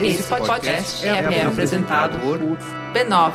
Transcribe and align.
Esse 0.00 0.22
podcast 0.24 1.06
é, 1.06 1.10
é 1.10 1.44
apresentado 1.44 2.18
por 2.18 2.38
b9.com.br. 2.92 3.32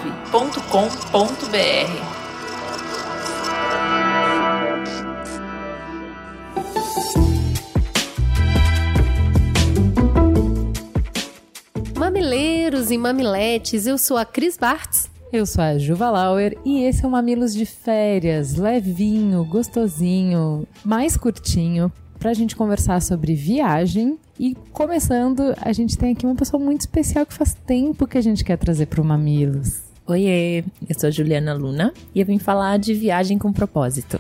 Mamileiros 11.98 12.92
e 12.92 12.98
mamiletes, 12.98 13.88
eu 13.88 13.98
sou 13.98 14.18
a 14.18 14.26
Cris 14.26 14.58
Bartz. 14.58 15.10
Eu 15.32 15.46
sou 15.46 15.62
a 15.64 15.78
Juva 15.78 16.10
Lauer 16.10 16.58
e 16.64 16.84
esse 16.84 17.04
é 17.04 17.08
o 17.08 17.12
Mamilos 17.12 17.54
de 17.54 17.66
Férias, 17.66 18.55
levinho, 18.55 19.44
gostosinho, 19.44 20.66
mais 20.86 21.18
curtinho, 21.18 21.92
pra 22.18 22.34
gente 22.34 22.56
conversar 22.56 23.02
sobre 23.02 23.34
viagem. 23.34 24.18
E 24.39 24.56
começando, 24.71 25.56
a 25.62 25.71
gente 25.74 25.98
tem 25.98 26.14
aqui 26.14 26.25
uma 26.25 26.36
pessoa 26.36 26.62
muito 26.62 26.82
especial 26.82 27.25
que 27.25 27.34
faz 27.34 27.54
tempo 27.66 28.08
que 28.08 28.18
a 28.18 28.21
gente 28.21 28.44
quer 28.44 28.58
trazer 28.58 28.88
pro 28.88 29.04
Mamilos. 29.04 29.82
Oiê, 30.06 30.64
eu 30.88 30.98
sou 30.98 31.08
a 31.08 31.11
Juliana 31.11 31.54
Luna 31.54 31.94
e 32.16 32.22
eu 32.22 32.25
vim 32.25 32.39
falar 32.39 32.77
de 32.77 32.94
viagem 32.94 33.38
com 33.38 33.52
propósito. 33.52 34.20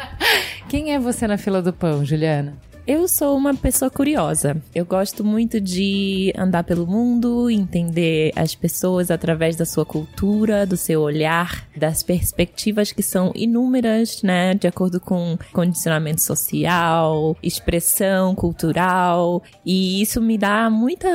Quem 0.68 0.92
é 0.92 0.98
você 0.98 1.26
na 1.26 1.38
fila 1.38 1.62
do 1.62 1.72
pão, 1.72 2.04
Juliana? 2.04 2.54
Eu 2.86 3.08
sou 3.08 3.34
uma 3.34 3.54
pessoa 3.54 3.90
curiosa. 3.90 4.62
Eu 4.74 4.84
gosto 4.84 5.24
muito 5.24 5.58
de 5.58 6.30
andar 6.36 6.64
pelo 6.64 6.86
mundo, 6.86 7.48
entender 7.48 8.30
as 8.36 8.54
pessoas 8.54 9.10
através 9.10 9.56
da 9.56 9.64
sua 9.64 9.86
cultura, 9.86 10.66
do 10.66 10.76
seu 10.76 11.00
olhar, 11.00 11.66
das 11.74 12.02
perspectivas 12.02 12.92
que 12.92 13.02
são 13.02 13.32
inúmeras, 13.34 14.22
né, 14.22 14.52
de 14.52 14.66
acordo 14.66 15.00
com 15.00 15.38
condicionamento 15.50 16.20
social, 16.20 17.34
expressão 17.42 18.34
cultural, 18.34 19.42
e 19.64 20.02
isso 20.02 20.20
me 20.20 20.36
dá 20.36 20.68
muita 20.68 21.08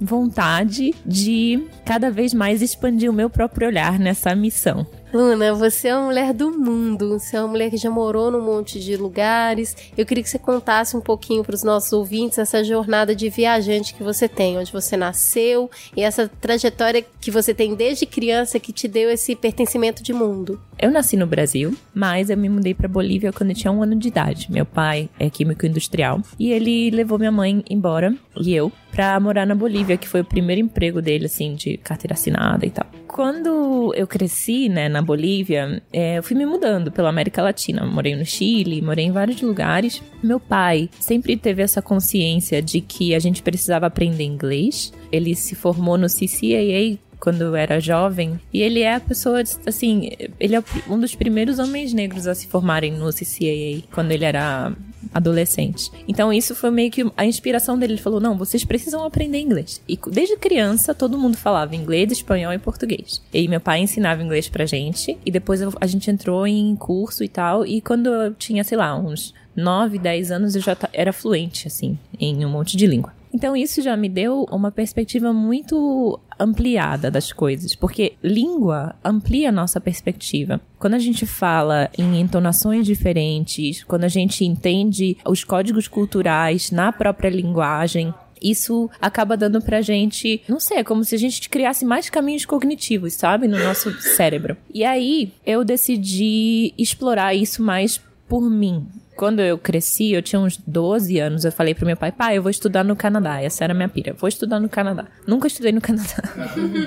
vontade 0.00 0.94
de 1.04 1.68
cada 1.84 2.10
vez 2.10 2.32
mais 2.32 2.62
expandir 2.62 3.10
o 3.10 3.14
meu 3.14 3.28
próprio 3.28 3.68
olhar 3.68 3.98
nessa 3.98 4.34
missão. 4.34 4.86
Luna, 5.14 5.54
você 5.54 5.86
é 5.86 5.96
uma 5.96 6.06
mulher 6.06 6.34
do 6.34 6.50
mundo, 6.50 7.20
você 7.20 7.36
é 7.36 7.40
uma 7.40 7.46
mulher 7.46 7.70
que 7.70 7.76
já 7.76 7.88
morou 7.88 8.32
num 8.32 8.40
monte 8.40 8.80
de 8.80 8.96
lugares. 8.96 9.76
Eu 9.96 10.04
queria 10.04 10.24
que 10.24 10.28
você 10.28 10.40
contasse 10.40 10.96
um 10.96 11.00
pouquinho 11.00 11.44
para 11.44 11.54
os 11.54 11.62
nossos 11.62 11.92
ouvintes 11.92 12.36
essa 12.36 12.64
jornada 12.64 13.14
de 13.14 13.30
viajante 13.30 13.94
que 13.94 14.02
você 14.02 14.26
tem, 14.26 14.58
onde 14.58 14.72
você 14.72 14.96
nasceu 14.96 15.70
e 15.96 16.02
essa 16.02 16.28
trajetória 16.40 17.04
que 17.20 17.30
você 17.30 17.54
tem 17.54 17.76
desde 17.76 18.06
criança 18.06 18.58
que 18.58 18.72
te 18.72 18.88
deu 18.88 19.08
esse 19.08 19.36
pertencimento 19.36 20.02
de 20.02 20.12
mundo. 20.12 20.60
Eu 20.76 20.90
nasci 20.90 21.16
no 21.16 21.28
Brasil, 21.28 21.76
mas 21.94 22.28
eu 22.28 22.36
me 22.36 22.48
mudei 22.48 22.74
para 22.74 22.88
Bolívia 22.88 23.32
quando 23.32 23.50
eu 23.50 23.56
tinha 23.56 23.70
um 23.70 23.84
ano 23.84 23.94
de 23.94 24.08
idade. 24.08 24.50
Meu 24.50 24.66
pai 24.66 25.08
é 25.16 25.30
químico 25.30 25.64
industrial 25.64 26.20
e 26.36 26.50
ele 26.50 26.90
levou 26.90 27.20
minha 27.20 27.30
mãe 27.30 27.62
embora 27.70 28.12
e 28.36 28.52
eu 28.52 28.72
para 28.90 29.18
morar 29.20 29.46
na 29.46 29.54
Bolívia, 29.54 29.96
que 29.96 30.08
foi 30.08 30.22
o 30.22 30.24
primeiro 30.24 30.60
emprego 30.60 31.00
dele, 31.00 31.26
assim, 31.26 31.54
de 31.54 31.76
carteira 31.76 32.14
assinada 32.14 32.66
e 32.66 32.70
tal. 32.70 32.86
Quando 33.14 33.94
eu 33.94 34.08
cresci, 34.08 34.68
né, 34.68 34.88
na 34.88 35.00
Bolívia, 35.00 35.80
é, 35.92 36.18
eu 36.18 36.22
fui 36.24 36.36
me 36.36 36.44
mudando 36.44 36.90
pela 36.90 37.10
América 37.10 37.44
Latina. 37.44 37.86
Morei 37.86 38.16
no 38.16 38.26
Chile, 38.26 38.82
morei 38.82 39.04
em 39.04 39.12
vários 39.12 39.40
lugares. 39.40 40.02
Meu 40.20 40.40
pai 40.40 40.90
sempre 40.98 41.36
teve 41.36 41.62
essa 41.62 41.80
consciência 41.80 42.60
de 42.60 42.80
que 42.80 43.14
a 43.14 43.20
gente 43.20 43.40
precisava 43.40 43.86
aprender 43.86 44.24
inglês. 44.24 44.92
Ele 45.12 45.36
se 45.36 45.54
formou 45.54 45.96
no 45.96 46.08
CCAA 46.08 46.98
quando 47.20 47.42
eu 47.42 47.56
era 47.56 47.80
jovem. 47.80 48.38
E 48.52 48.62
ele 48.62 48.80
é 48.80 48.94
a 48.94 49.00
pessoa, 49.00 49.42
assim, 49.66 50.10
ele 50.38 50.56
é 50.56 50.62
um 50.88 50.98
dos 50.98 51.14
primeiros 51.14 51.58
homens 51.58 51.92
negros 51.92 52.26
a 52.26 52.34
se 52.34 52.46
formarem 52.46 52.92
no 52.92 53.10
CCAA, 53.12 53.82
quando 53.92 54.12
ele 54.12 54.24
era 54.24 54.72
adolescente. 55.12 55.90
Então 56.08 56.32
isso 56.32 56.54
foi 56.54 56.70
meio 56.70 56.90
que 56.90 57.10
a 57.16 57.24
inspiração 57.24 57.78
dele. 57.78 57.94
Ele 57.94 58.02
falou: 58.02 58.20
não, 58.20 58.36
vocês 58.36 58.64
precisam 58.64 59.04
aprender 59.04 59.38
inglês. 59.38 59.80
E 59.88 59.98
desde 60.10 60.36
criança 60.36 60.94
todo 60.94 61.18
mundo 61.18 61.36
falava 61.36 61.76
inglês, 61.76 62.10
espanhol 62.12 62.52
e 62.52 62.58
português. 62.58 63.22
E 63.32 63.46
meu 63.48 63.60
pai 63.60 63.80
ensinava 63.80 64.22
inglês 64.22 64.48
pra 64.48 64.66
gente. 64.66 65.18
E 65.24 65.30
depois 65.30 65.60
a 65.62 65.86
gente 65.86 66.10
entrou 66.10 66.46
em 66.46 66.74
curso 66.76 67.22
e 67.22 67.28
tal. 67.28 67.66
E 67.66 67.80
quando 67.80 68.06
eu 68.06 68.34
tinha, 68.34 68.64
sei 68.64 68.78
lá, 68.78 68.96
uns 68.96 69.34
9, 69.56 69.98
10 69.98 70.30
anos, 70.30 70.56
eu 70.56 70.62
já 70.62 70.76
era 70.92 71.12
fluente, 71.12 71.68
assim, 71.68 71.98
em 72.18 72.44
um 72.44 72.50
monte 72.50 72.76
de 72.76 72.86
língua. 72.86 73.12
Então 73.34 73.56
isso 73.56 73.82
já 73.82 73.96
me 73.96 74.08
deu 74.08 74.46
uma 74.48 74.70
perspectiva 74.70 75.32
muito 75.32 76.20
ampliada 76.38 77.10
das 77.10 77.32
coisas, 77.32 77.74
porque 77.74 78.12
língua 78.22 78.94
amplia 79.04 79.48
a 79.48 79.52
nossa 79.52 79.80
perspectiva. 79.80 80.60
Quando 80.78 80.94
a 80.94 81.00
gente 81.00 81.26
fala 81.26 81.90
em 81.98 82.20
entonações 82.20 82.86
diferentes, 82.86 83.82
quando 83.82 84.04
a 84.04 84.08
gente 84.08 84.44
entende 84.44 85.16
os 85.26 85.42
códigos 85.42 85.88
culturais 85.88 86.70
na 86.70 86.92
própria 86.92 87.28
linguagem, 87.28 88.14
isso 88.40 88.88
acaba 89.00 89.36
dando 89.36 89.60
pra 89.60 89.80
gente, 89.80 90.40
não 90.46 90.60
sei, 90.60 90.78
é 90.78 90.84
como 90.84 91.02
se 91.02 91.16
a 91.16 91.18
gente 91.18 91.48
criasse 91.48 91.84
mais 91.84 92.08
caminhos 92.08 92.44
cognitivos, 92.44 93.14
sabe, 93.14 93.48
no 93.48 93.58
nosso 93.58 93.90
cérebro. 94.00 94.56
E 94.72 94.84
aí 94.84 95.32
eu 95.44 95.64
decidi 95.64 96.72
explorar 96.78 97.34
isso 97.34 97.60
mais 97.62 98.00
por 98.28 98.48
mim. 98.48 98.86
Quando 99.16 99.40
eu 99.40 99.56
cresci, 99.56 100.12
eu 100.12 100.22
tinha 100.22 100.40
uns 100.40 100.56
12 100.56 101.18
anos, 101.18 101.44
eu 101.44 101.52
falei 101.52 101.74
pro 101.74 101.86
meu 101.86 101.96
pai, 101.96 102.10
pai, 102.10 102.36
eu 102.38 102.42
vou 102.42 102.50
estudar 102.50 102.84
no 102.84 102.96
Canadá. 102.96 103.40
Essa 103.40 103.64
era 103.64 103.72
a 103.72 103.76
minha 103.76 103.88
pira. 103.88 104.12
Vou 104.12 104.28
estudar 104.28 104.58
no 104.58 104.68
Canadá. 104.68 105.06
Nunca 105.26 105.46
estudei 105.46 105.72
no 105.72 105.80
Canadá. 105.80 106.22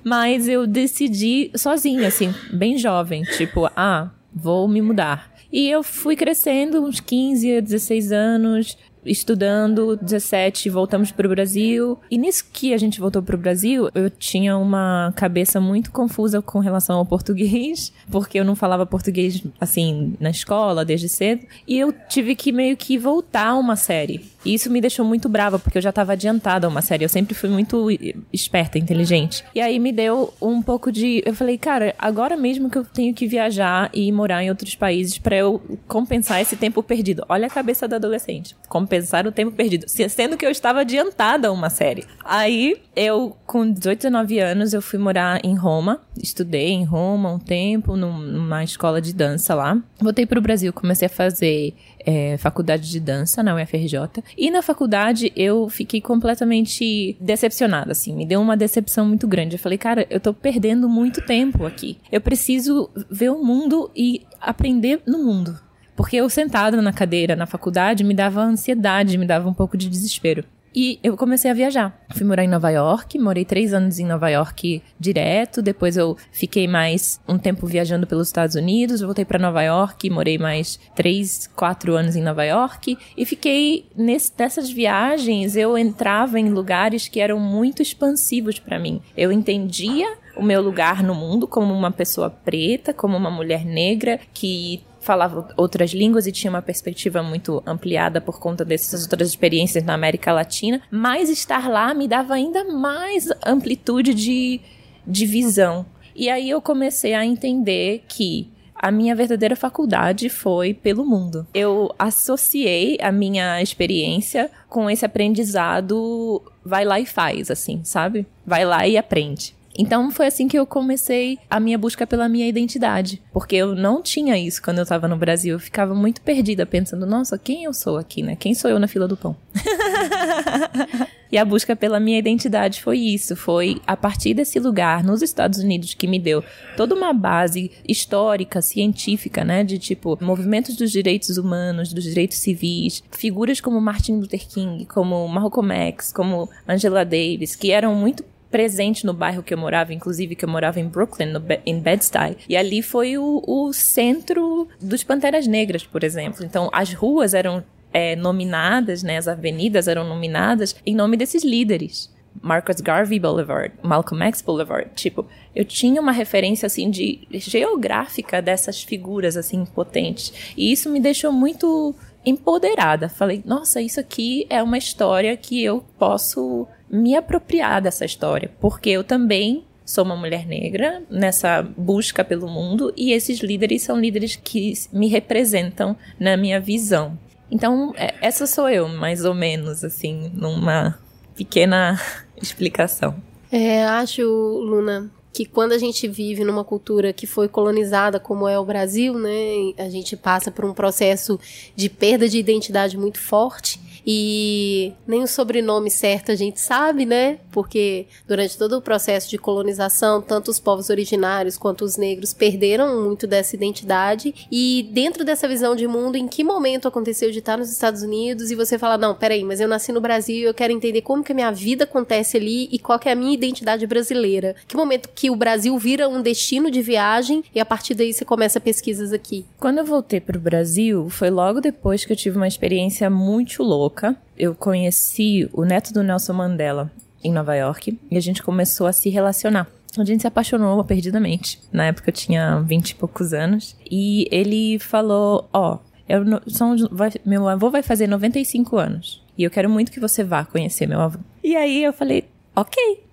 Mas 0.04 0.48
eu 0.48 0.66
decidi 0.66 1.52
sozinha, 1.56 2.08
assim, 2.08 2.34
bem 2.52 2.78
jovem. 2.78 3.24
Tipo, 3.24 3.70
ah, 3.76 4.12
vou 4.34 4.68
me 4.68 4.82
mudar. 4.82 5.32
E 5.52 5.70
eu 5.70 5.84
fui 5.84 6.16
crescendo, 6.16 6.82
uns 6.82 7.02
15 7.02 7.58
a 7.58 7.60
16 7.60 8.12
anos, 8.14 8.78
estudando, 9.06 9.98
17, 9.98 10.70
voltamos 10.70 11.12
para 11.12 11.28
o 11.28 11.30
Brasil. 11.30 11.98
E 12.10 12.18
nisso 12.18 12.46
que 12.52 12.74
a 12.74 12.78
gente 12.78 13.00
voltou 13.00 13.22
para 13.22 13.36
o 13.36 13.40
Brasil, 13.40 13.90
eu 13.94 14.10
tinha 14.10 14.58
uma 14.58 15.14
cabeça 15.16 15.60
muito 15.60 15.92
confusa 15.92 16.42
com 16.42 16.60
relação 16.60 16.98
ao 16.98 17.06
português, 17.06 17.92
porque 18.12 18.40
eu 18.40 18.46
não 18.46 18.56
falava 18.56 18.86
português 18.86 19.44
assim 19.60 20.16
na 20.20 20.30
escola 20.30 20.86
desde 20.86 21.10
cedo, 21.10 21.46
e 21.68 21.78
eu 21.80 21.94
tive 22.10 22.36
que 22.36 22.52
meio 22.52 22.78
que 22.78 22.98
voltar 22.98 23.56
uma 23.56 23.76
série. 23.76 24.22
E 24.44 24.54
isso 24.54 24.70
me 24.72 24.82
deixou 24.82 25.06
muito 25.06 25.30
brava, 25.30 25.60
porque 25.60 25.78
eu 25.78 25.82
já 25.82 25.92
estava 25.92 26.14
adiantada 26.14 26.66
a 26.66 26.70
uma 26.70 26.82
série. 26.82 27.06
Eu 27.06 27.10
sempre 27.10 27.36
fui 27.36 27.50
muito 27.50 27.88
esperta, 28.34 28.80
inteligente. 28.80 29.44
E 29.54 29.62
aí 29.62 29.78
me 29.78 29.92
deu 29.92 30.34
um 30.42 30.62
pouco 30.62 30.92
de. 30.92 31.22
Eu 31.26 31.36
falei, 31.36 31.58
cara, 31.58 31.94
agora 31.98 32.36
mesmo 32.36 32.70
que 32.70 32.78
eu 32.78 32.84
tenho 32.84 33.14
que 33.14 33.28
viajar 33.28 33.90
e 33.94 34.12
morar 34.12 34.44
em 34.44 34.50
outros 34.50 34.76
países 34.76 35.18
para 35.18 35.36
eu 35.36 35.62
compensar 35.88 36.42
esse 36.42 36.56
tempo 36.56 36.82
perdido. 36.82 37.24
Olha 37.30 37.48
a 37.48 37.50
cabeça 37.50 37.88
da 37.88 37.98
adolescente. 37.98 38.56
Compensar 38.92 39.26
o 39.26 39.32
tempo 39.32 39.54
perdido. 39.54 39.86
Sendo 39.88 40.36
que 40.36 40.46
eu 40.46 40.52
estava 40.52 40.82
adiantada 40.82 41.48
a 41.48 41.52
uma 41.52 41.70
série. 41.70 42.04
Aí 42.26 42.76
eu, 42.94 43.38
com 43.46 43.72
18, 43.72 44.00
19 44.00 44.40
anos, 44.40 44.74
eu 44.74 44.82
fui 44.82 45.00
morar 45.00 45.40
em 45.46 45.56
Roma. 45.56 46.02
Estudei 46.22 46.72
em 46.72 46.84
Roma 46.84 47.32
um 47.32 47.40
tempo, 47.40 47.96
numa 47.96 48.66
escola 48.66 49.00
de 49.00 49.14
dança 49.14 49.56
lá. 49.56 49.82
Voltei 49.98 50.26
para 50.26 50.38
o 50.38 50.42
Brasil, 50.42 50.74
comecei 50.74 51.06
a 51.06 51.10
fazer 51.10 51.74
é, 52.06 52.36
faculdade 52.38 52.90
de 52.90 53.00
dança 53.00 53.42
na 53.42 53.56
UFRJ. 53.56 54.22
E 54.38 54.52
na 54.52 54.62
faculdade 54.62 55.32
eu 55.38 55.70
fiquei 55.70 56.02
completamente 56.02 57.16
decepcionada, 57.18 57.94
assim. 57.94 58.14
Me 58.14 58.26
deu 58.26 58.42
uma 58.42 58.58
decepção 58.58 59.06
muito 59.06 59.26
grande. 59.26 59.56
Eu 59.56 59.60
falei, 59.60 59.78
cara, 59.78 60.06
eu 60.10 60.20
tô 60.20 60.34
perdendo 60.34 60.90
muito 60.90 61.22
tempo 61.22 61.66
aqui. 61.66 61.98
Eu 62.12 62.20
preciso 62.20 62.90
ver 63.10 63.32
o 63.32 63.42
mundo 63.42 63.90
e 63.96 64.26
aprender 64.42 65.02
no 65.08 65.20
mundo. 65.20 65.71
Porque 65.96 66.18
eu 66.18 66.30
sentada 66.30 66.82
na 66.82 66.94
cadeira 66.94 67.36
na 67.36 67.46
faculdade 67.46 68.04
me 68.04 68.14
dava 68.14 68.42
ansiedade, 68.42 69.18
me 69.18 69.26
dava 69.26 69.50
um 69.50 69.54
pouco 69.54 69.78
de 69.78 69.90
desespero. 69.90 70.44
E 70.74 71.00
eu 71.04 71.18
comecei 71.18 71.52
a 71.52 71.54
viajar. 71.54 71.94
Fui 72.16 72.26
morar 72.26 72.46
em 72.46 72.48
Nova 72.48 72.70
York, 72.70 73.20
morei 73.20 73.44
três 73.44 73.74
anos 73.74 74.00
em 74.00 74.06
Nova 74.06 74.30
York 74.30 74.82
direto. 74.98 75.62
Depois 75.62 75.98
eu 75.98 76.16
fiquei 76.32 76.66
mais 76.66 77.20
um 77.28 77.38
tempo 77.38 77.68
viajando 77.68 78.08
pelos 78.08 78.28
Estados 78.28 78.56
Unidos. 78.56 79.02
Voltei 79.02 79.26
para 79.26 79.38
Nova 79.38 79.62
York, 79.62 80.10
morei 80.10 80.38
mais 80.38 80.80
três, 80.96 81.48
quatro 81.56 81.96
anos 81.96 82.16
em 82.16 82.24
Nova 82.24 82.46
York. 82.46 82.98
E 83.18 83.26
fiquei 83.26 83.86
nesse, 83.96 84.32
nessas 84.38 84.70
viagens. 84.70 85.58
Eu 85.58 85.78
entrava 85.78 86.40
em 86.40 86.50
lugares 86.50 87.10
que 87.10 87.20
eram 87.20 87.38
muito 87.38 87.82
expansivos 87.82 88.58
para 88.58 88.80
mim. 88.80 89.02
Eu 89.18 89.30
entendia 89.30 90.08
o 90.38 90.44
meu 90.44 90.62
lugar 90.62 91.04
no 91.04 91.14
mundo 91.14 91.48
como 91.48 91.74
uma 91.74 91.92
pessoa 91.92 92.30
preta, 92.30 92.94
como 92.94 93.18
uma 93.18 93.30
mulher 93.30 93.66
negra 93.66 94.20
que 94.34 94.82
falava 95.02 95.50
outras 95.58 95.92
línguas 95.92 96.28
e 96.28 96.32
tinha 96.32 96.50
uma 96.50 96.62
perspectiva 96.62 97.22
muito 97.22 97.62
ampliada 97.66 98.22
por 98.22 98.40
conta 98.40 98.64
dessas 98.64 99.04
outras 99.04 99.30
experiências 99.30 99.84
na 99.84 99.94
América 99.94 100.32
Latina, 100.32 100.82
mas 100.90 101.30
estar 101.30 101.70
lá 101.70 101.94
me 101.94 102.08
dava 102.08 102.36
ainda 102.36 102.64
mais 102.64 103.28
amplitude 103.46 104.14
de, 104.14 104.62
de 105.06 105.26
visão. 105.26 105.86
E 106.16 106.30
aí 106.30 106.50
eu 106.50 106.62
comecei 106.62 107.14
a 107.14 107.26
entender 107.26 108.04
que 108.08 108.50
a 108.76 108.90
minha 108.90 109.16
verdadeira 109.16 109.56
faculdade 109.56 110.28
foi 110.28 110.74
pelo 110.74 111.06
mundo. 111.06 111.46
Eu 111.54 111.94
associei 112.00 112.98
a 113.00 113.12
minha 113.12 113.62
experiência 113.62 114.50
com 114.68 114.90
esse 114.90 115.06
aprendizado 115.06 116.42
vai 116.66 116.84
lá 116.84 117.00
e 117.00 117.06
faz, 117.06 117.52
assim, 117.52 117.84
sabe? 117.84 118.26
Vai 118.46 118.66
lá 118.66 118.88
e 118.88 118.98
aprende. 118.98 119.56
Então 119.78 120.12
foi 120.12 120.28
assim 120.28 120.48
que 120.48 120.58
eu 120.58 120.66
comecei 120.66 121.40
a 121.50 121.60
minha 121.60 121.78
busca 121.78 122.06
pela 122.06 122.28
minha 122.28 122.48
identidade, 122.48 123.22
porque 123.32 123.56
eu 123.56 123.76
não 123.76 124.02
tinha 124.02 124.38
isso 124.38 124.62
quando 124.62 124.78
eu 124.78 124.84
estava 124.84 125.08
no 125.08 125.18
Brasil. 125.18 125.56
Eu 125.56 125.60
ficava 125.60 125.96
muito 125.96 126.22
perdida 126.22 126.66
pensando, 126.66 127.06
nossa, 127.06 127.38
quem 127.38 127.64
eu 127.64 127.74
sou 127.74 127.98
aqui, 127.98 128.22
né? 128.22 128.36
Quem 128.36 128.54
sou 128.54 128.70
eu 128.70 128.80
na 128.80 128.88
fila 128.88 129.08
do 129.08 129.18
pão? 129.18 129.36
E 131.32 131.38
a 131.38 131.46
busca 131.46 131.78
pela 131.78 131.98
minha 131.98 132.20
identidade 132.20 132.82
foi 132.82 132.98
isso, 133.00 133.38
foi 133.38 133.82
a 133.88 133.96
partir 133.96 134.34
desse 134.34 134.60
lugar 134.60 135.02
nos 135.02 135.22
Estados 135.22 135.60
Unidos 135.60 135.94
que 135.94 136.06
me 136.06 136.20
deu 136.20 136.44
toda 136.76 136.94
uma 136.94 137.14
base 137.14 137.72
histórica, 137.88 138.62
científica, 138.62 139.46
né, 139.46 139.64
de 139.64 139.80
tipo 139.80 140.18
movimentos 140.22 140.76
dos 140.76 140.92
direitos 140.92 141.38
humanos, 141.38 141.94
dos 141.94 142.04
direitos 142.04 142.38
civis, 142.38 143.02
figuras 143.12 143.62
como 143.62 143.80
Martin 143.80 144.18
Luther 144.18 144.46
King, 144.46 144.86
como 144.86 145.26
Malcolm 145.30 145.74
X, 145.74 146.12
como 146.12 146.50
Angela 146.68 147.06
Davis, 147.06 147.56
que 147.56 147.72
eram 147.72 147.96
muito 147.96 148.26
presente 148.52 149.06
no 149.06 149.14
bairro 149.14 149.42
que 149.42 149.54
eu 149.54 149.58
morava, 149.58 149.94
inclusive 149.94 150.36
que 150.36 150.44
eu 150.44 150.50
morava 150.50 150.80
em 150.80 150.88
Brooklyn, 150.88 151.30
em 151.66 151.80
Bed-Stuy. 151.80 152.38
E 152.50 152.58
ali 152.58 152.82
foi 152.82 153.18
o, 153.18 153.42
o 153.48 153.72
centro 153.72 154.68
dos 154.80 155.04
Panteras 155.04 155.48
Negras, 155.48 155.84
por 155.84 156.04
exemplo. 156.04 156.46
Então, 156.46 156.70
as 156.74 156.94
ruas 156.94 157.34
eram 157.34 157.64
é, 157.94 158.16
nominadas, 158.16 159.02
né, 159.02 159.18
as 159.18 159.28
avenidas 159.28 159.88
eram 159.88 160.08
nominadas 160.08 160.76
em 160.86 160.94
nome 160.94 161.16
desses 161.16 161.44
líderes. 161.44 162.12
Marcus 162.42 162.80
Garvey 162.80 163.20
Boulevard, 163.20 163.74
Malcolm 163.84 164.24
X 164.26 164.42
Boulevard, 164.42 164.90
tipo, 164.96 165.26
eu 165.54 165.66
tinha 165.66 166.00
uma 166.00 166.14
referência 166.14 166.66
assim 166.66 166.90
de 166.90 167.28
geográfica 167.32 168.42
dessas 168.42 168.82
figuras 168.82 169.36
assim 169.36 169.66
potentes. 169.66 170.54
E 170.56 170.72
isso 170.72 170.90
me 170.90 171.00
deixou 171.00 171.32
muito 171.32 171.94
empoderada. 172.26 173.10
Falei, 173.10 173.42
nossa, 173.46 173.82
isso 173.82 174.00
aqui 174.00 174.46
é 174.50 174.64
uma 174.64 174.78
história 174.78 175.36
que 175.36 175.62
eu 175.62 175.84
posso 176.00 176.68
me 176.92 177.16
apropriar 177.16 177.82
dessa 177.82 178.04
história, 178.04 178.52
porque 178.60 178.90
eu 178.90 179.04
também 179.04 179.64
sou 179.86 180.04
uma 180.04 180.16
mulher 180.16 180.46
negra 180.46 181.02
nessa 181.10 181.62
busca 181.62 182.24
pelo 182.24 182.48
mundo 182.48 182.94
e 182.96 183.12
esses 183.12 183.40
líderes 183.40 183.82
são 183.84 184.00
líderes 184.00 184.36
que 184.36 184.74
me 184.92 185.08
representam 185.08 185.96
na 186.20 186.38
minha 186.38 186.60
visão. 186.60 187.18
Então, 187.50 187.94
é, 187.98 188.14
essa 188.22 188.48
sou 188.48 188.70
eu, 188.70 188.88
mais 188.88 189.26
ou 189.26 189.34
menos, 189.34 189.84
assim, 189.84 190.32
numa 190.34 190.98
pequena 191.36 192.00
explicação. 192.42 193.16
É, 193.52 193.84
acho, 193.84 194.24
Luna, 194.24 195.12
que 195.34 195.46
quando 195.46 195.74
a 195.74 195.78
gente 195.78 196.08
vive 196.08 196.46
numa 196.46 196.64
cultura 196.64 197.12
que 197.12 197.28
foi 197.28 197.50
colonizada 197.50 198.20
como 198.20 198.48
é 198.48 198.58
o 198.58 198.66
Brasil, 198.66 199.14
né, 199.14 199.74
a 199.78 199.90
gente 199.90 200.16
passa 200.16 200.50
por 200.52 200.64
um 200.64 200.74
processo 200.74 201.38
de 201.76 201.90
perda 201.90 202.30
de 202.30 202.38
identidade 202.38 202.98
muito 202.98 203.20
forte 203.20 203.80
e 204.06 204.94
nem 205.08 205.24
o 205.24 205.28
sobrenome 205.28 205.90
certo 205.90 206.32
a 206.32 206.36
gente 206.36 206.60
sabe, 206.60 207.06
né? 207.06 207.38
Porque 207.52 208.06
durante 208.28 208.58
todo 208.58 208.78
o 208.78 208.82
processo 208.82 209.30
de 209.30 209.38
colonização, 209.38 210.22
tanto 210.22 210.50
os 210.50 210.60
povos 210.60 210.90
originários 210.90 211.58
quanto 211.58 211.84
os 211.84 211.98
negros 211.98 212.34
perderam 212.34 213.04
muito 213.04 213.28
dessa 213.28 213.56
identidade. 213.56 214.34
E 214.52 214.90
dentro 214.92 215.24
dessa 215.24 215.48
visão 215.48 215.76
de 215.76 215.88
mundo, 215.88 216.16
em 216.16 216.28
que 216.28 216.44
momento 216.44 216.88
aconteceu 216.88 217.32
de 217.32 217.40
estar 217.40 217.58
nos 217.58 217.72
Estados 217.72 218.02
Unidos 218.02 218.52
e 218.52 218.56
você 218.56 218.78
fala: 218.78 218.98
não, 218.98 219.16
peraí, 219.16 219.44
mas 219.44 219.60
eu 219.60 219.68
nasci 219.68 219.92
no 219.92 220.02
Brasil 220.02 220.36
e 220.36 220.44
eu 220.44 220.54
quero 220.54 220.74
entender 220.74 221.02
como 221.02 221.24
que 221.24 221.32
a 221.32 221.36
minha 221.36 221.52
vida 221.52 221.84
acontece 221.84 222.38
ali 222.38 222.68
e 222.72 222.80
qual 222.80 223.00
que 223.00 223.10
é 223.10 223.12
a 223.12 223.16
minha 223.16 223.34
identidade 223.34 223.86
brasileira? 223.86 224.56
Que 224.68 224.76
momento 224.76 225.10
que 225.14 225.30
o 225.30 225.36
Brasil 225.36 225.78
vira 225.78 226.10
um 226.10 226.22
destino 226.22 226.72
de 226.72 226.82
viagem 226.82 227.44
e 227.54 227.60
a 227.60 227.66
partir 227.66 227.94
daí 227.94 228.14
você 228.14 228.26
começa 228.26 228.60
pesquisas 228.60 229.14
aqui? 229.14 229.46
Quando 229.60 229.80
eu 229.80 229.86
voltei 229.86 230.20
para 230.20 230.38
o 230.38 230.42
Brasil, 230.42 231.10
foi 231.10 231.30
logo 231.30 231.62
depois 231.62 232.06
que 232.06 232.12
eu 232.12 232.18
tive 232.18 232.38
uma 232.38 232.48
experiência 232.48 233.10
muito 233.10 233.64
louca 233.64 233.91
louca. 233.92 234.16
Eu 234.38 234.56
conheci 234.56 235.50
o 235.52 235.66
neto 235.66 235.94
do 235.94 236.02
Nelson 236.02 236.34
Mandela 236.34 236.90
em 237.24 237.32
Nova 237.32 237.56
York 237.56 238.00
e 238.10 238.18
a 238.18 238.22
gente 238.22 238.42
começou 238.42 238.88
a 238.88 238.94
se 238.94 239.10
relacionar. 239.10 239.68
A 239.98 240.06
gente 240.06 240.22
se 240.22 240.28
apaixonou 240.28 240.84
perdidamente. 240.86 241.62
Na 241.72 241.86
época 241.86 242.10
eu 242.10 242.14
tinha 242.14 242.62
vinte 242.62 242.92
e 242.92 242.96
poucos 242.96 243.34
anos. 243.34 243.76
E 243.90 244.26
ele 244.32 244.80
falou: 244.80 245.50
Ó, 245.52 245.78
oh, 245.78 247.20
meu 247.26 247.48
avô 247.48 247.70
vai 247.70 247.84
fazer 247.84 248.08
95 248.08 248.78
anos. 248.78 249.22
E 249.38 249.44
eu 249.44 249.52
quero 249.52 249.70
muito 249.70 249.92
que 249.92 250.00
você 250.00 250.24
vá 250.24 250.46
conhecer 250.46 250.88
meu 250.88 251.02
avô. 251.02 251.20
E 251.44 251.58
aí 251.58 251.84
eu 251.84 251.92
falei: 251.92 252.24
Ok, 252.56 253.04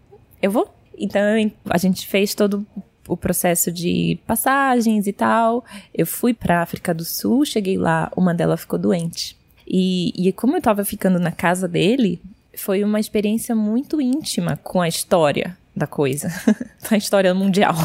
eu 0.41 0.53
vou. 0.53 0.73
Então 0.97 1.21
a 1.69 1.79
gente 1.79 2.07
fez 2.07 2.35
todo 2.35 2.65
o 3.09 3.17
processo 3.17 3.73
de 3.73 4.21
passagens 4.25 5.09
e 5.09 5.13
tal. 5.13 5.65
Eu 5.93 6.07
fui 6.07 6.33
pra 6.33 6.63
África 6.63 6.95
do 6.95 7.05
Sul, 7.05 7.45
cheguei 7.45 7.77
lá, 7.77 8.13
uma 8.17 8.33
delas 8.33 8.61
ficou 8.61 8.79
doente. 8.79 9.37
E, 9.69 10.13
e 10.17 10.33
como 10.33 10.57
eu 10.57 10.63
tava 10.63 10.85
ficando 10.85 11.19
na 11.19 11.31
casa 11.31 11.69
dele, 11.69 12.21
foi 12.57 12.83
uma 12.83 12.99
experiência 12.99 13.55
muito 13.55 14.01
íntima 14.01 14.57
com 14.57 14.81
a 14.81 14.89
história 14.89 15.57
da 15.77 15.87
coisa, 15.87 16.29
a 16.91 16.97
história 16.97 17.35
mundial. 17.35 17.75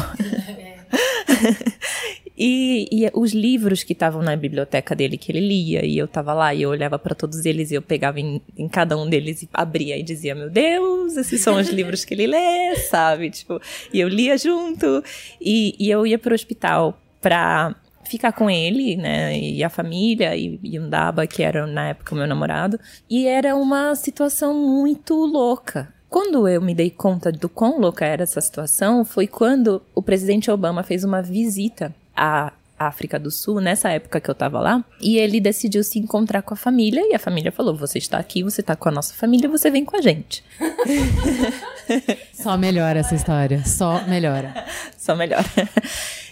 e, 2.36 2.88
e, 2.90 3.10
os 3.12 3.32
livros 3.32 3.84
que 3.84 3.92
estavam 3.92 4.22
na 4.22 4.34
biblioteca 4.34 4.96
dele 4.96 5.18
que 5.18 5.30
ele 5.30 5.40
lia, 5.40 5.84
e 5.84 5.98
eu 5.98 6.08
tava 6.08 6.32
lá 6.32 6.54
e 6.54 6.62
eu 6.62 6.70
olhava 6.70 6.98
para 6.98 7.14
todos 7.14 7.44
eles 7.44 7.70
e 7.70 7.74
eu 7.74 7.82
pegava 7.82 8.18
em, 8.18 8.40
em, 8.56 8.68
cada 8.68 8.96
um 8.96 9.08
deles 9.08 9.42
e 9.42 9.48
abria 9.52 9.96
e 9.96 10.02
dizia: 10.02 10.34
Meu 10.34 10.50
Deus, 10.50 11.16
esses 11.16 11.40
são 11.40 11.56
os 11.56 11.68
livros 11.68 12.04
que 12.04 12.14
ele 12.14 12.26
lê, 12.26 12.76
sabe? 12.90 13.30
Tipo, 13.30 13.60
e 13.92 14.00
eu 14.00 14.08
lia 14.08 14.36
junto, 14.36 15.04
e, 15.40 15.76
e 15.78 15.90
eu 15.90 16.06
ia 16.06 16.18
pro 16.18 16.34
hospital 16.34 16.98
pra 17.20 17.74
ficar 18.06 18.32
com 18.32 18.48
ele, 18.50 18.96
né, 18.96 19.38
e 19.38 19.62
a 19.62 19.68
família, 19.68 20.36
e, 20.36 20.58
e 20.62 20.78
um 20.78 20.88
Daba, 20.88 21.26
que 21.26 21.42
era 21.42 21.66
na 21.66 21.88
época 21.88 22.14
o 22.14 22.18
meu 22.18 22.26
namorado, 22.26 22.78
e 23.08 23.26
era 23.26 23.56
uma 23.56 23.94
situação 23.94 24.54
muito 24.54 25.14
louca. 25.14 25.92
Quando 26.08 26.46
eu 26.46 26.62
me 26.62 26.74
dei 26.74 26.90
conta 26.90 27.32
do 27.32 27.48
quão 27.48 27.80
louca 27.80 28.04
era 28.04 28.22
essa 28.22 28.40
situação, 28.40 29.04
foi 29.04 29.26
quando 29.26 29.82
o 29.94 30.02
presidente 30.02 30.50
Obama 30.50 30.82
fez 30.82 31.02
uma 31.02 31.20
visita 31.20 31.94
à 32.16 32.52
África 32.78 33.18
do 33.18 33.30
Sul, 33.30 33.60
nessa 33.60 33.90
época 33.90 34.20
que 34.20 34.28
eu 34.28 34.34
tava 34.34 34.60
lá, 34.60 34.84
e 35.00 35.16
ele 35.16 35.40
decidiu 35.40 35.82
se 35.82 35.98
encontrar 35.98 36.42
com 36.42 36.54
a 36.54 36.56
família, 36.56 37.02
e 37.04 37.14
a 37.14 37.18
família 37.18 37.52
falou: 37.52 37.74
Você 37.76 37.98
está 37.98 38.18
aqui, 38.18 38.42
você 38.42 38.60
está 38.60 38.76
com 38.76 38.88
a 38.88 38.92
nossa 38.92 39.14
família, 39.14 39.48
você 39.48 39.70
vem 39.70 39.84
com 39.84 39.96
a 39.96 40.00
gente. 40.00 40.44
Só 42.32 42.56
melhora 42.56 43.00
essa 43.00 43.14
história, 43.14 43.62
só 43.64 44.02
melhora. 44.06 44.66
Só 44.96 45.14
melhora. 45.14 45.44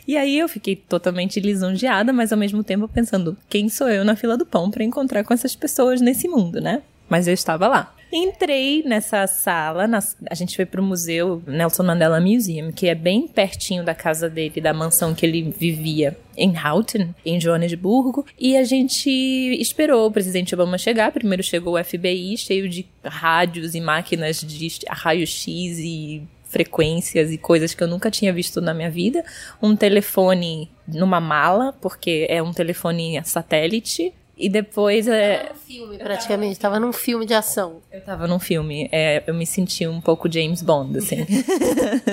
E 0.07 0.17
aí 0.17 0.39
eu 0.39 0.49
fiquei 0.49 0.77
totalmente 0.77 1.41
lisonjeada, 1.41 2.13
mas 2.13 2.33
ao 2.33 2.39
mesmo 2.39 2.65
tempo 2.65 2.89
pensando, 2.89 3.37
quem 3.49 3.69
sou 3.69 3.89
eu 3.89 4.05
na 4.05 4.17
fila 4.17 4.37
do 4.37 4.47
pão 4.47 4.71
para 4.71 4.85
encontrar 4.85 5.25
com 5.25 5.33
essas 5.33 5.55
pessoas 5.55 6.01
nesse 6.01 6.29
mundo, 6.29 6.61
né? 6.61 6.83
Mas 7.09 7.29
eu 7.29 7.35
estava 7.35 7.69
lá. 7.69 7.95
Entrei 8.13 8.83
nessa 8.83 9.27
sala, 9.27 9.87
na, 9.87 9.99
a 10.31 10.35
gente 10.35 10.55
foi 10.55 10.67
pro 10.67 10.83
museu 10.83 11.43
Nelson 11.47 11.83
Mandela 11.83 12.21
Museum, 12.21 12.71
que 12.71 12.87
é 12.87 12.95
bem 12.95 13.27
pertinho 13.27 13.83
da 13.83 13.95
casa 13.95 14.29
dele, 14.29 14.61
da 14.61 14.75
mansão 14.75 15.15
que 15.15 15.25
ele 15.25 15.51
vivia 15.59 16.15
em 16.37 16.55
Houghton, 16.55 17.15
em 17.25 17.41
Joanesburgo, 17.41 18.27
e 18.39 18.55
a 18.55 18.65
gente 18.65 19.09
esperou 19.09 20.07
o 20.07 20.13
presidente 20.13 20.55
Obama 20.55 20.77
chegar. 20.77 21.11
Primeiro 21.11 21.43
chegou 21.43 21.79
o 21.79 21.83
FBI, 21.83 22.37
cheio 22.37 22.69
de 22.69 22.87
rádios 23.03 23.75
e 23.75 23.81
máquinas 23.81 24.43
de 24.43 24.69
raio-x 24.91 25.79
e 25.79 26.23
frequências 26.53 27.33
e 27.33 27.39
coisas 27.39 27.73
que 27.75 27.83
eu 27.83 27.89
nunca 27.89 28.11
tinha 28.11 28.33
visto 28.33 28.61
na 28.61 28.75
minha 28.75 28.91
vida. 28.91 29.25
Um 29.61 29.75
telefone 29.75 30.71
numa 30.87 31.19
mala, 31.19 31.73
porque 31.81 32.27
é 32.29 32.43
um 32.43 32.53
telefone 32.53 33.21
satélite. 33.25 34.13
E 34.37 34.49
depois 34.49 35.09
é. 35.09 35.37
Tava 35.39 35.49
num 35.49 35.61
filme, 35.61 35.99
praticamente. 35.99 36.61
Tava 36.61 36.81
num 36.81 36.93
filme 36.93 37.27
de 37.27 37.35
ação. 37.35 37.81
Eu 37.91 38.01
tava 38.03 38.27
num 38.27 38.39
filme. 38.39 38.89
É, 38.93 39.23
eu 39.27 39.35
me 39.35 39.47
senti 39.47 39.87
um 39.87 40.01
pouco 40.01 40.31
James 40.31 40.63
Bond, 40.63 40.99
assim. 40.99 41.27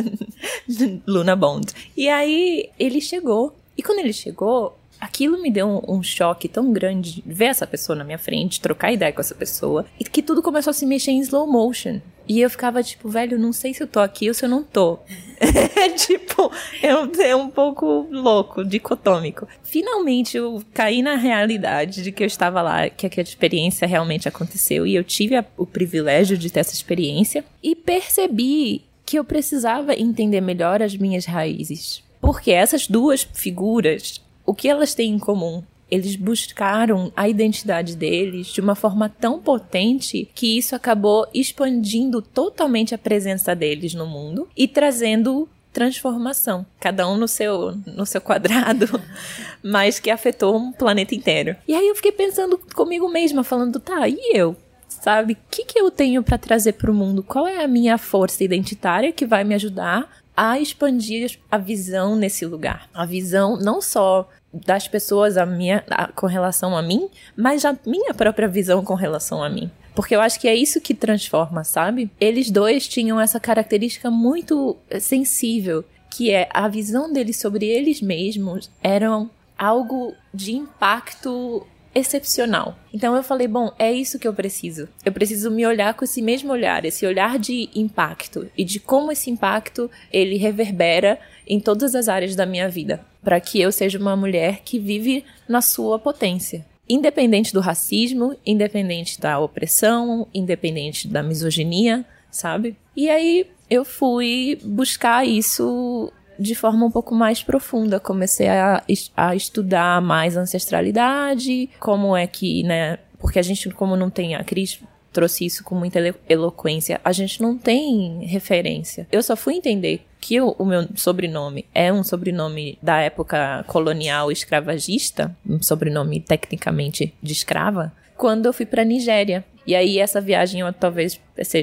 Luna 1.06 1.36
Bond. 1.36 1.74
E 1.98 2.08
aí 2.08 2.70
ele 2.80 3.02
chegou. 3.02 3.56
E 3.78 3.84
quando 3.84 4.00
ele 4.00 4.14
chegou, 4.14 4.78
aquilo 5.00 5.42
me 5.42 5.50
deu 5.50 5.68
um, 5.68 5.98
um, 5.98 6.04
choque 6.04 6.48
tão 6.48 6.72
grande 6.72 7.24
ver 7.26 7.46
essa 7.46 7.66
pessoa 7.66 7.96
na 7.96 8.04
minha 8.04 8.18
frente, 8.18 8.62
trocar 8.62 8.92
ideia 8.92 9.12
com 9.14 9.22
essa 9.22 9.36
pessoa, 9.36 9.86
e 10.00 10.04
que 10.04 10.22
tudo 10.22 10.42
começou 10.42 10.72
a 10.72 10.74
se 10.74 10.86
mexer 10.86 11.12
em 11.12 11.22
slow 11.22 11.48
motion. 11.48 12.02
E 12.30 12.40
eu 12.40 12.50
ficava 12.50 12.84
tipo, 12.84 13.10
velho, 13.10 13.40
não 13.40 13.52
sei 13.52 13.74
se 13.74 13.82
eu 13.82 13.88
tô 13.88 14.00
aqui 14.00 14.28
ou 14.28 14.36
se 14.36 14.46
eu 14.46 14.50
não 14.50 14.64
tô. 14.64 15.00
É 15.40 15.90
tipo, 15.98 16.52
é 16.82 16.96
um, 16.96 17.12
é 17.20 17.36
um 17.36 17.50
pouco 17.50 18.08
louco, 18.12 18.64
dicotômico. 18.64 19.48
Finalmente 19.64 20.38
eu 20.38 20.62
caí 20.72 21.02
na 21.02 21.16
realidade 21.16 22.04
de 22.04 22.12
que 22.12 22.22
eu 22.22 22.28
estava 22.28 22.62
lá, 22.62 22.88
que 22.88 23.08
aquela 23.08 23.28
experiência 23.28 23.88
realmente 23.88 24.28
aconteceu, 24.28 24.86
e 24.86 24.94
eu 24.94 25.04
tive 25.04 25.38
a, 25.38 25.46
o 25.58 25.66
privilégio 25.66 26.38
de 26.38 26.52
ter 26.52 26.60
essa 26.60 26.74
experiência, 26.74 27.44
e 27.64 27.76
percebi 27.76 28.84
que 29.04 29.18
eu 29.18 29.24
precisava 29.24 29.96
entender 29.96 30.40
melhor 30.40 30.84
as 30.84 30.96
minhas 30.96 31.26
raízes. 31.26 32.04
Porque 32.22 32.52
essas 32.52 32.86
duas 32.86 33.28
figuras 33.34 34.22
o 34.50 34.54
que 34.56 34.68
elas 34.68 34.96
têm 34.96 35.12
em 35.12 35.20
comum? 35.20 35.62
Eles 35.90 36.16
buscaram 36.16 37.12
a 37.16 37.28
identidade 37.28 37.96
deles 37.96 38.48
de 38.48 38.62
uma 38.62 38.76
forma 38.76 39.10
tão 39.10 39.40
potente 39.40 40.30
que 40.34 40.58
isso 40.58 40.76
acabou 40.76 41.28
expandindo 41.34 42.22
totalmente 42.22 42.94
a 42.94 42.98
presença 42.98 43.56
deles 43.56 43.94
no 43.94 44.06
mundo 44.06 44.48
e 44.56 44.68
trazendo 44.68 45.48
transformação, 45.72 46.66
cada 46.80 47.08
um 47.08 47.16
no 47.16 47.28
seu 47.28 47.76
no 47.86 48.06
seu 48.06 48.20
quadrado, 48.20 48.88
mas 49.64 50.00
que 50.00 50.10
afetou 50.10 50.58
um 50.58 50.72
planeta 50.72 51.14
inteiro. 51.14 51.56
E 51.68 51.74
aí 51.74 51.88
eu 51.88 51.96
fiquei 51.96 52.12
pensando 52.12 52.58
comigo 52.76 53.08
mesma, 53.08 53.44
falando, 53.44 53.80
tá, 53.80 54.08
e 54.08 54.36
eu? 54.36 54.56
Sabe, 54.88 55.34
o 55.34 55.38
que, 55.50 55.64
que 55.64 55.80
eu 55.80 55.92
tenho 55.92 56.24
para 56.24 56.38
trazer 56.38 56.74
para 56.74 56.92
o 56.92 56.94
mundo? 56.94 57.24
Qual 57.24 57.48
é 57.48 57.64
a 57.64 57.68
minha 57.68 57.98
força 57.98 58.44
identitária 58.44 59.12
que 59.12 59.26
vai 59.26 59.44
me 59.44 59.54
ajudar 59.54 60.10
a 60.36 60.60
expandir 60.60 61.40
a 61.50 61.58
visão 61.58 62.16
nesse 62.16 62.46
lugar? 62.46 62.90
A 62.94 63.06
visão 63.06 63.56
não 63.56 63.82
só 63.82 64.28
das 64.54 64.88
pessoas 64.88 65.38
a 65.38 65.46
minha, 65.46 65.84
a, 65.90 66.08
com 66.08 66.28
relação 66.28 66.76
a 66.76 66.82
mim, 66.82 67.10
mas 67.36 67.66
a 67.66 67.78
minha 67.86 68.14
própria 68.14 68.48
visão 68.48 68.84
com 68.84 68.96
relação 68.96 69.44
a 69.44 69.50
mim. 69.50 69.72
Porque 69.96 70.16
eu 70.16 70.22
acho 70.22 70.40
que 70.40 70.48
é 70.48 70.56
isso 70.56 70.82
que 70.82 70.94
transforma, 70.94 71.64
sabe? 71.64 72.10
Eles 72.20 72.50
dois 72.50 72.88
tinham 72.88 73.20
essa 73.20 73.40
característica 73.40 74.10
muito 74.10 74.78
eh, 74.90 75.00
sensível, 75.00 75.84
que 76.10 76.32
é 76.32 76.48
a 76.54 76.68
visão 76.68 77.12
deles 77.12 77.38
sobre 77.38 77.66
eles 77.66 78.02
mesmos 78.02 78.72
eram 78.82 79.30
algo 79.58 80.14
de 80.34 80.54
impacto 80.54 81.66
excepcional. 81.94 82.78
Então 82.94 83.16
eu 83.16 83.24
falei, 83.24 83.48
bom, 83.48 83.74
é 83.78 83.92
isso 83.92 84.20
que 84.20 84.28
eu 84.28 84.34
preciso. 84.34 84.88
Eu 85.04 85.12
preciso 85.12 85.52
me 85.52 85.66
olhar 85.66 85.94
com 85.94 86.06
esse 86.06 86.22
mesmo 86.22 86.52
olhar, 86.52 86.86
esse 86.86 87.06
olhar 87.06 87.38
de 87.38 87.70
impacto 87.76 88.50
e 88.58 88.64
de 88.64 88.80
como 88.80 89.12
esse 89.12 89.30
impacto 89.30 89.90
ele 90.12 90.38
reverbera 90.38 91.20
em 91.50 91.60
todas 91.60 91.96
as 91.96 92.08
áreas 92.08 92.36
da 92.36 92.46
minha 92.46 92.70
vida, 92.70 93.02
para 93.24 93.40
que 93.40 93.60
eu 93.60 93.72
seja 93.72 93.98
uma 93.98 94.16
mulher 94.16 94.62
que 94.64 94.78
vive 94.78 95.26
na 95.48 95.62
sua 95.62 95.98
potência. 95.98 96.66
Independente 96.88 97.52
do 97.52 97.60
racismo, 97.60 98.36
independente 98.46 99.20
da 99.20 99.40
opressão, 99.40 100.28
independente 100.34 101.08
da 101.08 101.24
misoginia, 101.24 102.06
sabe? 102.32 102.78
E 102.96 103.10
aí 103.10 103.48
eu 103.70 103.84
fui 103.84 104.60
buscar 104.64 105.26
isso 105.26 106.12
de 106.40 106.56
forma 106.56 106.86
um 106.86 106.92
pouco 106.92 107.14
mais 107.14 107.44
profunda. 107.44 108.00
Comecei 108.00 108.48
a, 108.48 108.84
a 109.16 109.36
estudar 109.36 110.02
mais 110.02 110.38
ancestralidade, 110.38 111.70
como 111.80 112.16
é 112.16 112.26
que, 112.26 112.64
né? 112.64 112.98
Porque 113.20 113.38
a 113.38 113.42
gente, 113.42 113.70
como 113.72 113.96
não 113.98 114.10
tem 114.10 114.36
a 114.36 114.44
Cris 114.44 114.80
trouxe 115.20 115.46
isso 115.46 115.66
com 115.66 115.76
muita 115.76 116.00
eloquência. 116.30 117.02
A 117.04 117.12
gente 117.12 117.42
não 117.42 117.58
tem 117.58 118.26
referência. 118.26 119.06
Eu 119.12 119.22
só 119.22 119.36
fui 119.36 119.56
entender 119.56 120.06
que 120.22 120.40
o, 120.40 120.56
o, 120.58 120.66
meu 120.66 120.88
sobrenome 120.96 121.66
é 121.76 121.92
um 121.92 122.04
sobrenome 122.06 122.80
da 122.82 123.02
época 123.02 123.66
colonial 123.68 124.32
escravagista, 124.32 125.36
um 125.46 125.62
sobrenome 125.62 126.22
tecnicamente 126.22 127.14
de 127.22 127.34
escrava, 127.34 127.92
quando 128.16 128.46
eu 128.46 128.54
fui 128.54 128.66
para 128.66 128.86
Nigéria. 128.86 129.44
E 129.68 129.76
aí 129.76 130.00
essa 130.00 130.22
viagem, 130.22 130.62
eu, 130.62 130.72
talvez 130.72 131.20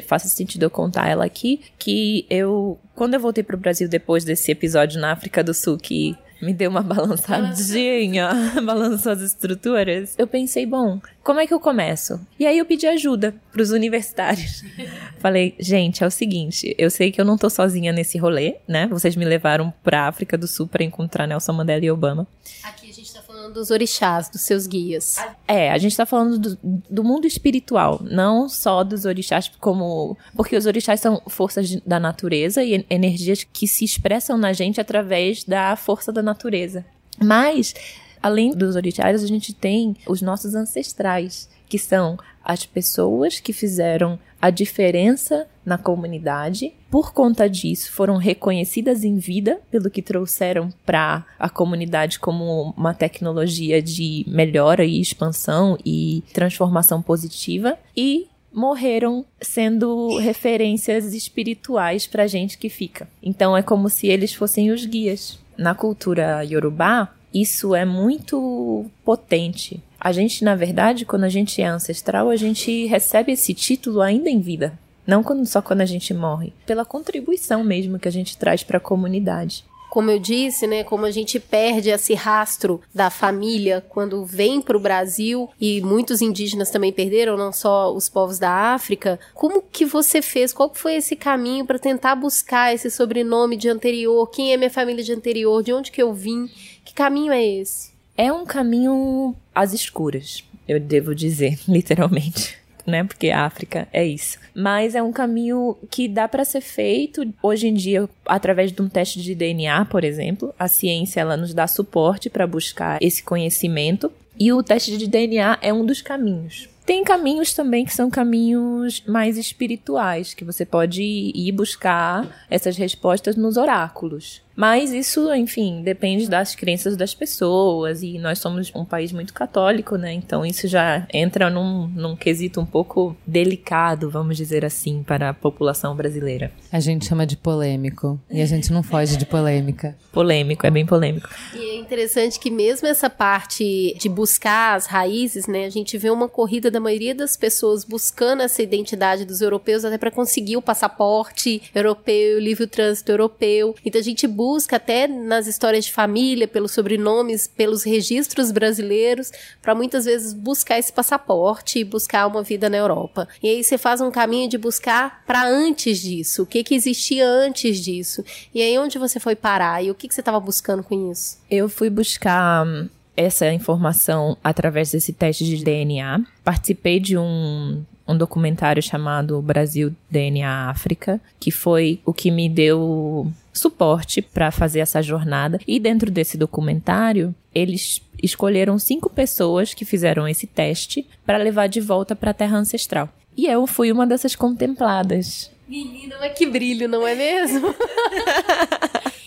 faça 0.06 0.28
sentido 0.28 0.64
eu 0.64 0.70
contar 0.70 1.08
ela 1.08 1.24
aqui, 1.24 1.62
que 1.78 2.26
eu, 2.28 2.78
quando 2.94 3.14
eu 3.14 3.20
voltei 3.20 3.42
pro 3.42 3.56
Brasil 3.56 3.88
depois 3.88 4.22
desse 4.22 4.52
episódio 4.52 5.00
na 5.00 5.12
África 5.12 5.42
do 5.42 5.54
Sul 5.54 5.78
que 5.78 6.14
me 6.40 6.52
deu 6.52 6.70
uma 6.70 6.82
balançadinha, 6.82 8.30
balançou 8.64 9.12
as 9.12 9.20
estruturas. 9.20 10.14
Eu 10.18 10.26
pensei, 10.26 10.66
bom, 10.66 11.00
como 11.22 11.40
é 11.40 11.46
que 11.46 11.54
eu 11.54 11.60
começo? 11.60 12.20
E 12.38 12.46
aí 12.46 12.58
eu 12.58 12.64
pedi 12.64 12.86
ajuda 12.86 13.34
pros 13.52 13.70
universitários. 13.70 14.62
Falei, 15.18 15.54
gente, 15.58 16.04
é 16.04 16.06
o 16.06 16.10
seguinte, 16.10 16.74
eu 16.78 16.90
sei 16.90 17.10
que 17.10 17.20
eu 17.20 17.24
não 17.24 17.36
tô 17.36 17.48
sozinha 17.48 17.92
nesse 17.92 18.18
rolê, 18.18 18.56
né? 18.68 18.86
Vocês 18.86 19.16
me 19.16 19.24
levaram 19.24 19.72
pra 19.82 20.06
África 20.08 20.36
do 20.36 20.46
Sul 20.46 20.66
para 20.66 20.84
encontrar 20.84 21.26
Nelson 21.26 21.52
Mandela 21.52 21.84
e 21.84 21.90
Obama. 21.90 22.26
Aqui 22.62 22.90
a 22.90 22.92
gente 22.92 23.12
tá 23.12 23.22
falando 23.46 23.54
dos 23.54 23.70
orixás, 23.70 24.28
dos 24.28 24.42
seus 24.42 24.66
guias. 24.66 25.16
É, 25.46 25.70
a 25.70 25.78
gente 25.78 25.96
tá 25.96 26.04
falando 26.04 26.38
do, 26.38 26.58
do 26.62 27.04
mundo 27.04 27.26
espiritual, 27.26 28.00
não 28.02 28.48
só 28.48 28.82
dos 28.82 29.04
orixás 29.04 29.50
como... 29.60 30.16
Porque 30.34 30.56
os 30.56 30.66
orixás 30.66 31.00
são 31.00 31.22
forças 31.28 31.68
de, 31.68 31.82
da 31.86 32.00
natureza 32.00 32.62
e 32.62 32.84
energias 32.90 33.44
que 33.44 33.68
se 33.68 33.84
expressam 33.84 34.36
na 34.36 34.52
gente 34.52 34.80
através 34.80 35.44
da 35.44 35.76
força 35.76 36.12
da 36.12 36.22
natureza. 36.22 36.84
Mas, 37.22 37.74
além 38.22 38.50
dos 38.50 38.76
orixás, 38.76 39.22
a 39.22 39.26
gente 39.26 39.52
tem 39.52 39.96
os 40.06 40.20
nossos 40.20 40.54
ancestrais, 40.54 41.48
que 41.68 41.78
são 41.78 42.18
as 42.44 42.64
pessoas 42.66 43.40
que 43.40 43.52
fizeram 43.52 44.18
a 44.40 44.50
diferença 44.50 45.46
na 45.64 45.76
comunidade. 45.76 46.72
Por 46.90 47.12
conta 47.12 47.48
disso, 47.48 47.90
foram 47.92 48.16
reconhecidas 48.16 49.04
em 49.04 49.16
vida 49.18 49.60
pelo 49.70 49.90
que 49.90 50.02
trouxeram 50.02 50.70
para 50.84 51.24
a 51.38 51.48
comunidade 51.48 52.18
como 52.18 52.74
uma 52.76 52.94
tecnologia 52.94 53.82
de 53.82 54.24
melhora 54.28 54.84
e 54.84 55.00
expansão 55.00 55.76
e 55.84 56.22
transformação 56.32 57.02
positiva 57.02 57.76
e 57.96 58.28
morreram 58.52 59.24
sendo 59.40 60.16
referências 60.18 61.12
espirituais 61.12 62.06
para 62.06 62.26
gente 62.26 62.56
que 62.56 62.70
fica. 62.70 63.06
Então 63.22 63.56
é 63.56 63.62
como 63.62 63.90
se 63.90 64.06
eles 64.06 64.32
fossem 64.32 64.70
os 64.70 64.86
guias. 64.86 65.38
Na 65.58 65.74
cultura 65.74 66.42
yorubá, 66.42 67.14
isso 67.34 67.74
é 67.74 67.84
muito 67.84 68.86
potente. 69.04 69.82
A 70.00 70.12
gente, 70.12 70.44
na 70.44 70.54
verdade, 70.54 71.04
quando 71.04 71.24
a 71.24 71.28
gente 71.28 71.60
é 71.60 71.66
ancestral, 71.66 72.30
a 72.30 72.36
gente 72.36 72.86
recebe 72.86 73.32
esse 73.32 73.54
título 73.54 74.00
ainda 74.00 74.28
em 74.28 74.40
vida. 74.40 74.78
Não 75.06 75.22
quando, 75.22 75.46
só 75.46 75.62
quando 75.62 75.80
a 75.80 75.86
gente 75.86 76.12
morre. 76.12 76.52
Pela 76.66 76.84
contribuição 76.84 77.62
mesmo 77.62 77.98
que 77.98 78.08
a 78.08 78.12
gente 78.12 78.36
traz 78.36 78.62
para 78.62 78.78
a 78.78 78.80
comunidade 78.80 79.64
como 79.96 80.10
eu 80.10 80.18
disse, 80.18 80.66
né, 80.66 80.84
como 80.84 81.06
a 81.06 81.10
gente 81.10 81.40
perde 81.40 81.88
esse 81.88 82.12
rastro 82.12 82.82
da 82.94 83.08
família 83.08 83.82
quando 83.88 84.26
vem 84.26 84.60
para 84.60 84.76
o 84.76 84.80
Brasil 84.80 85.48
e 85.58 85.80
muitos 85.80 86.20
indígenas 86.20 86.70
também 86.70 86.92
perderam, 86.92 87.34
não 87.34 87.50
só 87.50 87.90
os 87.94 88.06
povos 88.06 88.38
da 88.38 88.74
África. 88.74 89.18
Como 89.32 89.62
que 89.62 89.86
você 89.86 90.20
fez? 90.20 90.52
Qual 90.52 90.70
foi 90.74 90.96
esse 90.96 91.16
caminho 91.16 91.64
para 91.64 91.78
tentar 91.78 92.14
buscar 92.14 92.74
esse 92.74 92.90
sobrenome 92.90 93.56
de 93.56 93.70
anterior? 93.70 94.30
Quem 94.30 94.52
é 94.52 94.58
minha 94.58 94.68
família 94.68 95.02
de 95.02 95.14
anterior? 95.14 95.62
De 95.62 95.72
onde 95.72 95.90
que 95.90 96.02
eu 96.02 96.12
vim? 96.12 96.46
Que 96.84 96.92
caminho 96.92 97.32
é 97.32 97.42
esse? 97.42 97.95
É 98.16 98.32
um 98.32 98.44
caminho 98.44 99.34
às 99.54 99.72
escuras, 99.72 100.44
eu 100.66 100.80
devo 100.80 101.14
dizer, 101.14 101.58
literalmente 101.68 102.56
né? 102.86 103.04
Porque 103.04 103.30
a 103.30 103.44
África 103.44 103.88
é 103.92 104.06
isso. 104.06 104.38
Mas 104.54 104.94
é 104.94 105.02
um 105.02 105.12
caminho 105.12 105.76
que 105.90 106.08
dá 106.08 106.28
para 106.28 106.44
ser 106.44 106.60
feito 106.60 107.26
hoje 107.42 107.66
em 107.66 107.74
dia 107.74 108.08
através 108.24 108.72
de 108.72 108.80
um 108.80 108.88
teste 108.88 109.20
de 109.20 109.34
DNA, 109.34 109.84
por 109.86 110.04
exemplo. 110.04 110.54
A 110.58 110.68
ciência 110.68 111.20
ela 111.20 111.36
nos 111.36 111.52
dá 111.52 111.66
suporte 111.66 112.30
para 112.30 112.46
buscar 112.46 113.02
esse 113.02 113.22
conhecimento 113.22 114.10
e 114.38 114.52
o 114.52 114.62
teste 114.62 114.96
de 114.96 115.06
DNA 115.06 115.58
é 115.60 115.72
um 115.72 115.84
dos 115.84 116.00
caminhos. 116.00 116.68
Tem 116.84 117.02
caminhos 117.02 117.52
também 117.52 117.84
que 117.84 117.92
são 117.92 118.08
caminhos 118.08 119.02
mais 119.08 119.36
espirituais, 119.36 120.34
que 120.34 120.44
você 120.44 120.64
pode 120.64 121.02
ir 121.02 121.50
buscar 121.50 122.46
essas 122.48 122.76
respostas 122.76 123.34
nos 123.34 123.56
oráculos. 123.56 124.40
Mas 124.56 124.90
isso, 124.90 125.32
enfim, 125.34 125.82
depende 125.82 126.28
das 126.28 126.54
crenças 126.54 126.96
das 126.96 127.14
pessoas 127.14 128.02
e 128.02 128.18
nós 128.18 128.38
somos 128.38 128.72
um 128.74 128.86
país 128.86 129.12
muito 129.12 129.34
católico, 129.34 129.96
né? 129.96 130.14
Então 130.14 130.46
isso 130.46 130.66
já 130.66 131.06
entra 131.12 131.50
num, 131.50 131.86
num 131.88 132.16
quesito 132.16 132.58
um 132.58 132.64
pouco 132.64 133.14
delicado, 133.26 134.08
vamos 134.08 134.36
dizer 134.36 134.64
assim, 134.64 135.02
para 135.02 135.28
a 135.28 135.34
população 135.34 135.94
brasileira. 135.94 136.50
A 136.72 136.80
gente 136.80 137.04
chama 137.04 137.26
de 137.26 137.36
polêmico 137.36 138.18
e 138.30 138.40
a 138.40 138.46
gente 138.46 138.72
não 138.72 138.82
foge 138.82 139.18
de 139.18 139.26
polêmica. 139.26 139.94
Polêmico, 140.10 140.66
é 140.66 140.70
bem 140.70 140.86
polêmico. 140.86 141.28
E 141.54 141.58
é 141.58 141.76
interessante 141.76 142.40
que 142.40 142.50
mesmo 142.50 142.88
essa 142.88 143.10
parte 143.10 143.94
de 143.98 144.08
buscar 144.08 144.74
as 144.74 144.86
raízes, 144.86 145.46
né? 145.46 145.66
A 145.66 145.70
gente 145.70 145.98
vê 145.98 146.08
uma 146.08 146.28
corrida 146.28 146.70
da 146.70 146.80
maioria 146.80 147.14
das 147.14 147.36
pessoas 147.36 147.84
buscando 147.84 148.42
essa 148.42 148.62
identidade 148.62 149.26
dos 149.26 149.42
europeus 149.42 149.84
até 149.84 149.98
para 149.98 150.10
conseguir 150.10 150.56
o 150.56 150.62
passaporte 150.62 151.60
europeu, 151.74 152.38
o 152.38 152.40
livre 152.40 152.66
trânsito 152.66 153.12
europeu. 153.12 153.74
Então 153.84 154.00
a 154.00 154.04
gente 154.04 154.26
busca 154.26 154.45
busca 154.46 154.76
até 154.76 155.08
nas 155.08 155.48
histórias 155.48 155.86
de 155.86 155.92
família, 155.92 156.46
pelos 156.46 156.70
sobrenomes, 156.70 157.48
pelos 157.48 157.82
registros 157.82 158.52
brasileiros, 158.52 159.32
para 159.60 159.74
muitas 159.74 160.04
vezes 160.04 160.32
buscar 160.32 160.78
esse 160.78 160.92
passaporte 160.92 161.80
e 161.80 161.84
buscar 161.84 162.28
uma 162.28 162.44
vida 162.44 162.70
na 162.70 162.76
Europa. 162.76 163.26
E 163.42 163.48
aí 163.48 163.64
você 163.64 163.76
faz 163.76 164.00
um 164.00 164.08
caminho 164.08 164.48
de 164.48 164.56
buscar 164.56 165.24
para 165.26 165.44
antes 165.44 166.00
disso, 166.00 166.44
o 166.44 166.46
que 166.46 166.62
que 166.62 166.76
existia 166.76 167.28
antes 167.28 167.80
disso. 167.80 168.24
E 168.54 168.62
aí 168.62 168.78
onde 168.78 169.00
você 169.00 169.18
foi 169.18 169.34
parar 169.34 169.82
e 169.82 169.90
o 169.90 169.96
que 169.96 170.06
que 170.06 170.14
você 170.14 170.20
estava 170.20 170.38
buscando 170.38 170.84
com 170.84 171.10
isso? 171.10 171.38
Eu 171.50 171.68
fui 171.68 171.90
buscar 171.90 172.64
hum, 172.64 172.88
essa 173.16 173.52
informação 173.52 174.36
através 174.44 174.92
desse 174.92 175.12
teste 175.12 175.44
de 175.44 175.64
DNA. 175.64 176.20
Participei 176.44 177.00
de 177.00 177.18
um, 177.18 177.82
um 178.06 178.16
documentário 178.16 178.80
chamado 178.80 179.42
Brasil 179.42 179.92
DNA 180.08 180.70
África, 180.70 181.20
que 181.40 181.50
foi 181.50 181.98
o 182.06 182.14
que 182.14 182.30
me 182.30 182.48
deu 182.48 183.26
suporte 183.58 184.20
para 184.22 184.50
fazer 184.50 184.80
essa 184.80 185.02
jornada. 185.02 185.58
E 185.66 185.78
dentro 185.78 186.10
desse 186.10 186.36
documentário, 186.36 187.34
eles 187.54 188.02
escolheram 188.22 188.78
cinco 188.78 189.10
pessoas 189.10 189.74
que 189.74 189.84
fizeram 189.84 190.26
esse 190.26 190.46
teste 190.46 191.06
para 191.24 191.38
levar 191.38 191.68
de 191.68 191.80
volta 191.80 192.14
para 192.14 192.30
a 192.30 192.34
Terra 192.34 192.58
Ancestral. 192.58 193.08
E 193.36 193.46
eu 193.46 193.66
fui 193.66 193.92
uma 193.92 194.06
dessas 194.06 194.34
contempladas. 194.34 195.50
Menina, 195.68 196.16
mas 196.20 196.36
que 196.38 196.46
brilho, 196.46 196.88
não 196.88 197.06
é 197.06 197.14
mesmo? 197.14 197.74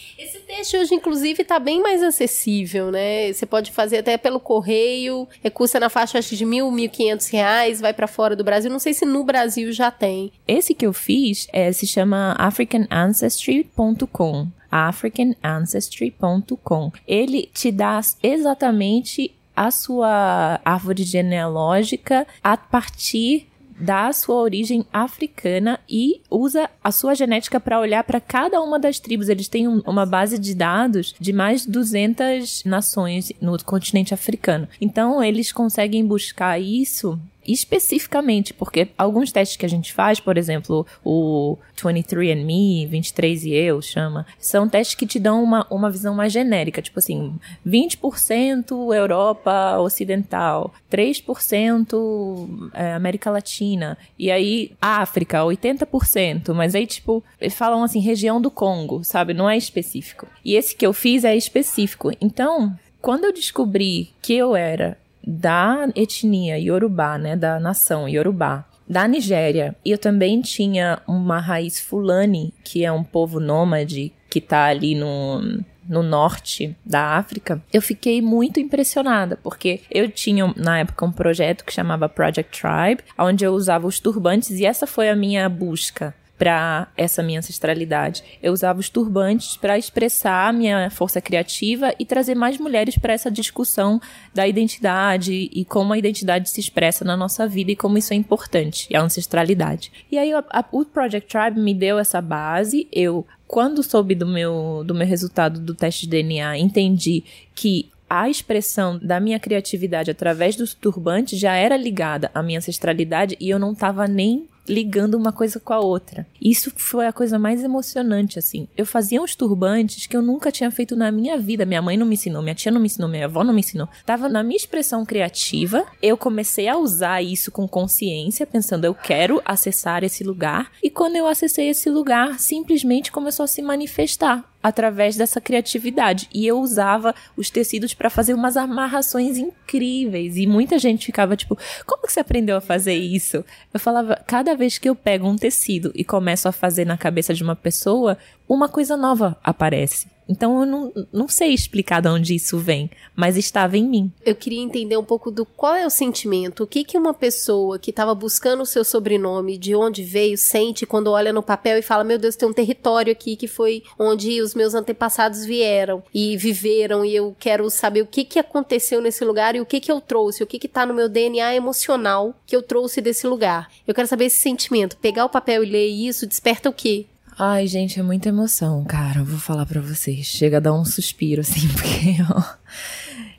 Teste 0.60 0.76
hoje, 0.76 0.94
inclusive, 0.94 1.42
está 1.42 1.58
bem 1.58 1.82
mais 1.82 2.04
acessível, 2.04 2.92
né? 2.92 3.32
Você 3.32 3.46
pode 3.46 3.72
fazer 3.72 4.00
até 4.00 4.18
pelo 4.18 4.42
correio, 4.42 5.26
custa 5.54 5.80
na 5.80 5.88
faixa 5.88 6.20
acho, 6.20 6.36
de 6.36 6.46
mil, 6.46 6.70
mil 6.70 6.90
quinhentos 6.90 7.30
reais, 7.30 7.80
vai 7.80 7.94
para 7.94 8.08
fora 8.08 8.36
do 8.36 8.44
Brasil. 8.44 8.70
Não 8.70 8.78
sei 8.78 8.94
se 8.94 9.06
no 9.06 9.24
Brasil 9.24 9.72
já 9.72 9.90
tem. 9.90 10.34
Esse 10.46 10.74
que 10.74 10.86
eu 10.86 10.92
fiz 10.92 11.48
é, 11.54 11.72
se 11.72 11.88
chama 11.88 12.36
africanancestry.com 12.38 14.50
africanancestry.com. 14.70 16.92
Ele 17.08 17.50
te 17.54 17.72
dá 17.72 18.02
exatamente 18.22 19.34
a 19.56 19.72
sua 19.72 20.60
árvore 20.64 21.04
genealógica 21.04 22.28
a 22.44 22.56
partir 22.56 23.49
dá 23.80 24.08
a 24.08 24.14
sua 24.14 24.36
origem 24.36 24.86
africana 24.92 25.80
e 25.90 26.22
usa 26.30 26.70
a 26.84 26.92
sua 26.92 27.16
genética 27.16 27.60
para 27.60 27.80
olhar 27.80 28.04
para 28.04 28.20
cada 28.20 28.62
uma 28.62 28.78
das 28.78 29.00
tribos. 29.00 29.30
Eles 29.30 29.48
têm 29.48 29.68
um, 29.68 29.82
uma 29.86 30.06
base 30.06 30.38
de 30.38 30.54
dados 30.54 31.16
de 31.20 31.32
mais 31.32 31.66
de 31.66 31.72
200 31.72 32.64
nações 32.66 33.32
no 33.42 33.58
continente 33.64 34.14
africano. 34.14 34.68
Então, 34.82 35.24
eles 35.24 35.52
conseguem 35.52 36.06
buscar 36.06 36.60
isso 36.60 37.20
especificamente, 37.52 38.54
porque 38.54 38.90
alguns 38.98 39.32
testes 39.32 39.58
que 39.58 39.66
a 39.66 39.70
gente 39.70 39.94
faz, 39.94 40.20
por 40.20 40.38
exemplo, 40.38 40.86
o 41.04 41.58
23andMe, 41.76 42.88
23 42.88 43.46
e 43.46 43.54
eu 43.54 43.82
chama, 43.82 44.26
são 44.38 44.68
testes 44.68 44.96
que 44.96 45.08
te 45.08 45.20
dão 45.20 45.44
uma, 45.44 45.66
uma 45.70 45.90
visão 45.90 46.14
mais 46.14 46.32
genérica, 46.32 46.82
tipo 46.82 47.00
assim, 47.00 47.34
20% 47.66 48.94
Europa 48.94 49.78
Ocidental, 49.80 50.74
3% 50.92 52.70
é, 52.74 52.94
América 52.94 53.32
Latina, 53.32 53.98
e 54.18 54.30
aí 54.30 54.72
África, 54.82 55.40
80%, 55.40 56.54
mas 56.54 56.76
aí 56.76 56.86
tipo, 56.86 57.24
eles 57.40 57.54
falam 57.54 57.84
assim, 57.84 58.00
região 58.00 58.42
do 58.42 58.52
Congo, 58.52 59.04
sabe? 59.04 59.34
Não 59.34 59.50
é 59.50 59.58
específico. 59.58 60.28
E 60.44 60.56
esse 60.56 60.76
que 60.76 60.86
eu 60.86 60.94
fiz 60.94 61.24
é 61.24 61.36
específico. 61.36 62.12
Então, 62.20 62.78
quando 63.02 63.26
eu 63.26 63.34
descobri 63.34 64.12
que 64.22 64.34
eu 64.34 64.56
era 64.56 64.98
da 65.26 65.88
etnia 65.96 66.58
Yorubá, 66.58 67.18
né, 67.18 67.36
da 67.36 67.60
nação 67.60 68.08
Yorubá, 68.08 68.66
da 68.88 69.08
Nigéria. 69.08 69.76
E 69.86 69.92
eu 69.92 69.98
também 69.98 70.42
tinha 70.42 71.02
uma 71.08 71.40
raiz 71.40 71.80
fulani, 71.80 72.54
que 72.64 72.84
é 72.84 72.92
um 72.92 73.04
povo 73.04 73.40
nômade 73.40 74.12
que 74.30 74.40
tá 74.42 74.66
ali 74.66 74.96
no, 74.96 75.42
no 75.90 76.04
norte 76.04 76.78
da 76.86 77.18
África, 77.18 77.62
eu 77.74 77.82
fiquei 77.82 78.22
muito 78.22 78.60
impressionada, 78.60 79.38
porque 79.42 79.82
eu 79.90 80.08
tinha 80.10 80.54
na 80.56 80.80
época 80.80 81.04
um 81.04 81.12
projeto 81.12 81.66
que 81.66 81.74
chamava 81.74 82.08
Project 82.08 82.62
Tribe, 82.62 83.04
onde 83.18 83.44
eu 83.44 83.54
usava 83.54 83.88
os 83.88 84.00
turbantes 84.00 84.52
e 84.52 84.66
essa 84.66 84.86
foi 84.86 85.10
a 85.10 85.16
minha 85.16 85.50
busca 85.50 86.14
para 86.40 86.88
essa 86.96 87.22
minha 87.22 87.40
ancestralidade. 87.40 88.24
Eu 88.42 88.54
usava 88.54 88.80
os 88.80 88.90
turbantes 88.90 89.58
para 89.58 89.78
expressar 89.78 90.48
a 90.48 90.54
minha 90.54 90.90
força 90.90 91.20
criativa 91.20 91.94
e 92.00 92.06
trazer 92.06 92.34
mais 92.34 92.58
mulheres 92.58 92.98
para 92.98 93.12
essa 93.12 93.30
discussão 93.30 94.02
da 94.34 94.48
identidade 94.48 95.50
e 95.54 95.66
como 95.66 95.92
a 95.92 95.98
identidade 95.98 96.50
se 96.50 96.62
expressa 96.62 97.04
na 97.04 97.18
nossa 97.18 97.46
vida 97.46 97.72
e 97.72 97.76
como 97.76 97.98
isso 97.98 98.14
é 98.14 98.16
importante, 98.16 98.96
a 98.96 99.02
ancestralidade. 99.02 99.92
E 100.10 100.18
aí 100.18 100.32
a, 100.32 100.44
a, 100.50 100.66
o 100.72 100.86
Project 100.86 101.30
Tribe 101.30 101.60
me 101.60 101.74
deu 101.74 102.00
essa 102.00 102.22
base, 102.22 102.88
eu 102.92 103.28
quando 103.46 103.84
soube 103.84 104.16
do 104.16 104.28
meu, 104.28 104.84
do 104.86 104.96
meu 104.96 105.08
resultado 105.08 105.60
do 105.60 105.74
teste 105.74 106.04
de 106.04 106.12
DNA, 106.12 106.58
entendi 106.60 107.24
que 107.54 107.90
a 108.10 108.30
expressão 108.30 108.98
da 108.98 109.20
minha 109.20 109.40
criatividade 109.40 110.10
através 110.10 110.56
dos 110.56 110.74
turbantes 110.74 111.38
já 111.38 111.56
era 111.56 111.76
ligada 111.76 112.32
à 112.34 112.42
minha 112.42 112.60
ancestralidade 112.60 113.36
e 113.40 113.50
eu 113.50 113.60
não 113.60 113.74
estava 113.74 114.08
nem 114.08 114.48
ligando 114.70 115.16
uma 115.16 115.34
coisa 115.34 115.60
com 115.60 115.74
a 115.74 115.80
outra. 115.80 116.26
Isso 116.40 116.72
foi 116.76 117.08
a 117.08 117.12
coisa 117.12 117.40
mais 117.40 117.64
emocionante, 117.64 118.38
assim. 118.38 118.68
Eu 118.78 118.86
fazia 118.86 119.22
uns 119.22 119.36
turbantes 119.36 120.06
que 120.06 120.16
eu 120.16 120.22
nunca 120.22 120.52
tinha 120.52 120.70
feito 120.70 120.96
na 120.96 121.12
minha 121.12 121.38
vida. 121.38 121.66
Minha 121.66 121.82
mãe 121.82 121.98
não 121.98 122.06
me 122.06 122.14
ensinou, 122.14 122.42
minha 122.42 122.56
tia 122.56 122.72
não 122.72 122.80
me 122.80 122.86
ensinou, 122.86 123.10
minha 123.10 123.26
avó 123.26 123.44
não 123.44 123.54
me 123.54 123.62
ensinou. 123.62 123.90
Tava 124.06 124.30
na 124.30 124.44
minha 124.44 124.56
expressão 124.56 125.06
criativa, 125.06 125.86
eu 126.02 126.16
comecei 126.16 126.68
a 126.68 126.78
usar 126.78 127.22
isso 127.22 127.52
com 127.52 127.68
consciência, 127.68 128.46
pensando, 128.46 128.86
eu 128.86 128.94
quero 128.94 129.42
acessar 129.44 130.04
esse 130.04 130.24
lugar. 130.24 130.72
E 130.84 130.90
quando 130.90 131.16
eu 131.16 131.28
acessei 131.28 131.70
esse 131.70 131.90
lugar, 131.90 132.40
simplesmente 132.40 133.12
começou 133.12 133.44
a 133.44 133.48
se 133.48 133.62
manifestar 133.62 134.50
através 134.62 135.16
dessa 135.16 135.40
criatividade. 135.42 136.28
E 136.34 136.46
eu 136.46 136.60
usava 136.60 137.16
os 137.36 137.50
tecidos 137.50 137.94
para 137.94 138.10
fazer 138.10 138.34
umas 138.34 138.58
amarrações 138.58 139.38
incríveis. 139.38 140.38
E 140.38 140.46
muita 140.46 140.78
gente 140.78 141.06
ficava 141.06 141.36
tipo: 141.36 141.58
como 141.86 142.04
que 142.04 142.12
você 142.12 142.20
aprendeu 142.20 142.58
a 142.58 142.62
fazer 142.62 142.94
isso? 142.94 143.44
Eu 143.74 143.80
falava: 143.80 144.16
cada 144.28 144.56
vez 144.56 144.78
que 144.78 144.90
eu 144.90 144.96
pego 144.96 145.28
um 145.28 145.36
tecido 145.36 145.92
e 145.96 146.04
começo 146.04 146.48
a 146.48 146.52
fazer 146.52 146.86
na 146.86 146.98
cabeça 146.98 147.34
de 147.34 147.44
uma 147.44 147.56
pessoa, 147.56 148.18
uma 148.48 148.70
coisa 148.70 148.96
nova 148.96 149.38
aparece. 149.44 150.08
Então 150.30 150.60
eu 150.60 150.66
não, 150.66 150.94
não 151.12 151.28
sei 151.28 151.52
explicar 151.52 152.02
de 152.04 152.08
onde 152.08 152.36
isso 152.36 152.60
vem, 152.60 152.92
mas 153.16 153.36
estava 153.36 153.76
em 153.76 153.84
mim. 153.84 154.12
Eu 154.24 154.36
queria 154.36 154.62
entender 154.62 154.96
um 154.96 155.04
pouco 155.04 155.32
do 155.32 155.44
qual 155.44 155.74
é 155.74 155.88
o 155.88 155.90
sentimento, 155.90 156.64
o 156.64 156.68
que 156.68 156.84
que 156.84 156.98
uma 156.98 157.16
pessoa 157.16 157.80
que 157.80 157.90
estava 157.90 158.14
buscando 158.14 158.62
o 158.62 158.66
seu 158.66 158.84
sobrenome, 158.84 159.58
de 159.58 159.74
onde 159.74 160.04
veio, 160.04 160.38
sente 160.38 160.86
quando 160.86 161.08
olha 161.08 161.34
no 161.34 161.42
papel 161.42 161.80
e 161.80 161.82
fala: 161.82 162.04
"Meu 162.04 162.20
Deus, 162.20 162.36
tem 162.36 162.48
um 162.48 162.54
território 162.54 163.12
aqui 163.12 163.36
que 163.36 163.48
foi 163.48 163.82
onde 163.98 164.40
os 164.40 164.54
meus 164.54 164.76
antepassados 164.76 165.44
vieram 165.44 166.04
e 166.14 166.38
viveram 166.38 167.04
e 167.04 167.16
eu 167.16 167.36
quero 167.40 167.68
saber 167.72 168.04
o 168.04 168.08
que 168.08 168.24
que 168.24 168.38
aconteceu 168.38 169.02
nesse 169.02 169.26
lugar 169.26 169.56
e 169.56 169.62
o 169.62 169.66
que 169.66 169.80
que 169.80 169.92
eu 169.92 170.00
trouxe, 170.00 170.44
o 170.44 170.48
que 170.48 170.60
que 170.60 170.68
tá 170.68 170.86
no 170.86 170.94
meu 170.94 171.10
DNA 171.10 171.56
emocional 171.56 172.36
que 172.46 172.56
eu 172.56 172.62
trouxe 172.62 173.02
desse 173.02 173.26
lugar". 173.26 173.72
Eu 173.88 173.96
quero 173.96 174.08
saber 174.08 174.26
esse 174.26 174.38
sentimento, 174.38 174.96
pegar 174.98 175.26
o 175.26 175.30
papel 175.30 175.64
e 175.64 175.70
ler 175.70 175.88
isso 175.88 176.28
desperta 176.28 176.70
o 176.70 176.74
quê? 176.74 177.08
Ai, 177.42 177.68
gente, 177.68 177.98
é 177.98 178.04
muita 178.04 178.28
emoção, 178.28 178.84
cara. 178.84 179.22
Eu 179.22 179.26
vou 179.26 179.40
falar 179.40 179.66
para 179.66 179.80
vocês. 179.80 180.26
Chega 180.26 180.58
a 180.58 180.60
dar 180.60 180.74
um 180.74 180.84
suspiro, 180.84 181.40
assim, 181.40 181.70
porque, 181.72 182.18
ó. 182.30 182.44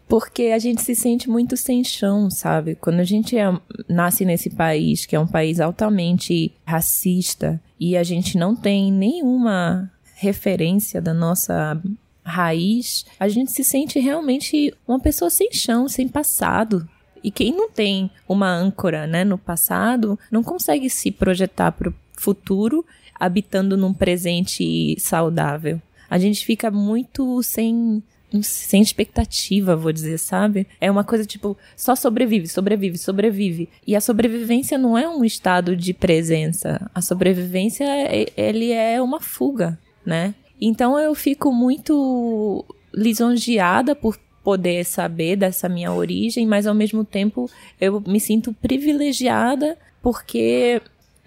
Porque 0.08 0.44
a 0.44 0.58
gente 0.58 0.80
se 0.80 0.94
sente 0.94 1.28
muito 1.28 1.54
sem 1.54 1.84
chão, 1.84 2.30
sabe? 2.30 2.76
Quando 2.76 3.00
a 3.00 3.04
gente 3.04 3.36
é, 3.36 3.44
nasce 3.86 4.24
nesse 4.24 4.48
país, 4.48 5.04
que 5.04 5.14
é 5.14 5.20
um 5.20 5.26
país 5.26 5.60
altamente 5.60 6.50
racista, 6.64 7.60
e 7.78 7.94
a 7.94 8.02
gente 8.02 8.38
não 8.38 8.56
tem 8.56 8.90
nenhuma 8.90 9.92
referência 10.14 10.98
da 11.02 11.12
nossa 11.12 11.78
raiz, 12.24 13.04
a 13.18 13.28
gente 13.28 13.52
se 13.52 13.62
sente 13.62 13.98
realmente 14.00 14.72
uma 14.88 14.98
pessoa 14.98 15.28
sem 15.28 15.52
chão, 15.52 15.86
sem 15.90 16.08
passado. 16.08 16.88
E 17.22 17.30
quem 17.30 17.52
não 17.52 17.70
tem 17.70 18.10
uma 18.26 18.50
âncora, 18.50 19.06
né, 19.06 19.24
no 19.24 19.36
passado, 19.36 20.18
não 20.30 20.42
consegue 20.42 20.88
se 20.88 21.10
projetar 21.10 21.72
para 21.72 21.90
o 21.90 21.94
futuro 22.16 22.82
habitando 23.20 23.76
num 23.76 23.92
presente 23.92 24.98
saudável. 24.98 25.80
A 26.08 26.18
gente 26.18 26.44
fica 26.44 26.70
muito 26.70 27.42
sem 27.42 28.02
sem 28.42 28.80
expectativa, 28.80 29.74
vou 29.74 29.90
dizer, 29.90 30.16
sabe? 30.18 30.66
É 30.80 30.88
uma 30.88 31.02
coisa 31.02 31.24
tipo, 31.24 31.56
só 31.76 31.96
sobrevive, 31.96 32.46
sobrevive, 32.46 32.96
sobrevive. 32.96 33.68
E 33.84 33.96
a 33.96 34.00
sobrevivência 34.00 34.78
não 34.78 34.96
é 34.96 35.08
um 35.08 35.24
estado 35.24 35.74
de 35.74 35.92
presença. 35.92 36.88
A 36.94 37.02
sobrevivência, 37.02 37.84
é, 37.84 38.26
ele 38.36 38.70
é 38.70 39.02
uma 39.02 39.20
fuga, 39.20 39.76
né? 40.06 40.32
Então 40.60 40.98
eu 40.98 41.14
fico 41.14 41.52
muito 41.52 42.64
lisonjeada 42.94 43.96
por 43.96 44.16
poder 44.44 44.84
saber 44.84 45.36
dessa 45.36 45.68
minha 45.68 45.92
origem, 45.92 46.46
mas 46.46 46.66
ao 46.66 46.74
mesmo 46.74 47.04
tempo 47.04 47.50
eu 47.80 48.00
me 48.00 48.20
sinto 48.20 48.52
privilegiada 48.52 49.76
porque 50.02 50.80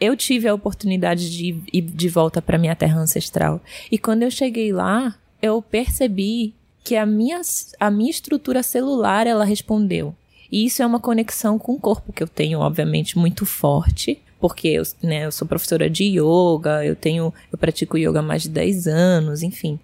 eu 0.03 0.15
tive 0.17 0.47
a 0.47 0.53
oportunidade 0.53 1.29
de 1.29 1.61
ir 1.71 1.81
de 1.81 2.09
volta 2.09 2.41
para 2.41 2.57
minha 2.57 2.75
terra 2.75 2.99
ancestral. 2.99 3.61
E 3.91 3.97
quando 3.97 4.23
eu 4.23 4.31
cheguei 4.31 4.71
lá, 4.71 5.15
eu 5.41 5.61
percebi 5.61 6.53
que 6.83 6.95
a 6.95 7.05
minha, 7.05 7.39
a 7.79 7.89
minha 7.89 8.11
estrutura 8.11 8.61
celular 8.61 9.25
ela 9.25 9.45
respondeu. 9.45 10.13
E 10.51 10.65
isso 10.65 10.83
é 10.83 10.85
uma 10.85 10.99
conexão 10.99 11.57
com 11.57 11.73
o 11.73 11.79
corpo 11.79 12.13
que 12.13 12.21
eu 12.21 12.27
tenho, 12.27 12.59
obviamente, 12.59 13.17
muito 13.17 13.45
forte, 13.45 14.21
porque 14.39 14.67
eu, 14.67 14.83
né, 15.01 15.25
eu 15.25 15.31
sou 15.31 15.47
professora 15.47 15.89
de 15.89 16.03
yoga, 16.03 16.85
eu 16.85 16.95
tenho, 16.95 17.33
eu 17.51 17.57
pratico 17.57 17.97
yoga 17.97 18.19
há 18.19 18.21
mais 18.21 18.43
de 18.43 18.49
10 18.49 18.87
anos, 18.87 19.41
enfim. 19.41 19.79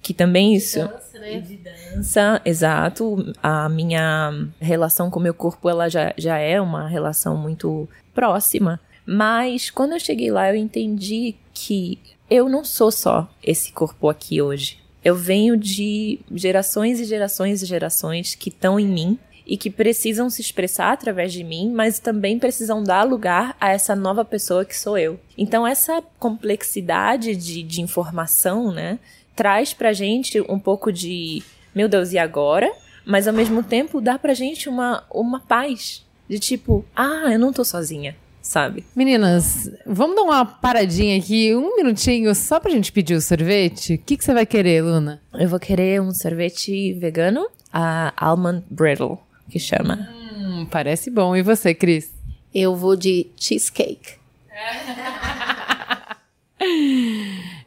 Que 0.00 0.14
também 0.14 0.54
isso. 0.54 0.80
De 0.80 0.88
dança, 0.88 1.18
né? 1.18 1.40
De 1.40 1.56
dança, 1.56 2.42
exato. 2.44 3.32
A 3.42 3.68
minha 3.68 4.48
relação 4.60 5.10
com 5.10 5.20
o 5.20 5.22
meu 5.22 5.34
corpo, 5.34 5.68
ela 5.68 5.88
já, 5.88 6.14
já 6.16 6.38
é 6.38 6.60
uma 6.60 6.88
relação 6.88 7.36
muito 7.36 7.88
próxima. 8.14 8.80
Mas 9.10 9.70
quando 9.70 9.94
eu 9.94 9.98
cheguei 9.98 10.30
lá, 10.30 10.50
eu 10.52 10.56
entendi 10.56 11.34
que 11.54 11.98
eu 12.28 12.46
não 12.46 12.62
sou 12.62 12.90
só 12.90 13.26
esse 13.42 13.72
corpo 13.72 14.06
aqui 14.10 14.42
hoje. 14.42 14.78
Eu 15.02 15.14
venho 15.14 15.56
de 15.56 16.20
gerações 16.30 17.00
e 17.00 17.06
gerações 17.06 17.62
e 17.62 17.64
gerações 17.64 18.34
que 18.34 18.50
estão 18.50 18.78
em 18.78 18.86
mim 18.86 19.18
e 19.46 19.56
que 19.56 19.70
precisam 19.70 20.28
se 20.28 20.42
expressar 20.42 20.92
através 20.92 21.32
de 21.32 21.42
mim, 21.42 21.72
mas 21.74 21.98
também 21.98 22.38
precisam 22.38 22.82
dar 22.82 23.02
lugar 23.02 23.56
a 23.58 23.70
essa 23.70 23.96
nova 23.96 24.26
pessoa 24.26 24.62
que 24.62 24.76
sou 24.76 24.98
eu. 24.98 25.18
Então, 25.38 25.66
essa 25.66 26.02
complexidade 26.18 27.34
de, 27.34 27.62
de 27.62 27.80
informação, 27.80 28.70
né, 28.70 28.98
traz 29.34 29.72
pra 29.72 29.94
gente 29.94 30.38
um 30.50 30.58
pouco 30.58 30.92
de, 30.92 31.42
meu 31.74 31.88
Deus, 31.88 32.12
e 32.12 32.18
agora? 32.18 32.70
Mas 33.06 33.26
ao 33.26 33.32
mesmo 33.32 33.62
tempo 33.62 34.02
dá 34.02 34.18
pra 34.18 34.34
gente 34.34 34.68
uma, 34.68 35.02
uma 35.10 35.40
paz. 35.40 36.04
De 36.28 36.38
tipo, 36.38 36.84
ah, 36.94 37.32
eu 37.32 37.38
não 37.38 37.54
tô 37.54 37.64
sozinha 37.64 38.14
sabe? 38.48 38.82
Meninas, 38.96 39.70
vamos 39.84 40.16
dar 40.16 40.22
uma 40.22 40.42
paradinha 40.42 41.18
aqui, 41.18 41.54
um 41.54 41.76
minutinho, 41.76 42.34
só 42.34 42.58
pra 42.58 42.70
gente 42.70 42.90
pedir 42.90 43.14
o 43.14 43.20
sorvete? 43.20 43.94
O 43.94 43.98
que, 43.98 44.16
que 44.16 44.24
você 44.24 44.32
vai 44.32 44.46
querer, 44.46 44.82
Luna? 44.82 45.20
Eu 45.34 45.50
vou 45.50 45.60
querer 45.60 46.00
um 46.00 46.14
sorvete 46.14 46.94
vegano, 46.94 47.46
a 47.70 48.10
almond 48.16 48.64
brittle, 48.70 49.18
que 49.50 49.58
chama. 49.58 50.08
Hum, 50.34 50.66
parece 50.70 51.10
bom. 51.10 51.36
E 51.36 51.42
você, 51.42 51.74
Cris? 51.74 52.10
Eu 52.54 52.74
vou 52.74 52.96
de 52.96 53.26
cheesecake. 53.36 54.14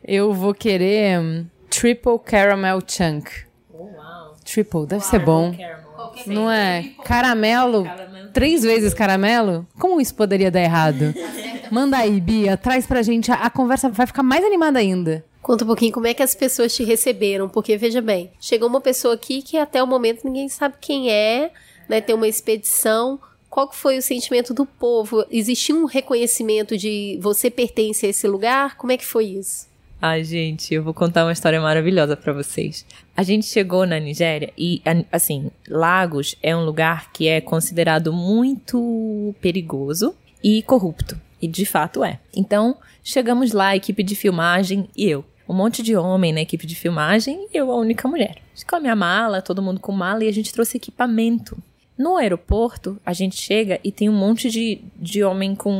Eu 0.03 0.33
vou 0.33 0.55
querer 0.55 1.19
um, 1.19 1.45
triple 1.69 2.17
caramel 2.25 2.81
chunk. 2.87 3.29
Oh, 3.71 3.83
wow. 3.83 4.35
Triple, 4.43 4.87
deve 4.87 5.05
ser 5.05 5.19
bom. 5.19 5.55
Caramel. 5.55 5.90
Não 6.25 6.49
é? 6.49 6.91
Caramelo, 7.03 7.85
três 8.33 8.63
vezes 8.63 8.93
caramelo? 8.93 9.67
Como 9.79 9.99
isso 9.99 10.15
poderia 10.15 10.51
dar 10.51 10.61
errado? 10.61 11.13
Manda 11.71 11.97
aí, 11.97 12.19
Bia, 12.19 12.57
traz 12.57 12.85
pra 12.85 13.01
gente. 13.01 13.31
A, 13.31 13.35
a 13.35 13.49
conversa 13.49 13.89
vai 13.89 14.05
ficar 14.05 14.23
mais 14.23 14.43
animada 14.43 14.79
ainda. 14.79 15.23
Conta 15.41 15.63
um 15.63 15.67
pouquinho 15.67 15.93
como 15.93 16.05
é 16.05 16.13
que 16.13 16.21
as 16.21 16.35
pessoas 16.35 16.75
te 16.75 16.83
receberam, 16.83 17.49
porque 17.49 17.75
veja 17.75 18.01
bem, 18.01 18.31
chegou 18.39 18.67
uma 18.69 18.81
pessoa 18.81 19.15
aqui 19.15 19.41
que 19.41 19.57
até 19.57 19.81
o 19.81 19.87
momento 19.87 20.23
ninguém 20.23 20.47
sabe 20.47 20.75
quem 20.79 21.09
é, 21.09 21.51
né? 21.89 21.99
Tem 21.99 22.13
uma 22.13 22.27
expedição. 22.27 23.19
Qual 23.49 23.67
que 23.67 23.75
foi 23.75 23.97
o 23.97 24.01
sentimento 24.01 24.53
do 24.53 24.65
povo? 24.65 25.25
Existiu 25.29 25.77
um 25.77 25.85
reconhecimento 25.85 26.77
de 26.77 27.17
você 27.21 27.49
pertence 27.49 28.05
a 28.05 28.09
esse 28.09 28.27
lugar? 28.27 28.77
Como 28.77 28.91
é 28.91 28.97
que 28.97 29.05
foi 29.05 29.25
isso? 29.25 29.67
Ai, 30.03 30.23
gente, 30.23 30.73
eu 30.73 30.81
vou 30.81 30.95
contar 30.95 31.23
uma 31.23 31.31
história 31.31 31.61
maravilhosa 31.61 32.17
pra 32.17 32.33
vocês. 32.33 32.83
A 33.15 33.21
gente 33.21 33.45
chegou 33.45 33.85
na 33.85 33.99
Nigéria 33.99 34.51
e, 34.57 34.81
assim, 35.11 35.51
Lagos 35.69 36.35
é 36.41 36.55
um 36.55 36.65
lugar 36.65 37.11
que 37.11 37.27
é 37.27 37.39
considerado 37.39 38.11
muito 38.11 39.35
perigoso 39.39 40.15
e 40.43 40.63
corrupto. 40.63 41.21
E 41.39 41.47
de 41.47 41.67
fato 41.67 42.03
é. 42.03 42.19
Então, 42.35 42.77
chegamos 43.03 43.51
lá, 43.51 43.75
equipe 43.75 44.01
de 44.01 44.15
filmagem 44.15 44.89
e 44.97 45.07
eu. 45.07 45.23
Um 45.47 45.53
monte 45.53 45.83
de 45.83 45.95
homem 45.95 46.33
na 46.33 46.41
equipe 46.41 46.65
de 46.65 46.73
filmagem 46.73 47.47
e 47.53 47.57
eu 47.57 47.71
a 47.71 47.75
única 47.75 48.07
mulher. 48.07 48.37
Com 48.67 48.77
a 48.77 48.79
minha 48.79 48.95
mala, 48.95 49.39
todo 49.39 49.61
mundo 49.61 49.79
com 49.79 49.91
mala 49.91 50.23
e 50.23 50.27
a 50.27 50.33
gente 50.33 50.51
trouxe 50.51 50.77
equipamento. 50.77 51.61
No 52.01 52.17
aeroporto, 52.17 52.99
a 53.05 53.13
gente 53.13 53.39
chega 53.39 53.79
e 53.83 53.91
tem 53.91 54.09
um 54.09 54.17
monte 54.17 54.49
de, 54.49 54.81
de 54.95 55.23
homem 55.23 55.53
com 55.53 55.71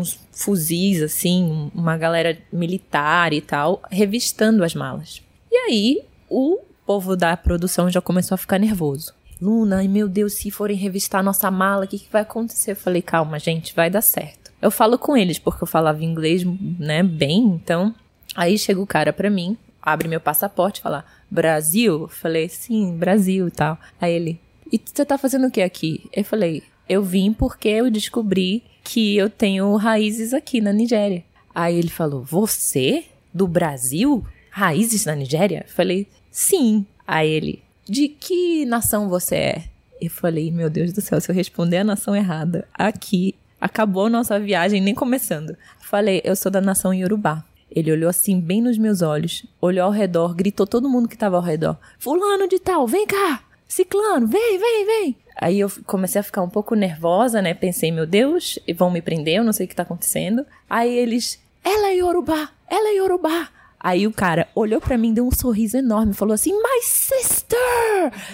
uns 0.00 0.18
fuzis, 0.32 1.00
assim, 1.00 1.70
uma 1.72 1.96
galera 1.96 2.36
militar 2.52 3.32
e 3.32 3.40
tal, 3.40 3.80
revistando 3.88 4.64
as 4.64 4.74
malas. 4.74 5.22
E 5.48 5.54
aí, 5.54 6.02
o 6.28 6.58
povo 6.84 7.14
da 7.14 7.36
produção 7.36 7.88
já 7.88 8.00
começou 8.00 8.34
a 8.34 8.38
ficar 8.38 8.58
nervoso. 8.58 9.14
Luna, 9.40 9.76
ai 9.76 9.86
meu 9.86 10.08
Deus, 10.08 10.32
se 10.32 10.50
forem 10.50 10.76
revistar 10.76 11.22
nossa 11.22 11.48
mala, 11.52 11.84
o 11.84 11.88
que, 11.88 12.00
que 12.00 12.10
vai 12.10 12.22
acontecer? 12.22 12.72
Eu 12.72 12.76
falei, 12.76 13.00
calma, 13.00 13.38
gente, 13.38 13.72
vai 13.72 13.88
dar 13.88 14.02
certo. 14.02 14.50
Eu 14.60 14.72
falo 14.72 14.98
com 14.98 15.16
eles, 15.16 15.38
porque 15.38 15.62
eu 15.62 15.68
falava 15.68 16.02
inglês, 16.02 16.42
né, 16.80 17.04
bem, 17.04 17.44
então. 17.44 17.94
Aí 18.34 18.58
chega 18.58 18.80
o 18.80 18.86
cara 18.88 19.12
pra 19.12 19.30
mim, 19.30 19.56
abre 19.80 20.08
meu 20.08 20.20
passaporte 20.20 20.80
e 20.80 20.82
fala, 20.82 21.04
Brasil? 21.30 22.02
Eu 22.02 22.08
falei, 22.08 22.48
sim, 22.48 22.96
Brasil 22.96 23.46
e 23.46 23.52
tal. 23.52 23.78
Aí 24.00 24.12
ele, 24.12 24.40
e 24.72 24.80
você 24.82 25.04
tá 25.04 25.18
fazendo 25.18 25.46
o 25.46 25.50
que 25.50 25.62
aqui? 25.62 26.08
Eu 26.12 26.24
falei, 26.24 26.62
eu 26.88 27.02
vim 27.02 27.32
porque 27.32 27.68
eu 27.68 27.90
descobri 27.90 28.62
que 28.84 29.16
eu 29.16 29.28
tenho 29.28 29.74
raízes 29.76 30.32
aqui 30.32 30.60
na 30.60 30.72
Nigéria. 30.72 31.24
Aí 31.54 31.76
ele 31.76 31.88
falou, 31.88 32.22
você? 32.22 33.04
Do 33.32 33.46
Brasil? 33.46 34.24
Raízes 34.50 35.04
na 35.04 35.14
Nigéria? 35.14 35.64
Eu 35.66 35.72
falei, 35.72 36.06
sim. 36.30 36.86
Aí 37.06 37.28
ele, 37.28 37.62
de 37.88 38.08
que 38.08 38.64
nação 38.64 39.08
você 39.08 39.34
é? 39.36 39.64
Eu 40.00 40.10
falei, 40.10 40.50
meu 40.50 40.70
Deus 40.70 40.92
do 40.92 41.00
céu, 41.00 41.20
se 41.20 41.30
eu 41.30 41.34
responder 41.34 41.78
a 41.78 41.84
nação 41.84 42.16
errada 42.16 42.66
aqui, 42.72 43.34
acabou 43.60 44.06
a 44.06 44.10
nossa 44.10 44.40
viagem 44.40 44.80
nem 44.80 44.94
começando. 44.94 45.56
Falei, 45.80 46.22
eu 46.24 46.34
sou 46.34 46.50
da 46.50 46.60
nação 46.60 46.94
Yorubá. 46.94 47.44
Ele 47.70 47.92
olhou 47.92 48.10
assim, 48.10 48.40
bem 48.40 48.60
nos 48.60 48.78
meus 48.78 49.02
olhos, 49.02 49.46
olhou 49.60 49.84
ao 49.84 49.92
redor, 49.92 50.34
gritou 50.34 50.66
todo 50.66 50.88
mundo 50.88 51.08
que 51.08 51.16
tava 51.16 51.36
ao 51.36 51.42
redor: 51.42 51.78
Fulano 51.98 52.48
de 52.48 52.58
tal, 52.58 52.86
vem 52.86 53.06
cá! 53.06 53.44
Ciclano, 53.70 54.26
vem, 54.26 54.58
vem, 54.58 54.84
vem! 54.84 55.16
Aí 55.36 55.60
eu 55.60 55.70
comecei 55.86 56.20
a 56.20 56.24
ficar 56.24 56.42
um 56.42 56.48
pouco 56.50 56.74
nervosa, 56.74 57.40
né? 57.40 57.54
Pensei, 57.54 57.92
meu 57.92 58.04
Deus, 58.04 58.58
vão 58.74 58.90
me 58.90 59.00
prender, 59.00 59.36
eu 59.36 59.44
não 59.44 59.52
sei 59.52 59.64
o 59.64 59.68
que 59.68 59.76
tá 59.76 59.84
acontecendo. 59.84 60.44
Aí 60.68 60.92
eles, 60.92 61.40
ela 61.62 61.90
é 61.90 61.94
Yorubá, 61.94 62.50
ela 62.68 62.88
é 62.88 62.96
Yorubá. 62.96 63.48
Aí 63.82 64.06
o 64.06 64.12
cara 64.12 64.46
olhou 64.54 64.78
pra 64.78 64.98
mim, 64.98 65.14
deu 65.14 65.26
um 65.26 65.30
sorriso 65.30 65.78
enorme, 65.78 66.12
falou 66.12 66.34
assim: 66.34 66.52
My 66.52 66.82
sister! 66.82 67.58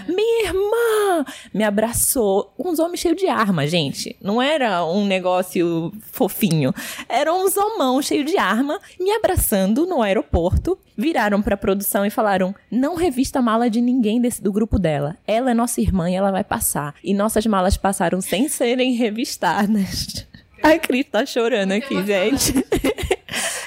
Minha 0.08 0.48
irmã! 0.48 1.24
Me 1.54 1.62
abraçou. 1.62 2.52
Uns 2.58 2.80
homens 2.80 3.00
cheios 3.00 3.16
de 3.16 3.28
arma, 3.28 3.66
gente. 3.66 4.16
Não 4.20 4.42
era 4.42 4.84
um 4.84 5.06
negócio 5.06 5.92
fofinho. 6.12 6.74
Era 7.08 7.32
uns 7.32 7.56
homão 7.56 8.02
cheio 8.02 8.24
de 8.24 8.36
arma 8.36 8.80
me 8.98 9.12
abraçando 9.12 9.86
no 9.86 10.02
aeroporto. 10.02 10.76
Viraram 10.96 11.40
pra 11.40 11.56
produção 11.56 12.04
e 12.04 12.10
falaram: 12.10 12.54
Não 12.70 12.96
revista 12.96 13.38
a 13.38 13.42
mala 13.42 13.70
de 13.70 13.80
ninguém 13.80 14.20
desse, 14.20 14.42
do 14.42 14.52
grupo 14.52 14.78
dela. 14.78 15.16
Ela 15.26 15.52
é 15.52 15.54
nossa 15.54 15.80
irmã 15.80 16.10
e 16.10 16.14
ela 16.14 16.32
vai 16.32 16.42
passar. 16.42 16.94
E 17.04 17.14
nossas 17.14 17.46
malas 17.46 17.76
passaram 17.76 18.20
sem 18.20 18.48
serem 18.48 18.94
revistadas. 18.94 20.26
A 20.62 20.78
Cris 20.78 21.06
tá 21.12 21.24
chorando 21.24 21.72
aqui, 21.72 22.02
gente. 22.04 22.52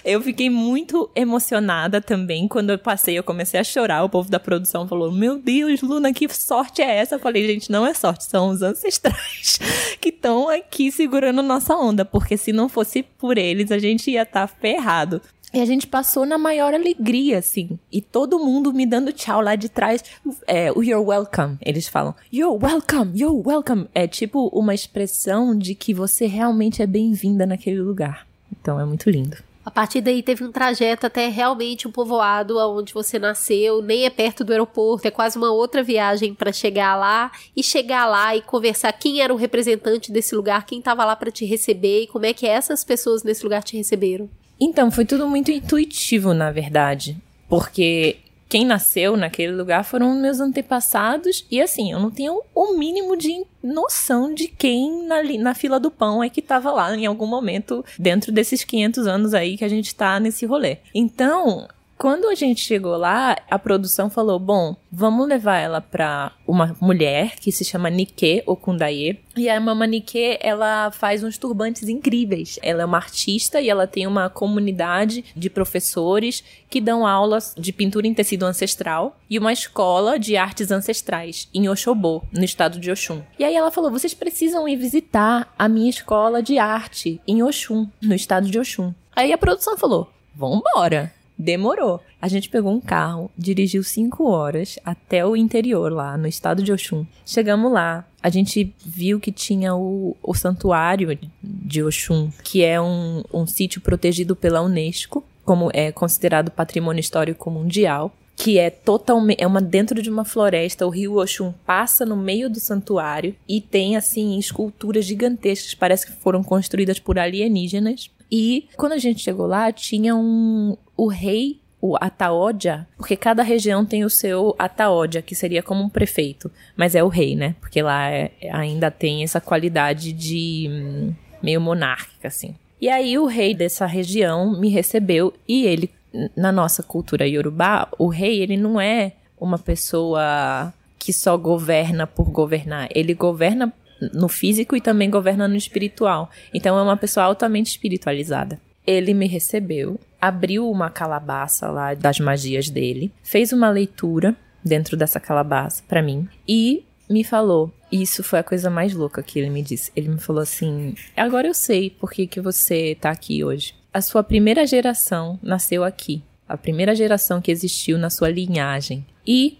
Eu 0.09 0.21
fiquei 0.21 0.49
muito 0.49 1.07
emocionada 1.15 2.01
também. 2.01 2.47
Quando 2.47 2.71
eu 2.71 2.79
passei, 2.79 3.15
eu 3.15 3.23
comecei 3.23 3.59
a 3.59 3.63
chorar. 3.63 4.03
O 4.03 4.09
povo 4.09 4.27
da 4.27 4.39
produção 4.39 4.87
falou: 4.87 5.11
Meu 5.11 5.37
Deus, 5.37 5.83
Luna, 5.83 6.11
que 6.11 6.27
sorte 6.33 6.81
é 6.81 6.95
essa? 6.95 7.13
Eu 7.13 7.19
falei: 7.19 7.45
Gente, 7.45 7.71
não 7.71 7.85
é 7.85 7.93
sorte, 7.93 8.25
são 8.25 8.49
os 8.49 8.63
ancestrais 8.63 9.59
que 10.01 10.09
estão 10.09 10.49
aqui 10.49 10.91
segurando 10.91 11.43
nossa 11.43 11.75
onda. 11.75 12.03
Porque 12.03 12.37
se 12.37 12.51
não 12.51 12.67
fosse 12.67 13.03
por 13.03 13.37
eles, 13.37 13.71
a 13.71 13.77
gente 13.77 14.09
ia 14.09 14.23
estar 14.23 14.47
ferrado. 14.47 15.21
E 15.53 15.61
a 15.61 15.65
gente 15.65 15.85
passou 15.85 16.25
na 16.25 16.39
maior 16.39 16.73
alegria, 16.73 17.37
assim. 17.37 17.77
E 17.91 18.01
todo 18.01 18.39
mundo 18.39 18.73
me 18.73 18.87
dando 18.87 19.13
tchau 19.13 19.41
lá 19.41 19.55
de 19.55 19.69
trás. 19.69 20.03
É, 20.47 20.71
o 20.71 20.83
you're 20.83 21.05
welcome, 21.05 21.57
eles 21.61 21.87
falam. 21.87 22.15
You're 22.33 22.57
welcome, 22.59 23.11
you're 23.15 23.43
welcome. 23.47 23.87
É 23.93 24.07
tipo 24.07 24.47
uma 24.47 24.73
expressão 24.73 25.55
de 25.55 25.75
que 25.75 25.93
você 25.93 26.25
realmente 26.25 26.81
é 26.81 26.87
bem-vinda 26.87 27.45
naquele 27.45 27.79
lugar. 27.79 28.27
Então 28.51 28.79
é 28.79 28.85
muito 28.85 29.07
lindo. 29.07 29.48
A 29.69 29.71
partir 29.71 30.01
daí 30.01 30.23
teve 30.23 30.43
um 30.43 30.51
trajeto 30.51 31.05
até 31.05 31.29
realmente 31.29 31.87
um 31.87 31.91
povoado 31.91 32.57
onde 32.57 32.91
você 32.91 33.19
nasceu, 33.19 33.83
nem 33.83 34.03
é 34.03 34.09
perto 34.09 34.43
do 34.43 34.51
aeroporto, 34.51 35.07
é 35.07 35.11
quase 35.11 35.37
uma 35.37 35.51
outra 35.51 35.83
viagem 35.83 36.33
para 36.33 36.51
chegar 36.51 36.95
lá 36.95 37.31
e 37.55 37.61
chegar 37.61 38.07
lá 38.07 38.35
e 38.35 38.41
conversar 38.41 38.91
quem 38.93 39.21
era 39.21 39.31
o 39.31 39.37
representante 39.37 40.11
desse 40.11 40.35
lugar, 40.35 40.65
quem 40.65 40.79
estava 40.79 41.05
lá 41.05 41.15
para 41.15 41.29
te 41.29 41.45
receber 41.45 42.01
e 42.01 42.07
como 42.07 42.25
é 42.25 42.33
que 42.33 42.47
essas 42.47 42.83
pessoas 42.83 43.21
nesse 43.21 43.43
lugar 43.43 43.63
te 43.63 43.77
receberam. 43.77 44.27
Então, 44.59 44.89
foi 44.89 45.05
tudo 45.05 45.27
muito 45.27 45.51
intuitivo, 45.51 46.33
na 46.33 46.51
verdade. 46.51 47.15
Porque 47.47 48.17
quem 48.49 48.65
nasceu 48.65 49.15
naquele 49.15 49.53
lugar 49.53 49.85
foram 49.85 50.19
meus 50.19 50.39
antepassados. 50.39 51.45
E 51.51 51.61
assim, 51.61 51.91
eu 51.91 51.99
não 51.99 52.09
tenho 52.09 52.41
o 52.55 52.73
mínimo 52.73 53.15
de 53.15 53.45
noção 53.61 54.33
de 54.33 54.47
quem 54.47 55.05
na, 55.05 55.21
na 55.37 55.53
fila 55.53 55.79
do 55.79 55.91
pão 55.91 56.23
é 56.23 56.29
que 56.29 56.41
tava 56.41 56.71
lá 56.71 56.95
em 56.95 57.05
algum 57.05 57.27
momento 57.27 57.85
dentro 57.97 58.31
desses 58.31 58.63
500 58.63 59.05
anos 59.05 59.33
aí 59.35 59.55
que 59.55 59.63
a 59.63 59.69
gente 59.69 59.93
tá 59.93 60.19
nesse 60.19 60.47
rolê. 60.47 60.79
Então. 60.93 61.67
Quando 61.99 62.29
a 62.29 62.33
gente 62.33 62.61
chegou 62.61 62.95
lá, 62.95 63.35
a 63.51 63.59
produção 63.59 64.09
falou: 64.09 64.39
bom, 64.39 64.73
vamos 64.89 65.27
levar 65.27 65.57
ela 65.57 65.81
pra 65.81 66.31
uma 66.47 66.73
mulher 66.79 67.35
que 67.35 67.51
se 67.51 67.65
chama 67.65 67.89
Nike 67.89 68.41
Okundaye. 68.45 69.19
E 69.35 69.49
a 69.49 69.59
Mama 69.59 69.85
Nike, 69.85 70.37
ela 70.39 70.91
faz 70.91 71.25
uns 71.25 71.37
turbantes 71.37 71.89
incríveis. 71.89 72.57
Ela 72.63 72.83
é 72.83 72.85
uma 72.85 72.95
artista 72.95 73.59
e 73.59 73.69
ela 73.69 73.85
tem 73.85 74.07
uma 74.07 74.29
comunidade 74.29 75.25
de 75.35 75.49
professores 75.49 76.41
que 76.69 76.79
dão 76.79 77.05
aulas 77.05 77.53
de 77.57 77.73
pintura 77.73 78.07
em 78.07 78.13
tecido 78.13 78.45
ancestral 78.45 79.19
e 79.29 79.37
uma 79.37 79.51
escola 79.51 80.17
de 80.17 80.37
artes 80.37 80.71
ancestrais 80.71 81.49
em 81.53 81.67
Oxobô, 81.67 82.23
no 82.31 82.45
estado 82.45 82.79
de 82.79 82.89
Oxum. 82.89 83.21
E 83.37 83.43
aí 83.43 83.57
ela 83.57 83.71
falou: 83.71 83.91
vocês 83.91 84.13
precisam 84.13 84.69
ir 84.69 84.77
visitar 84.77 85.53
a 85.59 85.67
minha 85.67 85.89
escola 85.89 86.41
de 86.41 86.57
arte 86.57 87.19
em 87.27 87.43
Oxum, 87.43 87.89
no 88.01 88.15
estado 88.15 88.49
de 88.49 88.57
Oxum. 88.57 88.93
Aí 89.13 89.33
a 89.33 89.37
produção 89.37 89.77
falou: 89.77 90.09
vambora. 90.33 91.18
Demorou. 91.39 92.01
A 92.21 92.27
gente 92.27 92.49
pegou 92.49 92.73
um 92.73 92.81
carro, 92.81 93.31
dirigiu 93.37 93.81
cinco 93.81 94.25
horas 94.29 94.77
até 94.83 95.25
o 95.25 95.37
interior 95.37 95.89
lá, 95.89 96.17
no 96.17 96.27
estado 96.27 96.61
de 96.61 96.73
Oxum. 96.73 97.05
Chegamos 97.25 97.71
lá, 97.71 98.05
a 98.21 98.29
gente 98.29 98.75
viu 98.85 99.21
que 99.21 99.31
tinha 99.31 99.73
o, 99.73 100.17
o 100.21 100.33
santuário 100.33 101.17
de 101.41 101.81
Oxum, 101.81 102.29
que 102.43 102.61
é 102.61 102.81
um, 102.81 103.23
um 103.33 103.47
sítio 103.47 103.79
protegido 103.79 104.35
pela 104.35 104.61
Unesco, 104.61 105.23
como 105.45 105.69
é 105.73 105.93
considerado 105.93 106.51
patrimônio 106.51 106.99
histórico 106.99 107.49
mundial. 107.49 108.13
Que 108.35 108.57
é 108.57 108.69
totalmente. 108.69 109.43
É 109.43 109.47
uma 109.47 109.61
dentro 109.61 110.01
de 110.01 110.09
uma 110.09 110.23
floresta. 110.23 110.87
O 110.87 110.89
rio 110.89 111.17
Oxum 111.17 111.53
passa 111.65 112.05
no 112.05 112.15
meio 112.15 112.49
do 112.49 112.57
santuário 112.57 113.35
e 113.45 113.59
tem, 113.59 113.97
assim, 113.97 114.39
esculturas 114.39 115.03
gigantescas. 115.03 115.73
Parece 115.73 116.05
que 116.05 116.13
foram 116.21 116.41
construídas 116.41 116.99
por 116.99 117.19
alienígenas. 117.19 118.09
E 118.31 118.67
quando 118.77 118.93
a 118.93 118.97
gente 118.97 119.21
chegou 119.21 119.47
lá, 119.47 119.71
tinha 119.71 120.15
um. 120.15 120.77
O 120.95 121.07
rei, 121.07 121.59
o 121.81 121.95
Ataódia, 121.99 122.87
porque 122.97 123.15
cada 123.15 123.41
região 123.41 123.85
tem 123.85 124.03
o 124.03 124.09
seu 124.09 124.53
Ataódia, 124.59 125.21
que 125.21 125.33
seria 125.33 125.63
como 125.63 125.83
um 125.83 125.89
prefeito. 125.89 126.51
Mas 126.75 126.93
é 126.93 127.03
o 127.03 127.07
rei, 127.07 127.35
né? 127.35 127.55
Porque 127.59 127.81
lá 127.81 128.09
é- 128.09 128.31
ainda 128.51 128.91
tem 128.91 129.23
essa 129.23 129.39
qualidade 129.39 130.11
de. 130.11 130.67
hum, 130.69 131.13
meio 131.41 131.61
monárquica, 131.61 132.27
assim. 132.27 132.55
E 132.81 132.89
aí 132.89 133.17
o 133.17 133.25
rei 133.25 133.53
dessa 133.53 133.85
região 133.85 134.57
me 134.59 134.69
recebeu 134.69 135.33
e 135.47 135.65
ele, 135.65 135.89
na 136.35 136.51
nossa 136.51 136.81
cultura 136.81 137.27
iorubá, 137.27 137.89
o 137.97 138.07
rei, 138.07 138.41
ele 138.41 138.55
não 138.55 138.79
é 138.79 139.13
uma 139.39 139.57
pessoa 139.57 140.73
que 140.97 141.11
só 141.13 141.37
governa 141.37 142.07
por 142.07 142.29
governar. 142.29 142.87
Ele 142.93 143.13
governa 143.13 143.73
no 144.13 144.27
físico 144.27 144.75
e 144.75 144.81
também 144.81 145.09
governa 145.09 145.47
no 145.47 145.55
espiritual. 145.55 146.29
Então 146.53 146.77
é 146.77 146.81
uma 146.81 146.97
pessoa 146.97 147.25
altamente 147.25 147.71
espiritualizada. 147.71 148.59
Ele 148.85 149.13
me 149.13 149.27
recebeu, 149.27 149.99
abriu 150.19 150.69
uma 150.69 150.89
calabaça 150.89 151.69
lá 151.69 151.93
das 151.93 152.19
magias 152.19 152.69
dele, 152.69 153.11
fez 153.23 153.51
uma 153.51 153.69
leitura 153.69 154.35
dentro 154.63 154.97
dessa 154.97 155.19
calabaça 155.19 155.83
pra 155.87 156.01
mim 156.01 156.27
e 156.47 156.83
me 157.09 157.23
falou, 157.23 157.73
isso 157.91 158.23
foi 158.23 158.39
a 158.39 158.43
coisa 158.43 158.69
mais 158.69 158.93
louca 158.93 159.23
que 159.23 159.39
ele 159.39 159.49
me 159.49 159.63
disse. 159.63 159.91
Ele 159.95 160.09
me 160.09 160.19
falou 160.19 160.41
assim: 160.41 160.93
agora 161.17 161.47
eu 161.47 161.53
sei 161.53 161.89
por 161.89 162.11
que, 162.11 162.27
que 162.27 162.39
você 162.39 162.95
tá 162.99 163.09
aqui 163.09 163.43
hoje. 163.43 163.73
A 163.91 164.01
sua 164.01 164.23
primeira 164.23 164.65
geração 164.67 165.39
nasceu 165.41 165.83
aqui. 165.83 166.21
A 166.47 166.55
primeira 166.55 166.95
geração 166.95 167.41
que 167.41 167.51
existiu 167.51 167.97
na 167.97 168.09
sua 168.09 168.29
linhagem. 168.29 169.05
E. 169.25 169.57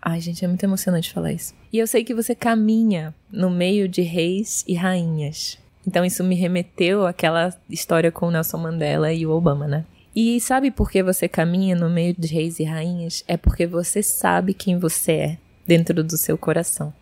Ai, 0.00 0.20
gente, 0.20 0.44
é 0.44 0.48
muito 0.48 0.62
emocionante 0.62 1.12
falar 1.12 1.32
isso. 1.32 1.54
E 1.72 1.78
eu 1.78 1.86
sei 1.86 2.04
que 2.04 2.14
você 2.14 2.34
caminha 2.34 3.14
no 3.30 3.50
meio 3.50 3.88
de 3.88 4.02
reis 4.02 4.64
e 4.66 4.74
rainhas. 4.74 5.58
Então 5.86 6.04
isso 6.04 6.22
me 6.22 6.34
remeteu 6.34 7.06
àquela 7.06 7.54
história 7.68 8.12
com 8.12 8.26
o 8.26 8.30
Nelson 8.30 8.58
Mandela 8.58 9.12
e 9.12 9.26
o 9.26 9.30
Obama, 9.30 9.66
né? 9.66 9.84
E 10.14 10.40
sabe 10.40 10.70
por 10.70 10.90
que 10.90 11.02
você 11.02 11.28
caminha 11.28 11.76
no 11.76 11.88
meio 11.88 12.14
de 12.18 12.28
reis 12.28 12.58
e 12.58 12.64
rainhas? 12.64 13.24
É 13.28 13.36
porque 13.36 13.66
você 13.66 14.02
sabe 14.02 14.52
quem 14.54 14.78
você 14.78 15.12
é 15.12 15.38
dentro 15.66 16.02
do 16.02 16.16
seu 16.16 16.36
coração. 16.36 16.92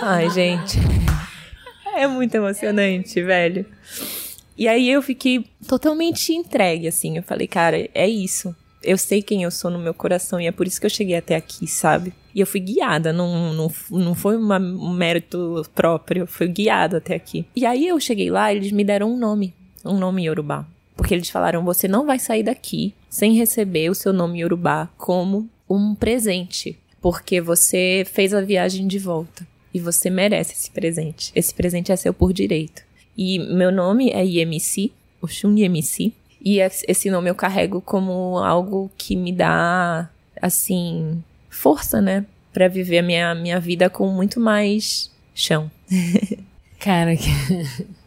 Ai, 0.00 0.30
gente. 0.30 0.78
É 1.94 2.06
muito 2.06 2.34
emocionante, 2.34 3.22
velho. 3.22 3.66
E 4.56 4.66
aí 4.66 4.88
eu 4.88 5.02
fiquei 5.02 5.46
totalmente 5.66 6.32
entregue, 6.32 6.88
assim. 6.88 7.16
Eu 7.16 7.22
falei, 7.22 7.46
cara, 7.46 7.88
é 7.94 8.08
isso. 8.08 8.54
Eu 8.82 8.96
sei 8.96 9.22
quem 9.22 9.42
eu 9.42 9.50
sou 9.50 9.70
no 9.70 9.78
meu 9.78 9.92
coração 9.92 10.40
e 10.40 10.46
é 10.46 10.52
por 10.52 10.66
isso 10.66 10.80
que 10.80 10.86
eu 10.86 10.90
cheguei 10.90 11.16
até 11.16 11.36
aqui, 11.36 11.66
sabe? 11.66 12.12
E 12.34 12.40
eu 12.40 12.46
fui 12.46 12.60
guiada, 12.60 13.12
não, 13.12 13.52
não, 13.52 13.72
não 13.90 14.14
foi 14.14 14.36
uma, 14.36 14.58
um 14.58 14.92
mérito 14.92 15.64
próprio, 15.74 16.22
eu 16.22 16.26
fui 16.26 16.46
guiada 16.48 16.98
até 16.98 17.14
aqui. 17.14 17.44
E 17.56 17.66
aí 17.66 17.88
eu 17.88 17.98
cheguei 17.98 18.30
lá, 18.30 18.52
eles 18.52 18.70
me 18.70 18.84
deram 18.84 19.12
um 19.12 19.18
nome, 19.18 19.52
um 19.84 19.98
nome 19.98 20.26
Yorubá. 20.26 20.66
Porque 20.96 21.14
eles 21.14 21.30
falaram: 21.30 21.64
você 21.64 21.86
não 21.88 22.06
vai 22.06 22.18
sair 22.18 22.42
daqui 22.42 22.94
sem 23.08 23.34
receber 23.34 23.90
o 23.90 23.94
seu 23.94 24.12
nome 24.12 24.40
Yorubá 24.40 24.88
como 24.96 25.48
um 25.68 25.94
presente 25.94 26.78
porque 27.00 27.40
você 27.40 28.04
fez 28.10 28.34
a 28.34 28.40
viagem 28.40 28.86
de 28.86 28.98
volta 28.98 29.46
e 29.72 29.80
você 29.80 30.10
merece 30.10 30.54
esse 30.54 30.70
presente. 30.70 31.30
Esse 31.34 31.54
presente 31.54 31.92
é 31.92 31.96
seu 31.96 32.12
por 32.12 32.32
direito. 32.32 32.82
E 33.16 33.38
meu 33.38 33.70
nome 33.70 34.10
é 34.10 34.24
IMC, 34.24 34.92
Oxum 35.20 35.56
IMC, 35.56 36.12
e 36.44 36.60
esse 36.60 37.10
nome 37.10 37.30
eu 37.30 37.34
carrego 37.34 37.80
como 37.80 38.38
algo 38.38 38.90
que 38.96 39.16
me 39.16 39.32
dá, 39.32 40.08
assim, 40.40 41.22
força, 41.50 42.00
né? 42.00 42.24
Pra 42.52 42.68
viver 42.68 42.98
a 42.98 43.02
minha, 43.02 43.34
minha 43.34 43.60
vida 43.60 43.90
com 43.90 44.08
muito 44.08 44.40
mais 44.40 45.10
chão. 45.34 45.70
Cara. 46.78 47.12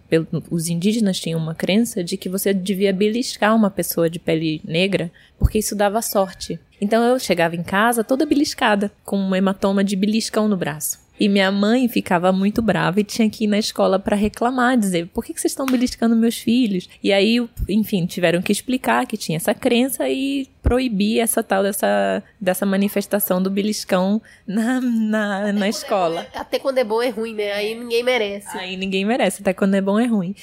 os 0.50 0.68
indígenas 0.68 1.18
tinham 1.18 1.40
uma 1.40 1.55
crença 1.55 2.02
de 2.02 2.16
que 2.16 2.29
você 2.29 2.55
devia 2.55 2.92
beliscar 2.92 3.55
uma 3.55 3.70
pessoa 3.70 4.09
de 4.09 4.18
pele 4.18 4.61
negra, 4.64 5.11
porque 5.38 5.59
isso 5.59 5.74
dava 5.74 6.00
sorte. 6.00 6.59
Então 6.81 7.02
eu 7.02 7.18
chegava 7.18 7.57
em 7.57 7.62
casa 7.62 8.05
toda 8.05 8.26
beliscada, 8.26 8.90
com 9.05 9.18
um 9.18 9.35
hematoma 9.35 9.83
de 9.83 9.96
beliscão 9.96 10.46
no 10.48 10.57
braço. 10.57 11.06
E 11.18 11.29
minha 11.29 11.50
mãe 11.50 11.88
ficava 11.88 12.31
muito 12.31 12.61
brava 12.61 13.00
e 13.00 13.05
tinha 13.05 13.29
que 13.29 13.44
ir 13.44 13.46
na 13.46 13.59
escola 13.59 13.98
para 13.98 14.14
reclamar, 14.14 14.76
dizer: 14.76 15.09
por 15.09 15.24
que, 15.24 15.33
que 15.33 15.40
vocês 15.40 15.52
estão 15.52 15.66
beliscando 15.66 16.14
meus 16.14 16.37
filhos? 16.37 16.88
E 17.02 17.12
aí, 17.12 17.38
enfim, 17.68 18.07
tiveram 18.07 18.42
que 18.42 18.52
explicar 18.52 19.07
que 19.07 19.16
tinha 19.16 19.37
essa 19.37 19.55
crença 19.55 20.09
e 20.09 20.46
proibir 20.62 21.20
essa 21.20 21.42
tal 21.42 21.62
dessa, 21.62 22.22
dessa 22.40 22.66
manifestação 22.66 23.42
do 23.42 23.50
beliscão 23.50 24.20
na, 24.46 24.81
na, 24.81 25.52
na 25.52 25.68
escola. 25.68 26.26
Até 26.35 26.59
quando 26.59 26.79
é 26.79 26.85
bom 26.85 27.00
é 27.00 27.09
ruim, 27.09 27.35
né? 27.35 27.52
Aí 27.52 27.74
ninguém 27.74 28.02
merece. 28.02 28.57
Aí 28.59 28.76
ninguém 28.76 29.05
merece, 29.05 29.40
até 29.40 29.52
quando 29.52 29.74
é 29.74 29.81
bom 29.81 29.98
é 29.98 30.07
ruim. 30.07 30.35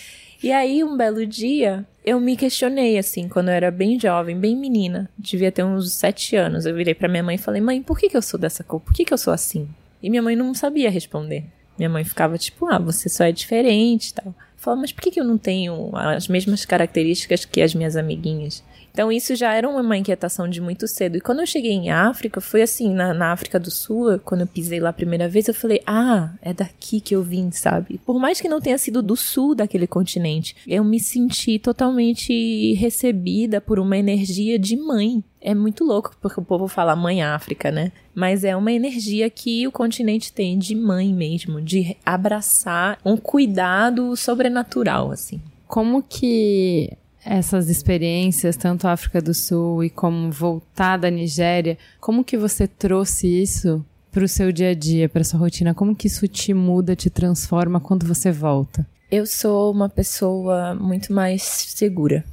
E 0.41 0.51
aí, 0.51 0.83
um 0.83 0.97
belo 0.97 1.25
dia, 1.25 1.85
eu 2.03 2.19
me 2.19 2.35
questionei, 2.35 2.97
assim, 2.97 3.29
quando 3.29 3.47
eu 3.47 3.53
era 3.53 3.71
bem 3.71 3.97
jovem, 3.97 4.37
bem 4.37 4.57
menina, 4.57 5.09
devia 5.17 5.49
ter 5.49 5.63
uns 5.63 5.93
sete 5.93 6.35
anos. 6.35 6.65
Eu 6.65 6.75
virei 6.75 6.93
pra 6.93 7.07
minha 7.07 7.23
mãe 7.23 7.35
e 7.35 7.37
falei: 7.39 7.61
Mãe, 7.61 7.81
por 7.81 7.97
que, 7.97 8.09
que 8.09 8.17
eu 8.17 8.21
sou 8.21 8.37
dessa 8.37 8.61
cor? 8.61 8.81
Por 8.81 8.93
que, 8.93 9.05
que 9.05 9.13
eu 9.13 9.17
sou 9.17 9.33
assim? 9.33 9.69
E 10.03 10.09
minha 10.09 10.21
mãe 10.21 10.35
não 10.35 10.53
sabia 10.53 10.91
responder. 10.91 11.45
Minha 11.77 11.89
mãe 11.89 12.03
ficava 12.03 12.37
tipo, 12.37 12.67
ah, 12.67 12.77
você 12.77 13.07
só 13.07 13.23
é 13.23 13.31
diferente 13.31 14.09
e 14.09 14.13
tal. 14.13 14.35
Falava, 14.57 14.81
mas 14.81 14.91
por 14.91 15.01
que, 15.01 15.11
que 15.11 15.19
eu 15.19 15.23
não 15.23 15.37
tenho 15.37 15.89
as 15.95 16.27
mesmas 16.27 16.65
características 16.65 17.45
que 17.45 17.61
as 17.61 17.73
minhas 17.73 17.95
amiguinhas? 17.95 18.63
Então 18.93 19.11
isso 19.11 19.35
já 19.35 19.51
era 19.53 19.67
uma 19.67 19.97
inquietação 19.97 20.47
de 20.47 20.61
muito 20.61 20.87
cedo. 20.87 21.17
E 21.17 21.21
quando 21.21 21.39
eu 21.39 21.47
cheguei 21.47 21.71
em 21.71 21.89
África, 21.89 22.39
foi 22.39 22.61
assim, 22.61 22.93
na, 22.93 23.11
na, 23.11 23.31
África 23.31 23.59
do 23.59 23.71
Sul, 23.71 24.19
quando 24.19 24.41
eu 24.41 24.47
pisei 24.47 24.79
lá 24.79 24.89
a 24.89 24.93
primeira 24.93 25.27
vez, 25.27 25.47
eu 25.47 25.53
falei, 25.53 25.81
ah, 25.87 26.31
é 26.41 26.53
daqui 26.53 27.01
que 27.01 27.15
eu 27.15 27.23
vim, 27.23 27.49
sabe? 27.49 27.99
Por 28.05 28.19
mais 28.19 28.39
que 28.39 28.47
não 28.47 28.61
tenha 28.61 28.77
sido 28.77 29.01
do 29.01 29.15
sul 29.15 29.55
daquele 29.55 29.87
continente, 29.87 30.55
eu 30.67 30.83
me 30.83 30.99
senti 30.99 31.57
totalmente 31.57 32.73
recebida 32.75 33.59
por 33.59 33.79
uma 33.79 33.97
energia 33.97 34.59
de 34.59 34.77
mãe. 34.77 35.23
É 35.41 35.55
muito 35.55 35.83
louco, 35.83 36.15
porque 36.21 36.39
o 36.39 36.43
povo 36.43 36.67
fala 36.67 36.95
mãe 36.95 37.23
África, 37.23 37.71
né? 37.71 37.91
Mas 38.13 38.43
é 38.43 38.55
uma 38.55 38.71
energia 38.71 39.27
que 39.29 39.67
o 39.67 39.71
continente 39.71 40.31
tem 40.31 40.57
de 40.57 40.75
mãe 40.75 41.11
mesmo, 41.11 41.59
de 41.59 41.97
abraçar 42.05 42.99
um 43.03 43.17
cuidado 43.17 44.15
sobrenatural, 44.15 45.11
assim. 45.11 45.41
Como 45.67 46.03
que 46.03 46.95
essas 47.25 47.69
experiências, 47.69 48.57
tanto 48.57 48.87
África 48.87 49.21
do 49.21 49.33
Sul 49.33 49.83
e 49.83 49.89
como 49.89 50.31
voltar 50.31 50.97
da 50.97 51.09
Nigéria, 51.09 51.77
como 51.99 52.23
que 52.23 52.37
você 52.37 52.67
trouxe 52.67 53.27
isso 53.27 53.83
para 54.11 54.23
o 54.23 54.27
seu 54.27 54.51
dia 54.51 54.69
a 54.69 54.73
dia, 54.75 55.09
para 55.09 55.23
sua 55.23 55.39
rotina? 55.39 55.73
Como 55.73 55.95
que 55.95 56.07
isso 56.07 56.27
te 56.27 56.53
muda, 56.53 56.95
te 56.95 57.09
transforma 57.09 57.79
quando 57.79 58.05
você 58.05 58.31
volta? 58.31 58.85
Eu 59.11 59.25
sou 59.25 59.71
uma 59.71 59.89
pessoa 59.89 60.75
muito 60.75 61.11
mais 61.11 61.43
segura 61.43 62.23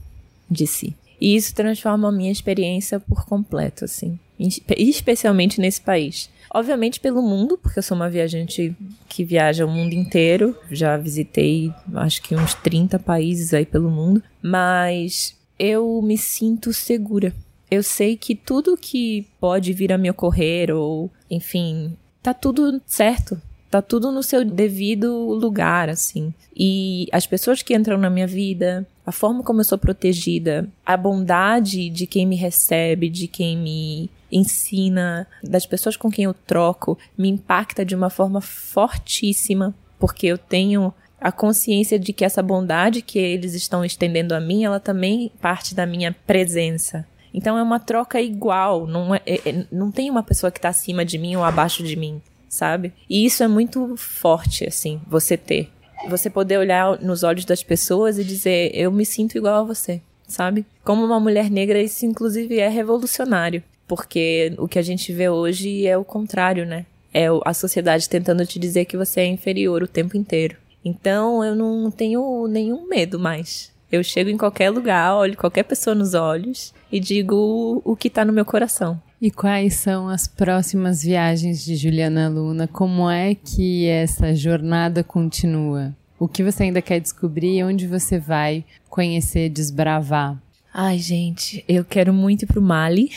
de 0.51 0.67
si. 0.67 0.97
E 1.21 1.37
isso 1.37 1.55
transforma 1.55 2.09
a 2.09 2.13
minha 2.13 2.33
experiência 2.33 2.99
por 2.99 3.25
completo, 3.27 3.85
assim. 3.85 4.19
Especialmente 4.77 5.61
nesse 5.61 5.81
país. 5.81 6.31
Obviamente 6.53 6.99
pelo 6.99 7.23
mundo, 7.23 7.57
porque 7.57 7.79
eu 7.79 7.83
sou 7.83 7.97
uma 7.97 8.11
viajante 8.11 8.75
que 9.09 9.25
viaja 9.25 9.65
o 9.65 9.71
mundo 9.71 9.93
inteiro. 9.93 10.57
Já 10.71 10.97
visitei 10.97 11.73
acho 11.95 12.23
que 12.23 12.35
uns 12.35 12.55
30 12.55 12.99
países 12.99 13.55
aí 13.55 13.65
pelo 13.65 13.91
mundo. 13.91 14.23
Mas 14.43 15.37
eu 15.59 16.01
me 16.03 16.17
sinto 16.17 16.73
segura. 16.73 17.33
Eu 17.71 17.83
sei 17.85 18.17
que 18.17 18.35
tudo 18.35 18.77
que 18.77 19.29
pode 19.39 19.73
vir 19.73 19.93
a 19.93 19.99
me 19.99 20.11
ocorrer, 20.11 20.75
ou 20.75 21.09
enfim, 21.31 21.97
tá 22.21 22.35
tudo 22.35 22.83
certo. 22.85 23.41
Tá 23.71 23.81
tudo 23.81 24.11
no 24.11 24.21
seu 24.21 24.45
devido 24.45 25.15
lugar, 25.29 25.89
assim. 25.89 26.35
E 26.57 27.07
as 27.13 27.25
pessoas 27.25 27.63
que 27.63 27.73
entram 27.73 27.97
na 27.97 28.11
minha 28.11 28.27
vida, 28.27 28.85
a 29.11 29.13
forma 29.13 29.43
como 29.43 29.61
eu 29.61 29.65
sou 29.65 29.77
protegida, 29.77 30.69
a 30.87 30.97
bondade 30.97 31.91
de 31.91 32.07
quem 32.07 32.25
me 32.25 32.37
recebe, 32.37 33.09
de 33.09 33.27
quem 33.27 33.59
me 33.59 34.09
ensina, 34.31 35.27
das 35.43 35.67
pessoas 35.67 35.97
com 35.97 36.09
quem 36.09 36.27
eu 36.27 36.33
troco, 36.33 36.97
me 37.19 37.29
impacta 37.29 37.85
de 37.85 37.93
uma 37.93 38.09
forma 38.09 38.41
fortíssima, 38.41 39.75
porque 39.99 40.29
eu 40.29 40.39
tenho 40.39 40.95
a 41.21 41.33
consciência 41.33 41.99
de 41.99 42.13
que 42.13 42.25
essa 42.25 42.41
bondade 42.41 43.03
que 43.03 43.19
eles 43.19 43.53
estão 43.53 43.85
estendendo 43.85 44.33
a 44.33 44.41
mim, 44.41 44.63
ela 44.63 44.79
também 44.79 45.33
parte 45.41 45.75
da 45.75 45.85
minha 45.85 46.15
presença. 46.25 47.05
Então 47.35 47.59
é 47.59 47.63
uma 47.65 47.81
troca 47.81 48.21
igual, 48.21 48.87
não, 48.87 49.13
é, 49.13 49.23
é 49.27 49.67
não 49.73 49.91
tem 49.91 50.09
uma 50.09 50.23
pessoa 50.23 50.53
que 50.53 50.59
está 50.59 50.69
acima 50.69 51.05
de 51.05 51.19
mim 51.19 51.35
ou 51.35 51.43
abaixo 51.43 51.83
de 51.83 51.97
mim, 51.97 52.23
sabe? 52.49 52.93
E 53.09 53.27
isso 53.27 53.43
é 53.43 53.49
muito 53.49 53.97
forte, 53.97 54.65
assim, 54.69 55.01
você 55.09 55.37
ter. 55.37 55.69
Você 56.09 56.31
poder 56.31 56.59
olhar 56.59 57.01
nos 57.01 57.23
olhos 57.23 57.45
das 57.45 57.63
pessoas 57.63 58.19
e 58.19 58.25
dizer, 58.25 58.71
eu 58.75 58.91
me 58.91 59.05
sinto 59.05 59.37
igual 59.37 59.61
a 59.61 59.65
você, 59.65 60.01
sabe? 60.27 60.65
Como 60.85 61.05
uma 61.05 61.21
mulher 61.21 61.51
negra, 61.51 61.81
isso 61.81 62.07
inclusive 62.07 62.59
é 62.59 62.69
revolucionário. 62.69 63.63
Porque 63.87 64.55
o 64.59 64.69
que 64.69 64.79
a 64.79 64.83
gente 64.83 65.13
vê 65.13 65.29
hoje 65.29 65.87
é 65.87 65.99
o 65.99 66.05
contrário, 66.05 66.65
né? 66.65 66.87
É 67.13 67.27
a 67.45 67.53
sociedade 67.53 68.09
tentando 68.09 68.47
te 68.47 68.59
dizer 68.59 68.85
que 68.85 68.97
você 68.97 69.21
é 69.21 69.27
inferior 69.27 69.83
o 69.83 69.89
tempo 69.89 70.17
inteiro. 70.17 70.57
Então 70.85 71.45
eu 71.45 71.55
não 71.55 71.91
tenho 71.91 72.47
nenhum 72.47 72.87
medo 72.87 73.19
mais. 73.19 73.73
Eu 73.91 74.05
chego 74.05 74.31
em 74.31 74.37
qualquer 74.37 74.71
lugar, 74.71 75.17
olho 75.17 75.37
qualquer 75.37 75.65
pessoa 75.65 75.95
nos 75.95 76.15
olhos 76.15 76.73
e 76.93 77.01
digo 77.01 77.83
o 77.85 77.97
que 77.97 78.09
tá 78.09 78.25
no 78.25 78.33
meu 78.33 78.45
coração. 78.45 79.01
E 79.23 79.31
quais 79.31 79.75
são 79.75 80.09
as 80.09 80.27
próximas 80.27 81.03
viagens 81.03 81.63
de 81.63 81.77
Juliana 81.77 82.27
Luna? 82.27 82.67
Como 82.67 83.11
é 83.11 83.35
que 83.35 83.87
essa 83.87 84.35
jornada 84.35 85.05
continua? 85.05 85.95
O 86.19 86.27
que 86.27 86.43
você 86.43 86.63
ainda 86.63 86.81
quer 86.81 87.01
descobrir 87.01 87.63
onde 87.63 87.87
você 87.87 88.19
vai 88.19 88.65
conhecer, 88.89 89.51
desbravar? 89.51 90.43
Ai, 90.73 90.97
gente, 90.97 91.63
eu 91.69 91.85
quero 91.85 92.15
muito 92.15 92.45
ir 92.45 92.47
pro 92.47 92.63
Mali. 92.63 93.11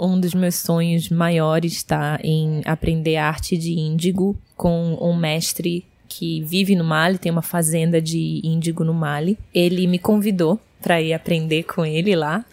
Um 0.00 0.18
dos 0.18 0.32
meus 0.32 0.54
sonhos 0.54 1.10
maiores 1.10 1.74
está 1.74 2.18
em 2.24 2.62
aprender 2.64 3.16
arte 3.16 3.58
de 3.58 3.72
índigo 3.78 4.34
com 4.56 4.96
um 4.98 5.14
mestre 5.14 5.84
que 6.08 6.42
vive 6.42 6.74
no 6.74 6.84
Mali, 6.84 7.18
tem 7.18 7.30
uma 7.30 7.42
fazenda 7.42 8.00
de 8.00 8.40
índigo 8.42 8.82
no 8.82 8.94
Mali. 8.94 9.38
Ele 9.52 9.86
me 9.86 9.98
convidou 9.98 10.58
para 10.82 11.00
ir 11.00 11.14
aprender 11.14 11.62
com 11.62 11.86
ele 11.86 12.14
lá. 12.14 12.44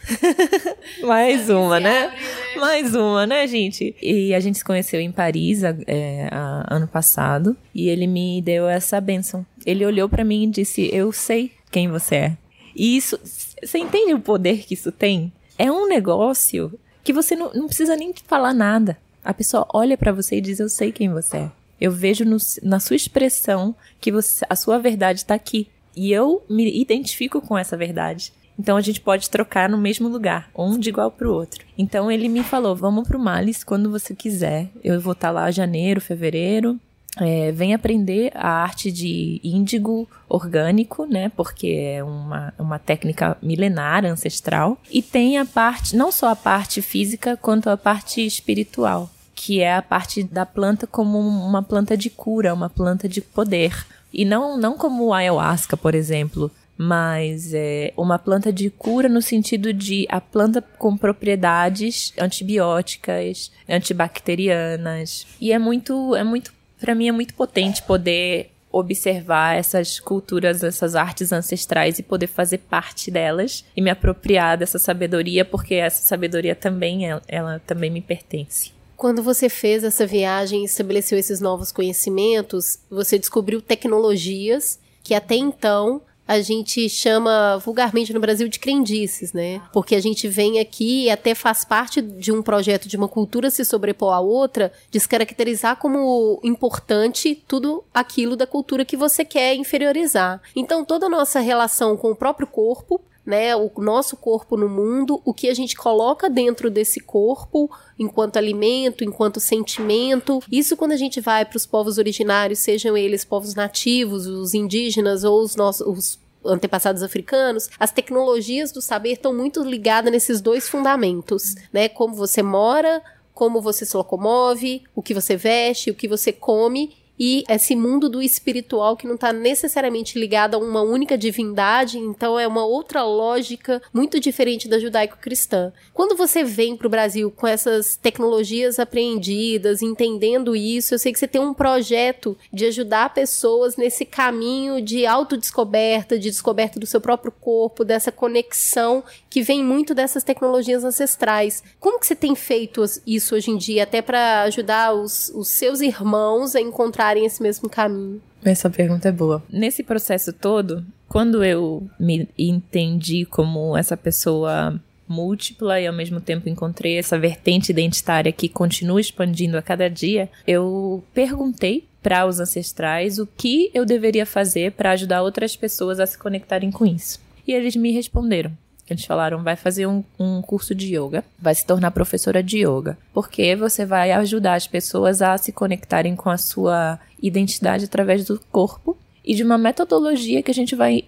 Mais 1.03 1.49
uma, 1.49 1.79
né? 1.79 2.07
né? 2.07 2.13
Mais 2.57 2.95
uma, 2.95 3.25
né, 3.25 3.47
gente? 3.47 3.95
E 4.01 4.33
a 4.33 4.39
gente 4.39 4.59
se 4.59 4.63
conheceu 4.63 5.01
em 5.01 5.11
Paris 5.11 5.63
é, 5.63 6.29
ano 6.69 6.87
passado 6.87 7.57
e 7.73 7.89
ele 7.89 8.07
me 8.07 8.41
deu 8.41 8.69
essa 8.69 9.01
benção. 9.01 9.45
Ele 9.65 9.85
olhou 9.85 10.07
para 10.07 10.23
mim 10.23 10.43
e 10.43 10.51
disse: 10.51 10.89
Eu 10.93 11.11
sei 11.11 11.51
quem 11.71 11.89
você 11.89 12.15
é. 12.15 12.37
E 12.75 12.95
isso, 12.95 13.19
você 13.61 13.77
entende 13.77 14.13
o 14.13 14.19
poder 14.19 14.59
que 14.59 14.75
isso 14.75 14.91
tem? 14.91 15.33
É 15.57 15.71
um 15.71 15.87
negócio 15.87 16.79
que 17.03 17.11
você 17.11 17.35
não, 17.35 17.51
não 17.53 17.67
precisa 17.67 17.95
nem 17.95 18.13
falar 18.25 18.53
nada. 18.53 18.97
A 19.23 19.33
pessoa 19.33 19.67
olha 19.73 19.97
para 19.97 20.11
você 20.11 20.37
e 20.37 20.41
diz: 20.41 20.59
Eu 20.59 20.69
sei 20.69 20.91
quem 20.91 21.09
você 21.09 21.37
é. 21.37 21.51
Eu 21.79 21.91
vejo 21.91 22.25
no, 22.25 22.37
na 22.61 22.79
sua 22.79 22.95
expressão 22.95 23.73
que 24.01 24.11
você, 24.11 24.45
a 24.49 24.55
sua 24.55 24.77
verdade 24.77 25.19
está 25.19 25.33
aqui. 25.33 25.69
E 25.95 26.11
eu 26.11 26.43
me 26.49 26.79
identifico 26.81 27.41
com 27.41 27.57
essa 27.57 27.77
verdade. 27.77 28.31
Então 28.57 28.75
a 28.75 28.81
gente 28.81 28.99
pode 28.99 29.29
trocar 29.29 29.69
no 29.69 29.77
mesmo 29.77 30.09
lugar, 30.09 30.49
um 30.53 30.77
de 30.77 30.89
igual 30.89 31.09
pro 31.09 31.33
outro. 31.33 31.65
Então 31.77 32.11
ele 32.11 32.27
me 32.27 32.43
falou: 32.43 32.75
vamos 32.75 33.07
pro 33.07 33.17
Males 33.17 33.63
quando 33.63 33.89
você 33.89 34.13
quiser. 34.13 34.69
Eu 34.83 34.99
vou 34.99 35.13
estar 35.13 35.29
tá 35.29 35.33
lá 35.33 35.49
janeiro, 35.49 36.01
fevereiro. 36.01 36.77
É, 37.17 37.51
vem 37.51 37.73
aprender 37.73 38.31
a 38.35 38.49
arte 38.49 38.91
de 38.91 39.41
índigo 39.43 40.07
orgânico, 40.27 41.05
né? 41.05 41.29
Porque 41.29 41.67
é 41.67 42.03
uma, 42.03 42.53
uma 42.57 42.77
técnica 42.77 43.37
milenar, 43.41 44.05
ancestral. 44.05 44.77
E 44.91 45.01
tem 45.01 45.37
a 45.37 45.45
parte, 45.45 45.95
não 45.95 46.11
só 46.11 46.29
a 46.29 46.35
parte 46.35 46.81
física, 46.81 47.35
quanto 47.35 47.69
a 47.69 47.77
parte 47.77 48.25
espiritual 48.25 49.09
que 49.41 49.61
é 49.61 49.73
a 49.73 49.81
parte 49.81 50.21
da 50.21 50.45
planta 50.45 50.85
como 50.85 51.17
uma 51.17 51.63
planta 51.63 51.95
de 51.95 52.09
cura, 52.09 52.53
uma 52.53 52.69
planta 52.69 53.07
de 53.07 53.21
poder. 53.21 53.73
E 54.13 54.25
não, 54.25 54.57
não 54.57 54.77
como 54.77 55.05
o 55.05 55.13
ayahuasca, 55.13 55.77
por 55.77 55.93
exemplo, 55.93 56.51
mas 56.77 57.53
é 57.53 57.93
uma 57.97 58.17
planta 58.17 58.53
de 58.53 58.69
cura 58.69 59.09
no 59.09 59.21
sentido 59.21 59.73
de 59.73 60.07
a 60.09 60.21
planta 60.21 60.61
com 60.61 60.95
propriedades 60.95 62.13
antibióticas, 62.17 63.51
antibacterianas. 63.67 65.27
E 65.41 65.51
é 65.51 65.59
muito, 65.59 66.15
é 66.15 66.23
muito, 66.23 66.53
para 66.79 66.95
mim 66.95 67.09
é 67.09 67.11
muito 67.11 67.33
potente 67.33 67.83
poder 67.83 68.51
observar 68.71 69.57
essas 69.57 69.99
culturas, 69.99 70.63
essas 70.63 70.95
artes 70.95 71.33
ancestrais 71.33 71.99
e 71.99 72.03
poder 72.03 72.27
fazer 72.27 72.59
parte 72.59 73.11
delas 73.11 73.65
e 73.75 73.81
me 73.81 73.89
apropriar 73.89 74.57
dessa 74.57 74.79
sabedoria, 74.79 75.43
porque 75.43 75.75
essa 75.75 76.01
sabedoria 76.01 76.55
também 76.55 77.07
ela, 77.07 77.21
ela 77.27 77.61
também 77.65 77.89
me 77.89 78.01
pertence. 78.01 78.71
Quando 78.99 79.23
você 79.23 79.47
fez 79.47 79.85
essa 79.85 80.05
viagem 80.05 80.61
e 80.61 80.65
estabeleceu 80.65 81.17
esses 81.17 81.39
novos 81.39 81.71
conhecimentos, 81.71 82.79
você 82.91 83.17
descobriu 83.17 83.61
tecnologias 83.61 84.77
que 85.01 85.13
até 85.13 85.35
então 85.35 86.01
a 86.27 86.41
gente 86.41 86.89
chama 86.89 87.57
vulgarmente 87.59 88.13
no 88.13 88.19
Brasil 88.19 88.49
de 88.49 88.59
crendices, 88.59 89.31
né? 89.31 89.61
Porque 89.71 89.95
a 89.95 90.01
gente 90.01 90.27
vem 90.27 90.59
aqui 90.59 91.05
e 91.05 91.09
até 91.09 91.33
faz 91.33 91.63
parte 91.63 92.01
de 92.01 92.33
um 92.33 92.41
projeto 92.41 92.89
de 92.89 92.97
uma 92.97 93.07
cultura 93.07 93.49
se 93.49 93.63
sobrepor 93.63 94.13
à 94.13 94.19
outra, 94.19 94.69
descaracterizar 94.91 95.77
como 95.77 96.37
importante 96.43 97.41
tudo 97.47 97.85
aquilo 97.93 98.35
da 98.35 98.45
cultura 98.45 98.83
que 98.83 98.97
você 98.97 99.23
quer 99.23 99.55
inferiorizar. 99.55 100.41
Então, 100.53 100.83
toda 100.83 101.05
a 101.05 101.09
nossa 101.09 101.39
relação 101.39 101.95
com 101.95 102.11
o 102.11 102.15
próprio 102.15 102.45
corpo 102.47 102.99
né, 103.29 103.55
o 103.55 103.71
nosso 103.77 104.17
corpo 104.17 104.57
no 104.57 104.67
mundo, 104.67 105.21
o 105.23 105.35
que 105.35 105.49
a 105.49 105.53
gente 105.53 105.75
coloca 105.75 106.27
dentro 106.27 106.67
desse 106.67 106.99
corpo 106.99 107.69
enquanto 107.99 108.37
alimento, 108.37 109.03
enquanto 109.03 109.39
sentimento. 109.39 110.41
Isso 110.51 110.75
quando 110.75 110.93
a 110.93 110.97
gente 110.97 111.21
vai 111.21 111.45
para 111.45 111.55
os 111.55 111.63
povos 111.63 111.99
originários, 111.99 112.57
sejam 112.57 112.97
eles 112.97 113.23
povos 113.23 113.53
nativos, 113.53 114.25
os 114.25 114.55
indígenas 114.55 115.23
ou 115.23 115.43
os 115.43 115.55
nossos 115.55 115.85
os 115.85 116.19
antepassados 116.43 117.03
africanos, 117.03 117.69
as 117.79 117.91
tecnologias 117.91 118.71
do 118.71 118.81
saber 118.81 119.11
estão 119.11 119.31
muito 119.31 119.61
ligadas 119.61 120.11
nesses 120.11 120.41
dois 120.41 120.67
fundamentos, 120.67 121.53
né? 121.71 121.87
Como 121.87 122.15
você 122.15 122.41
mora, 122.41 122.99
como 123.31 123.61
você 123.61 123.85
se 123.85 123.95
locomove, 123.95 124.81
o 124.95 125.03
que 125.03 125.13
você 125.13 125.35
veste, 125.35 125.91
o 125.91 125.95
que 125.95 126.07
você 126.07 126.33
come 126.33 126.97
e 127.19 127.43
esse 127.49 127.75
mundo 127.75 128.07
do 128.07 128.21
espiritual 128.21 128.95
que 128.95 129.05
não 129.05 129.15
está 129.15 129.33
necessariamente 129.33 130.17
ligado 130.17 130.55
a 130.55 130.57
uma 130.57 130.81
única 130.81 131.17
divindade, 131.17 131.99
então 131.99 132.39
é 132.39 132.47
uma 132.47 132.65
outra 132.65 133.03
lógica 133.03 133.81
muito 133.93 134.19
diferente 134.19 134.69
da 134.69 134.79
judaico-cristã. 134.79 135.73
Quando 135.93 136.15
você 136.15 136.45
vem 136.45 136.77
para 136.77 136.87
o 136.87 136.89
Brasil 136.89 137.29
com 137.29 137.45
essas 137.45 137.97
tecnologias 137.97 138.79
apreendidas, 138.79 139.81
entendendo 139.81 140.55
isso, 140.55 140.93
eu 140.93 140.99
sei 140.99 141.11
que 141.11 141.19
você 141.19 141.27
tem 141.27 141.41
um 141.41 141.53
projeto 141.53 142.37
de 142.53 142.65
ajudar 142.65 143.13
pessoas 143.13 143.75
nesse 143.75 144.05
caminho 144.05 144.81
de 144.81 145.05
autodescoberta, 145.05 146.17
de 146.17 146.29
descoberta 146.29 146.79
do 146.79 146.85
seu 146.85 147.01
próprio 147.01 147.33
corpo, 147.33 147.83
dessa 147.83 148.13
conexão 148.13 149.03
que 149.29 149.41
vem 149.41 149.61
muito 149.61 149.93
dessas 149.93 150.23
tecnologias 150.23 150.85
ancestrais. 150.85 151.61
Como 151.79 151.99
que 151.99 152.07
você 152.07 152.15
tem 152.15 152.33
feito 152.33 152.81
isso 153.05 153.35
hoje 153.35 153.51
em 153.51 153.57
dia, 153.57 153.83
até 153.83 154.01
para 154.01 154.43
ajudar 154.43 154.93
os, 154.93 155.29
os 155.35 155.49
seus 155.49 155.81
irmãos 155.81 156.55
a 156.55 156.61
encontrar 156.61 157.08
encontrarem 157.09 157.25
esse 157.25 157.41
mesmo 157.41 157.69
caminho? 157.69 158.21
Essa 158.43 158.69
pergunta 158.69 159.09
é 159.09 159.11
boa. 159.11 159.43
Nesse 159.49 159.83
processo 159.83 160.31
todo, 160.31 160.85
quando 161.07 161.43
eu 161.43 161.87
me 161.99 162.27
entendi 162.37 163.25
como 163.25 163.75
essa 163.75 163.97
pessoa 163.97 164.79
múltipla 165.07 165.81
e 165.81 165.87
ao 165.87 165.93
mesmo 165.93 166.21
tempo 166.21 166.47
encontrei 166.47 166.97
essa 166.97 167.17
vertente 167.17 167.71
identitária 167.71 168.31
que 168.31 168.47
continua 168.47 169.01
expandindo 169.01 169.57
a 169.57 169.61
cada 169.61 169.89
dia, 169.89 170.29
eu 170.45 171.03
perguntei 171.13 171.87
para 172.01 172.25
os 172.25 172.39
ancestrais 172.39 173.17
o 173.19 173.27
que 173.27 173.71
eu 173.73 173.85
deveria 173.85 174.25
fazer 174.25 174.71
para 174.73 174.91
ajudar 174.91 175.21
outras 175.21 175.55
pessoas 175.55 175.99
a 175.99 176.05
se 176.05 176.17
conectarem 176.17 176.71
com 176.71 176.85
isso. 176.85 177.19
E 177.45 177.53
eles 177.53 177.75
me 177.75 177.91
responderam: 177.91 178.51
eles 178.93 179.05
falaram, 179.05 179.43
vai 179.43 179.55
fazer 179.55 179.87
um, 179.87 180.03
um 180.19 180.41
curso 180.41 180.73
de 180.75 180.95
yoga, 180.95 181.23
vai 181.37 181.53
se 181.55 181.65
tornar 181.65 181.91
professora 181.91 182.41
de 182.41 182.65
yoga, 182.65 182.97
porque 183.13 183.55
você 183.55 183.85
vai 183.85 184.11
ajudar 184.11 184.55
as 184.55 184.67
pessoas 184.67 185.21
a 185.21 185.37
se 185.37 185.51
conectarem 185.51 186.15
com 186.15 186.29
a 186.29 186.37
sua 186.37 186.99
identidade 187.21 187.85
através 187.85 188.25
do 188.25 188.39
corpo 188.51 188.97
e 189.23 189.35
de 189.35 189.43
uma 189.43 189.57
metodologia 189.57 190.41
que 190.41 190.51
a 190.51 190.53
gente 190.53 190.75
vai 190.75 191.05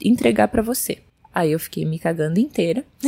entregar 0.00 0.48
para 0.48 0.62
você. 0.62 0.98
Aí 1.34 1.52
eu 1.52 1.58
fiquei 1.58 1.84
me 1.84 1.98
cagando 1.98 2.38
inteira. 2.38 2.84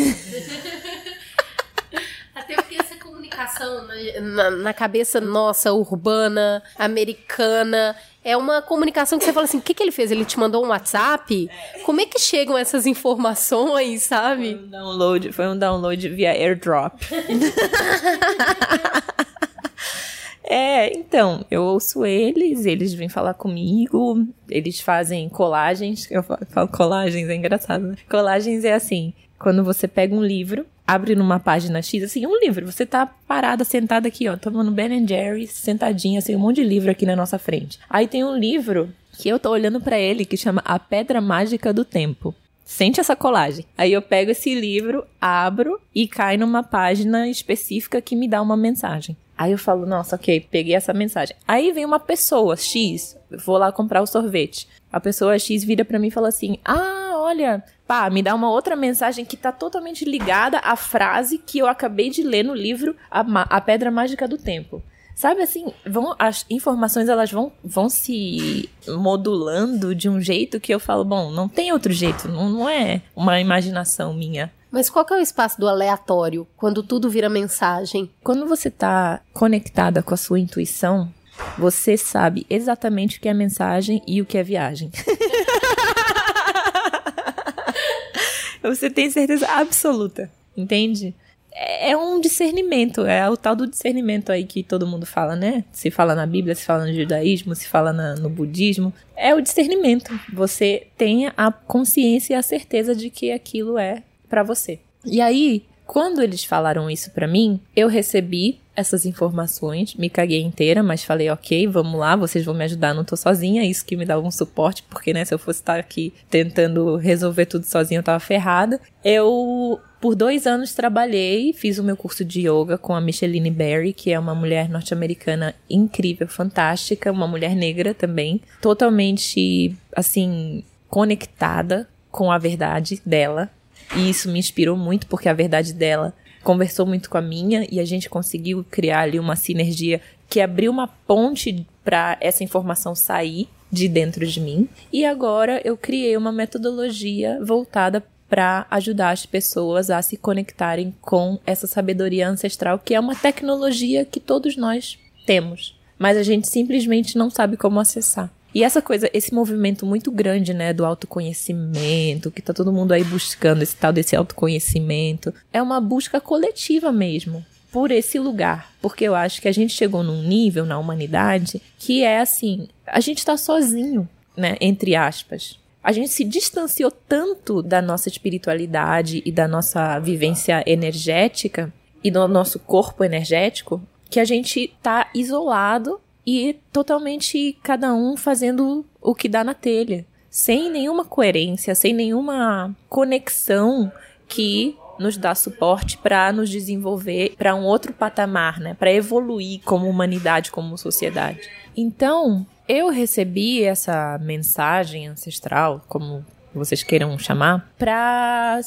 Até 2.34 2.57
porque 2.57 2.76
essa 2.76 2.97
comunicação 2.97 3.86
na, 4.22 4.51
na 4.51 4.74
cabeça 4.74 5.20
nossa, 5.20 5.72
urbana, 5.72 6.62
americana, 6.76 7.95
é 8.27 8.37
uma 8.37 8.61
comunicação 8.61 9.20
que 9.20 9.24
você 9.24 9.33
fala 9.33 9.45
assim: 9.45 9.59
o 9.59 9.62
que, 9.62 9.72
que 9.72 9.81
ele 9.81 9.93
fez? 9.93 10.11
Ele 10.11 10.24
te 10.24 10.37
mandou 10.37 10.64
um 10.64 10.70
WhatsApp? 10.70 11.49
Como 11.85 12.01
é 12.01 12.07
que 12.07 12.18
chegam 12.18 12.59
essas 12.59 12.85
informações, 12.85 14.03
sabe? 14.03 14.55
Foi 14.55 14.64
um 14.64 14.68
download, 14.68 15.33
foi 15.33 15.47
um 15.47 15.57
download 15.57 16.09
via 16.09 16.33
airdrop. 16.33 17.01
é, 20.43 20.93
então, 20.99 21.47
eu 21.49 21.62
ouço 21.62 22.05
eles, 22.05 22.66
eles 22.66 22.93
vêm 22.93 23.09
falar 23.09 23.35
comigo, 23.35 24.27
eles 24.51 24.81
fazem 24.81 25.29
colagens. 25.29 26.11
Eu 26.11 26.24
falo, 26.24 26.41
falo 26.49 26.68
colagens, 26.68 27.29
é 27.29 27.35
engraçado, 27.37 27.87
né? 27.87 27.95
Colagens 28.11 28.64
é 28.64 28.74
assim, 28.74 29.14
quando 29.39 29.64
você 29.64 29.87
pega 29.87 30.14
um 30.14 30.24
livro, 30.24 30.66
abre 30.87 31.14
numa 31.14 31.41
página 31.41 31.82
X, 31.82 32.03
assim, 32.03 32.26
um 32.26 32.39
livro, 32.39 32.70
você 32.70 32.87
tá 32.87 33.07
parada, 33.07 33.64
sentada 33.64 34.09
aqui, 34.09 34.28
ó, 34.28 34.37
tomando 34.37 34.70
Ben 34.70 35.07
Jerry, 35.07 35.47
sentadinha, 35.47 36.18
assim, 36.18 36.37
um 36.37 36.39
monte 36.39 36.57
de 36.57 36.64
livro 36.64 36.91
aqui 36.91 37.05
na 37.05 37.16
nossa 37.16 37.39
frente. 37.39 37.78
Aí 37.89 38.07
tem 38.07 38.24
um 38.24 38.37
livro 38.37 38.91
que 39.12 39.28
eu 39.28 39.39
tô 39.39 39.51
olhando 39.51 39.80
para 39.80 39.99
ele 39.99 40.24
que 40.24 40.37
chama 40.37 40.62
A 40.64 40.78
Pedra 40.78 41.20
Mágica 41.20 41.72
do 41.72 41.84
Tempo. 41.84 42.34
Sente 42.64 42.99
essa 42.99 43.14
colagem. 43.14 43.64
Aí 43.78 43.93
eu 43.93 44.03
pego 44.03 44.32
esse 44.32 44.55
livro, 44.55 45.05
abro 45.20 45.80
e 45.95 46.09
cai 46.09 46.37
numa 46.37 46.62
página 46.64 47.28
específica 47.28 48.01
que 48.01 48.16
me 48.16 48.26
dá 48.28 48.43
uma 48.43 48.57
mensagem. 48.57 49.16
Aí 49.37 49.53
eu 49.53 49.59
falo, 49.59 49.84
nossa, 49.84 50.16
ok, 50.16 50.47
peguei 50.51 50.74
essa 50.74 50.95
mensagem. 50.95 51.37
Aí 51.47 51.70
vem 51.72 51.84
uma 51.84 52.01
pessoa 52.01 52.57
X, 52.57 53.16
vou 53.45 53.59
lá 53.59 53.70
comprar 53.70 54.01
o 54.01 54.07
sorvete. 54.07 54.66
A 54.91 54.99
pessoa 54.99 55.39
X 55.39 55.62
vira 55.62 55.84
para 55.84 55.99
mim 55.99 56.09
e 56.09 56.11
fala 56.12 56.28
assim: 56.28 56.59
Ah, 56.64 57.12
olha, 57.16 57.62
pá, 57.87 58.09
me 58.09 58.22
dá 58.22 58.34
uma 58.34 58.51
outra 58.51 58.74
mensagem 58.74 59.24
que 59.24 59.37
tá 59.37 59.53
totalmente 59.53 60.05
ligada 60.05 60.59
à 60.61 60.74
frase 60.74 61.37
que 61.37 61.59
eu 61.59 61.66
acabei 61.66 62.09
de 62.09 62.22
ler 62.22 62.45
no 62.45 62.55
livro 62.55 62.97
A, 63.11 63.20
a 63.51 63.61
Pedra 63.61 63.91
Mágica 63.91 64.26
do 64.26 64.39
Tempo. 64.39 64.82
Sabe 65.14 65.41
assim, 65.41 65.72
vão, 65.87 66.14
as 66.18 66.45
informações 66.51 67.09
elas 67.09 67.32
vão, 67.32 67.51
vão 67.64 67.89
se 67.89 68.68
modulando 68.87 69.95
de 69.95 70.11
um 70.11 70.20
jeito 70.20 70.61
que 70.61 70.74
eu 70.74 70.78
falo, 70.78 71.07
bom, 71.07 71.30
não 71.30 71.49
tem 71.49 71.72
outro 71.72 71.91
jeito, 71.91 72.28
não, 72.28 72.51
não 72.51 72.68
é 72.68 73.01
uma 73.14 73.41
imaginação 73.41 74.12
minha. 74.12 74.53
Mas 74.77 74.91
qual 74.91 75.07
que 75.07 75.14
é 75.14 75.16
o 75.16 75.20
espaço 75.20 75.59
do 75.59 75.66
aleatório, 75.66 76.47
quando 76.55 76.83
tudo 76.83 77.09
vira 77.09 77.31
mensagem? 77.31 78.11
Quando 78.22 78.47
você 78.47 78.70
tá 78.70 79.22
conectada 79.33 80.03
com 80.03 80.12
a 80.12 80.18
sua 80.18 80.39
intuição, 80.39 81.11
você 81.57 81.97
sabe 81.97 82.45
exatamente 82.51 83.16
o 83.16 83.20
que 83.22 83.27
é 83.27 83.33
mensagem 83.33 84.03
e 84.07 84.20
o 84.20 84.27
que 84.27 84.37
é 84.37 84.43
viagem. 84.43 84.91
você 88.62 88.91
tem 88.91 89.09
certeza 89.09 89.49
absoluta, 89.49 90.31
entende? 90.55 91.14
é 91.59 91.97
um 91.97 92.20
discernimento, 92.20 93.07
é 93.07 93.31
o 93.31 93.35
tal 93.35 93.57
do 93.57 93.66
discernimento 93.66 94.31
aí 94.31 94.45
que 94.45 94.62
todo 94.62 94.87
mundo 94.87 95.07
fala, 95.07 95.35
né? 95.35 95.64
Se 95.72 95.91
fala 95.91 96.14
na 96.14 96.27
Bíblia, 96.27 96.55
se 96.55 96.66
fala 96.66 96.85
no 96.85 96.93
judaísmo, 96.93 97.55
se 97.55 97.66
fala 97.66 97.95
na, 97.95 98.14
no 98.16 98.29
budismo. 98.29 98.93
É 99.16 99.35
o 99.35 99.41
discernimento. 99.41 100.12
Você 100.35 100.89
tem 100.99 101.33
a 101.35 101.51
consciência 101.51 102.35
e 102.35 102.37
a 102.37 102.43
certeza 102.43 102.95
de 102.95 103.09
que 103.09 103.33
aquilo 103.33 103.79
é 103.79 104.03
para 104.29 104.43
você. 104.43 104.79
E 105.05 105.20
aí, 105.20 105.64
quando 105.87 106.20
eles 106.20 106.45
falaram 106.45 106.91
isso 106.91 107.11
para 107.12 107.29
mim, 107.29 107.61
eu 107.74 107.89
recebi 107.89 108.59
essas 108.74 109.07
informações, 109.07 109.95
me 109.95 110.11
caguei 110.11 110.43
inteira, 110.43 110.83
mas 110.83 111.03
falei, 111.03 111.31
ok, 111.31 111.66
vamos 111.66 111.99
lá, 111.99 112.14
vocês 112.14 112.45
vão 112.45 112.55
me 112.55 112.64
ajudar, 112.64 112.93
não 112.93 113.05
tô 113.05 113.16
sozinha, 113.16 113.64
isso 113.64 113.87
que 113.87 113.97
me 113.97 114.05
dá 114.05 114.14
algum 114.14 114.31
suporte, 114.31 114.83
porque, 114.83 115.14
né, 115.14 115.24
se 115.24 115.33
eu 115.33 115.39
fosse 115.39 115.61
estar 115.61 115.79
aqui 115.79 116.12
tentando 116.29 116.97
resolver 116.97 117.47
tudo 117.47 117.64
sozinha, 117.64 118.01
eu 118.01 118.05
tava 118.05 118.20
ferrada. 118.20 118.79
Eu, 119.03 119.81
por 119.99 120.14
dois 120.14 120.47
anos, 120.47 120.74
trabalhei, 120.74 121.55
fiz 121.55 121.79
o 121.79 121.85
meu 121.85 121.97
curso 121.97 122.22
de 122.22 122.41
yoga 122.41 122.77
com 122.77 122.95
a 122.95 123.01
Micheline 123.01 123.51
Berry, 123.51 123.95
que 123.95 124.12
é 124.12 124.18
uma 124.18 124.35
mulher 124.35 124.68
norte-americana 124.68 125.55
incrível, 125.70 126.29
fantástica, 126.29 127.11
uma 127.11 127.27
mulher 127.27 127.57
negra 127.57 127.95
também, 127.95 128.43
totalmente, 128.61 129.74
assim, 129.95 130.62
conectada 130.91 131.89
com 132.11 132.31
a 132.31 132.39
verdade 132.39 133.01
dela. 133.07 133.51
E 133.95 134.11
isso 134.11 134.30
me 134.30 134.39
inspirou 134.39 134.76
muito, 134.76 135.07
porque 135.07 135.28
a 135.28 135.34
verdade 135.34 135.72
dela 135.72 136.14
conversou 136.43 136.87
muito 136.87 137.11
com 137.11 137.18
a 137.18 137.22
minha 137.22 137.66
e 137.70 137.80
a 137.80 137.84
gente 137.84 138.09
conseguiu 138.09 138.64
criar 138.70 139.01
ali 139.01 139.18
uma 139.18 139.37
sinergia 139.37 140.01
que 140.28 140.41
abriu 140.41 140.70
uma 140.70 140.87
ponte 140.87 141.66
para 141.84 142.16
essa 142.20 142.43
informação 142.43 142.95
sair 142.95 143.49
de 143.70 143.89
dentro 143.89 144.26
de 144.26 144.41
mim. 144.41 144.68
E 144.93 145.05
agora 145.05 145.61
eu 145.64 145.76
criei 145.76 146.16
uma 146.16 146.32
metodologia 146.32 147.39
voltada 147.45 148.05
para 148.28 148.66
ajudar 148.70 149.11
as 149.11 149.24
pessoas 149.24 149.91
a 149.91 150.03
se 150.03 150.16
conectarem 150.16 150.95
com 151.01 151.39
essa 151.47 151.66
sabedoria 151.66 152.28
ancestral, 152.28 152.78
que 152.78 152.95
é 152.95 153.01
uma 153.01 153.14
tecnologia 153.14 154.05
que 154.05 154.18
todos 154.18 154.57
nós 154.57 154.99
temos, 155.24 155.78
mas 155.99 156.16
a 156.16 156.22
gente 156.22 156.49
simplesmente 156.49 157.16
não 157.16 157.30
sabe 157.30 157.57
como 157.57 157.78
acessar. 157.78 158.30
E 158.57 158.62
essa 158.62 158.80
coisa, 158.80 159.11
esse 159.12 159.34
movimento 159.34 159.84
muito 159.84 160.11
grande, 160.11 160.54
né, 160.54 160.72
do 160.72 160.86
autoconhecimento, 160.86 162.30
que 162.30 162.40
tá 162.40 162.54
todo 162.54 162.72
mundo 162.72 162.92
aí 162.92 163.04
buscando 163.04 163.61
esse 163.61 163.76
tal 163.76 163.92
desse 163.92 164.16
autoconhecimento, 164.16 165.34
é 165.52 165.61
uma 165.61 165.78
busca 165.78 166.18
coletiva 166.18 166.90
mesmo 166.90 167.44
por 167.70 167.90
esse 167.90 168.18
lugar, 168.18 168.72
porque 168.80 169.04
eu 169.04 169.14
acho 169.14 169.42
que 169.42 169.48
a 169.48 169.52
gente 169.52 169.74
chegou 169.74 170.02
num 170.02 170.22
nível 170.22 170.64
na 170.64 170.78
humanidade 170.78 171.61
que 171.78 172.02
é 172.02 172.18
assim, 172.18 172.66
a 172.86 172.98
gente 172.98 173.22
tá 173.26 173.36
sozinho, 173.36 174.09
né, 174.34 174.57
entre 174.59 174.96
aspas. 174.96 175.61
A 175.84 175.92
gente 175.92 176.09
se 176.09 176.24
distanciou 176.24 176.90
tanto 176.90 177.61
da 177.61 177.82
nossa 177.82 178.09
espiritualidade 178.09 179.22
e 179.26 179.30
da 179.30 179.46
nossa 179.46 179.98
vivência 179.98 180.64
energética 180.66 181.70
e 182.02 182.11
do 182.11 182.26
nosso 182.26 182.59
corpo 182.59 183.04
energético 183.04 183.82
que 184.09 184.18
a 184.18 184.24
gente 184.24 184.72
tá 184.82 185.11
isolado 185.14 186.00
e 186.27 186.59
totalmente 186.72 187.57
cada 187.62 187.95
um 187.95 188.16
fazendo 188.16 188.85
o 189.01 189.14
que 189.14 189.29
dá 189.29 189.45
na 189.45 189.55
telha, 189.55 190.05
sem 190.29 190.70
nenhuma 190.70 191.05
coerência, 191.05 191.74
sem 191.74 191.95
nenhuma 191.95 192.74
conexão 192.89 193.93
que 194.29 194.77
nos 194.99 195.16
dá 195.16 195.35
suporte 195.35 195.99
para 195.99 196.33
nos 196.33 196.51
desenvolver 196.51 197.35
para 197.37 197.55
um 197.55 197.64
outro 197.64 197.93
patamar, 197.93 198.59
né? 198.59 198.74
Para 198.74 198.93
evoluir 198.93 199.61
como 199.64 199.89
humanidade, 199.89 200.51
como 200.51 200.77
sociedade. 200.77 201.49
Então, 201.77 202.47
eu 202.66 202.89
recebi 202.89 203.62
essa 203.62 204.18
mensagem 204.18 205.07
ancestral, 205.07 205.85
como 205.87 206.24
vocês 206.55 206.83
queiram 206.83 207.18
chamar, 207.18 207.70
para 207.79 208.59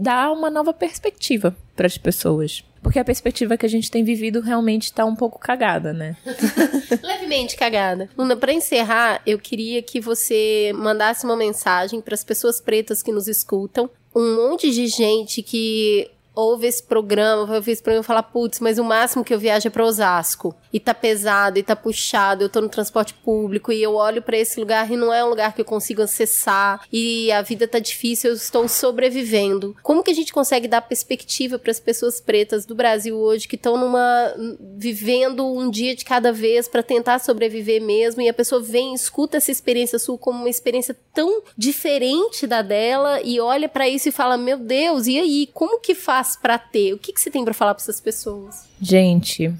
dar 0.00 0.32
uma 0.32 0.48
nova 0.50 0.72
perspectiva 0.72 1.54
para 1.76 1.86
as 1.86 1.98
pessoas. 1.98 2.64
Porque 2.82 2.98
a 2.98 3.04
perspectiva 3.04 3.58
que 3.58 3.66
a 3.66 3.68
gente 3.68 3.90
tem 3.90 4.02
vivido 4.02 4.40
realmente 4.40 4.84
está 4.84 5.04
um 5.04 5.14
pouco 5.14 5.38
cagada, 5.38 5.92
né? 5.92 6.16
Levemente 7.02 7.54
cagada. 7.54 8.08
Luna, 8.16 8.36
para 8.36 8.54
encerrar, 8.54 9.20
eu 9.26 9.38
queria 9.38 9.82
que 9.82 10.00
você 10.00 10.72
mandasse 10.74 11.26
uma 11.26 11.36
mensagem 11.36 12.00
para 12.00 12.14
as 12.14 12.24
pessoas 12.24 12.58
pretas 12.58 13.02
que 13.02 13.12
nos 13.12 13.28
escutam. 13.28 13.90
Um 14.16 14.34
monte 14.34 14.70
de 14.70 14.86
gente 14.86 15.42
que 15.42 16.10
ouve 16.34 16.66
esse 16.66 16.82
programa, 16.82 17.54
ouvir 17.54 17.72
esse 17.72 17.82
programa 17.82 18.04
e 18.04 18.06
falar, 18.06 18.22
putz, 18.22 18.60
mas 18.60 18.78
o 18.78 18.84
máximo 18.84 19.24
que 19.24 19.34
eu 19.34 19.38
viajo 19.38 19.66
é 19.66 19.70
pra 19.70 19.84
Osasco. 19.84 20.54
E 20.72 20.78
tá 20.78 20.94
pesado, 20.94 21.58
e 21.58 21.62
tá 21.62 21.74
puxado, 21.74 22.44
eu 22.44 22.48
tô 22.48 22.60
no 22.60 22.68
transporte 22.68 23.14
público, 23.14 23.72
e 23.72 23.82
eu 23.82 23.94
olho 23.94 24.22
para 24.22 24.38
esse 24.38 24.58
lugar 24.58 24.90
e 24.90 24.96
não 24.96 25.12
é 25.12 25.24
um 25.24 25.28
lugar 25.28 25.54
que 25.54 25.60
eu 25.60 25.64
consigo 25.64 26.02
acessar, 26.02 26.86
e 26.92 27.30
a 27.32 27.42
vida 27.42 27.66
tá 27.66 27.78
difícil, 27.78 28.30
eu 28.30 28.36
estou 28.36 28.68
sobrevivendo. 28.68 29.76
Como 29.82 30.02
que 30.02 30.10
a 30.10 30.14
gente 30.14 30.32
consegue 30.32 30.68
dar 30.68 30.82
perspectiva 30.82 31.58
para 31.58 31.70
as 31.70 31.80
pessoas 31.80 32.20
pretas 32.20 32.64
do 32.64 32.74
Brasil 32.74 33.16
hoje 33.16 33.48
que 33.48 33.56
estão 33.56 33.76
numa 33.76 34.34
vivendo 34.76 35.46
um 35.46 35.70
dia 35.70 35.94
de 35.94 36.04
cada 36.04 36.32
vez 36.32 36.68
para 36.68 36.82
tentar 36.82 37.18
sobreviver 37.18 37.82
mesmo, 37.82 38.22
e 38.22 38.28
a 38.28 38.34
pessoa 38.34 38.62
vem, 38.62 38.94
escuta 38.94 39.36
essa 39.36 39.50
experiência 39.50 39.98
sua 39.98 40.18
como 40.18 40.38
uma 40.40 40.48
experiência 40.48 40.96
tão 41.12 41.42
diferente 41.56 42.46
da 42.46 42.62
dela 42.62 43.20
e 43.22 43.40
olha 43.40 43.68
para 43.68 43.88
isso 43.88 44.08
e 44.08 44.12
fala: 44.12 44.36
"Meu 44.36 44.58
Deus, 44.58 45.06
e 45.06 45.18
aí, 45.18 45.48
como 45.52 45.80
que 45.80 45.94
faz 45.94 46.19
faz 46.20 46.36
para 46.36 46.58
ter? 46.58 46.92
O 46.92 46.98
que, 46.98 47.12
que 47.12 47.20
você 47.20 47.30
tem 47.30 47.44
para 47.44 47.54
falar 47.54 47.74
para 47.74 47.82
essas 47.82 48.00
pessoas? 48.00 48.66
Gente, 48.80 49.52